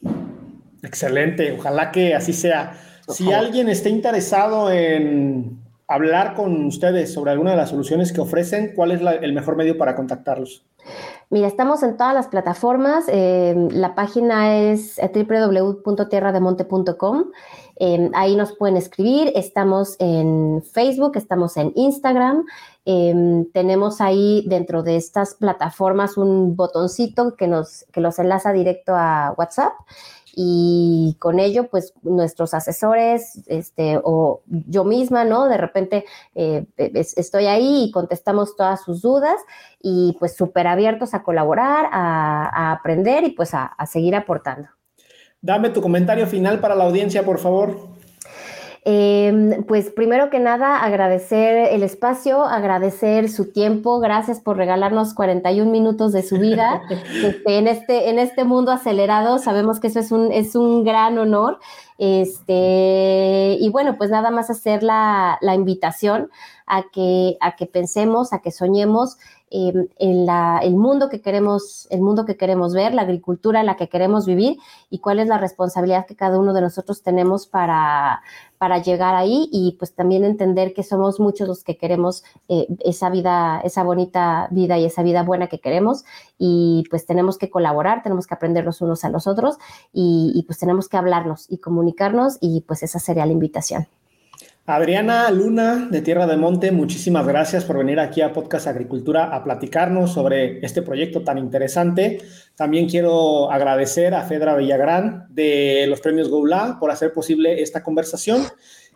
Excelente, 0.82 1.54
ojalá 1.58 1.90
que 1.90 2.14
así 2.14 2.32
sea. 2.32 2.78
Si 3.08 3.32
alguien 3.32 3.68
está 3.68 3.88
interesado 3.88 4.70
en 4.70 5.58
hablar 5.86 6.34
con 6.34 6.66
ustedes 6.66 7.12
sobre 7.12 7.30
alguna 7.30 7.52
de 7.52 7.56
las 7.56 7.70
soluciones 7.70 8.12
que 8.12 8.20
ofrecen, 8.20 8.72
¿cuál 8.76 8.92
es 8.92 9.00
el 9.00 9.32
mejor 9.32 9.56
medio 9.56 9.78
para 9.78 9.96
contactarlos? 9.96 10.62
Mira, 11.30 11.48
estamos 11.48 11.82
en 11.82 11.96
todas 11.96 12.14
las 12.14 12.28
plataformas. 12.28 13.06
Eh, 13.08 13.54
la 13.72 13.94
página 13.94 14.56
es 14.56 14.98
www.tierrademonte.com. 14.98 17.24
Eh, 17.80 18.10
ahí 18.14 18.34
nos 18.36 18.56
pueden 18.56 18.76
escribir. 18.76 19.32
Estamos 19.34 19.96
en 19.98 20.62
Facebook, 20.62 21.16
estamos 21.16 21.56
en 21.56 21.72
Instagram. 21.74 22.44
Eh, 22.86 23.44
tenemos 23.52 24.00
ahí 24.00 24.44
dentro 24.48 24.82
de 24.82 24.96
estas 24.96 25.34
plataformas 25.34 26.16
un 26.16 26.56
botoncito 26.56 27.36
que 27.36 27.46
nos 27.46 27.84
que 27.92 28.00
los 28.00 28.18
enlaza 28.18 28.52
directo 28.52 28.94
a 28.94 29.34
WhatsApp 29.36 29.74
y 30.40 31.16
con 31.18 31.40
ello, 31.40 31.66
pues 31.68 31.94
nuestros 32.02 32.54
asesores, 32.54 33.42
este, 33.48 33.98
o 34.04 34.42
yo 34.46 34.84
misma, 34.84 35.24
¿no? 35.24 35.48
De 35.48 35.56
repente 35.56 36.04
eh, 36.36 36.64
estoy 36.76 37.46
ahí 37.46 37.86
y 37.86 37.90
contestamos 37.90 38.54
todas 38.54 38.84
sus 38.84 39.02
dudas 39.02 39.34
y 39.82 40.16
pues 40.20 40.36
súper 40.36 40.68
abiertos 40.68 41.12
a 41.12 41.24
colaborar, 41.24 41.88
a, 41.90 42.70
aprender 42.70 43.24
y 43.24 43.30
pues 43.30 43.52
a, 43.52 43.64
a 43.64 43.86
seguir 43.86 44.14
aportando. 44.14 44.68
Dame 45.40 45.70
tu 45.70 45.82
comentario 45.82 46.28
final 46.28 46.60
para 46.60 46.76
la 46.76 46.84
audiencia, 46.84 47.24
por 47.24 47.38
favor. 47.38 47.97
Em, 48.90 49.64
pues 49.64 49.90
primero 49.90 50.30
que 50.30 50.40
nada, 50.40 50.78
agradecer 50.78 51.74
el 51.74 51.82
espacio, 51.82 52.42
agradecer 52.42 53.28
su 53.28 53.52
tiempo, 53.52 54.00
gracias 54.00 54.40
por 54.40 54.56
regalarnos 54.56 55.12
41 55.12 55.70
minutos 55.70 56.10
de 56.12 56.22
su 56.22 56.38
vida 56.38 56.80
este, 57.22 57.58
en, 57.58 57.68
este, 57.68 58.08
en 58.08 58.18
este 58.18 58.44
mundo 58.44 58.72
acelerado. 58.72 59.38
Sabemos 59.40 59.78
que 59.78 59.88
eso 59.88 60.00
es 60.00 60.10
un, 60.10 60.32
es 60.32 60.56
un 60.56 60.84
gran 60.84 61.18
honor. 61.18 61.58
Este, 61.98 63.58
y 63.60 63.68
bueno, 63.68 63.98
pues 63.98 64.08
nada 64.08 64.30
más 64.30 64.48
hacer 64.48 64.82
la, 64.82 65.36
la 65.42 65.54
invitación 65.54 66.30
a 66.64 66.84
que, 66.90 67.36
a 67.40 67.56
que 67.56 67.66
pensemos, 67.66 68.32
a 68.32 68.40
que 68.40 68.52
soñemos 68.52 69.18
Em, 69.50 69.88
en 69.98 70.26
la, 70.26 70.60
el 70.62 70.76
mundo 70.76 71.08
que 71.08 71.22
queremos, 71.22 71.86
el 71.90 72.02
mundo 72.02 72.26
que 72.26 72.36
queremos 72.36 72.74
ver, 72.74 72.92
la 72.92 73.02
agricultura 73.02 73.60
en 73.60 73.66
la 73.66 73.76
que 73.76 73.88
queremos 73.88 74.26
vivir 74.26 74.58
y 74.90 74.98
cuál 74.98 75.20
es 75.20 75.28
la 75.28 75.38
responsabilidad 75.38 76.06
que 76.06 76.16
cada 76.16 76.38
uno 76.38 76.52
de 76.52 76.60
nosotros 76.60 77.02
tenemos 77.02 77.46
para, 77.46 78.20
para 78.58 78.82
llegar 78.82 79.14
ahí 79.14 79.48
y 79.52 79.76
pues 79.78 79.94
también 79.94 80.24
entender 80.24 80.74
que 80.74 80.82
somos 80.82 81.20
muchos 81.20 81.48
los 81.48 81.64
que 81.64 81.76
queremos 81.76 82.24
eh, 82.48 82.66
esa 82.80 83.08
vida, 83.10 83.60
esa 83.64 83.82
bonita 83.82 84.48
vida 84.50 84.78
y 84.78 84.84
esa 84.84 85.02
vida 85.02 85.22
buena 85.22 85.46
que 85.46 85.60
queremos 85.60 86.04
y 86.38 86.84
pues 86.90 87.06
tenemos 87.06 87.38
que 87.38 87.50
colaborar, 87.50 88.02
tenemos 88.02 88.26
que 88.26 88.34
aprender 88.34 88.64
los 88.64 88.80
unos 88.80 89.04
a 89.04 89.08
los 89.08 89.26
otros 89.26 89.58
y, 89.92 90.32
y 90.34 90.42
pues 90.42 90.58
tenemos 90.58 90.88
que 90.88 90.96
hablarnos 90.96 91.46
y 91.48 91.58
comunicarnos 91.58 92.38
y 92.40 92.62
pues 92.62 92.82
esa 92.82 92.98
sería 92.98 93.26
la 93.26 93.32
invitación. 93.32 93.86
Adriana 94.70 95.30
Luna 95.30 95.88
de 95.90 96.02
Tierra 96.02 96.26
de 96.26 96.36
Monte, 96.36 96.72
muchísimas 96.72 97.26
gracias 97.26 97.64
por 97.64 97.78
venir 97.78 97.98
aquí 97.98 98.20
a 98.20 98.34
Podcast 98.34 98.66
Agricultura 98.66 99.34
a 99.34 99.42
platicarnos 99.42 100.12
sobre 100.12 100.62
este 100.62 100.82
proyecto 100.82 101.24
tan 101.24 101.38
interesante. 101.38 102.20
También 102.54 102.86
quiero 102.86 103.50
agradecer 103.50 104.14
a 104.14 104.24
Fedra 104.24 104.54
Villagrán 104.56 105.26
de 105.30 105.86
los 105.88 106.02
premios 106.02 106.28
GOULA 106.28 106.76
por 106.78 106.90
hacer 106.90 107.14
posible 107.14 107.62
esta 107.62 107.82
conversación. 107.82 108.42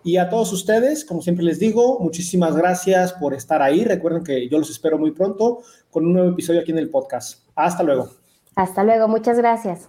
Y 0.05 0.19
a 0.19 0.29
todos 0.29 0.53
ustedes, 0.53 1.07
como 1.07 1.23
siempre 1.23 1.43
les 1.43 1.59
digo, 1.59 2.01
muchísimas 2.01 2.55
gracias 2.55 3.15
por 3.15 3.33
estar 3.33 3.63
ahí. 3.63 3.83
Recuerden 3.83 4.25
que 4.25 4.51
yo 4.51 4.59
los 4.59 4.69
espero 4.69 4.99
muy 4.99 5.13
pronto 5.13 5.63
con 5.91 6.05
un 6.05 6.13
nuevo 6.13 6.33
episodio 6.33 6.61
aquí 6.61 6.73
en 6.73 6.79
el 6.81 6.91
podcast. 6.91 7.49
Hasta 7.55 7.83
luego. 7.83 8.11
Hasta 8.57 8.85
luego, 8.85 9.09
muchas 9.09 9.39
gracias. 9.39 9.89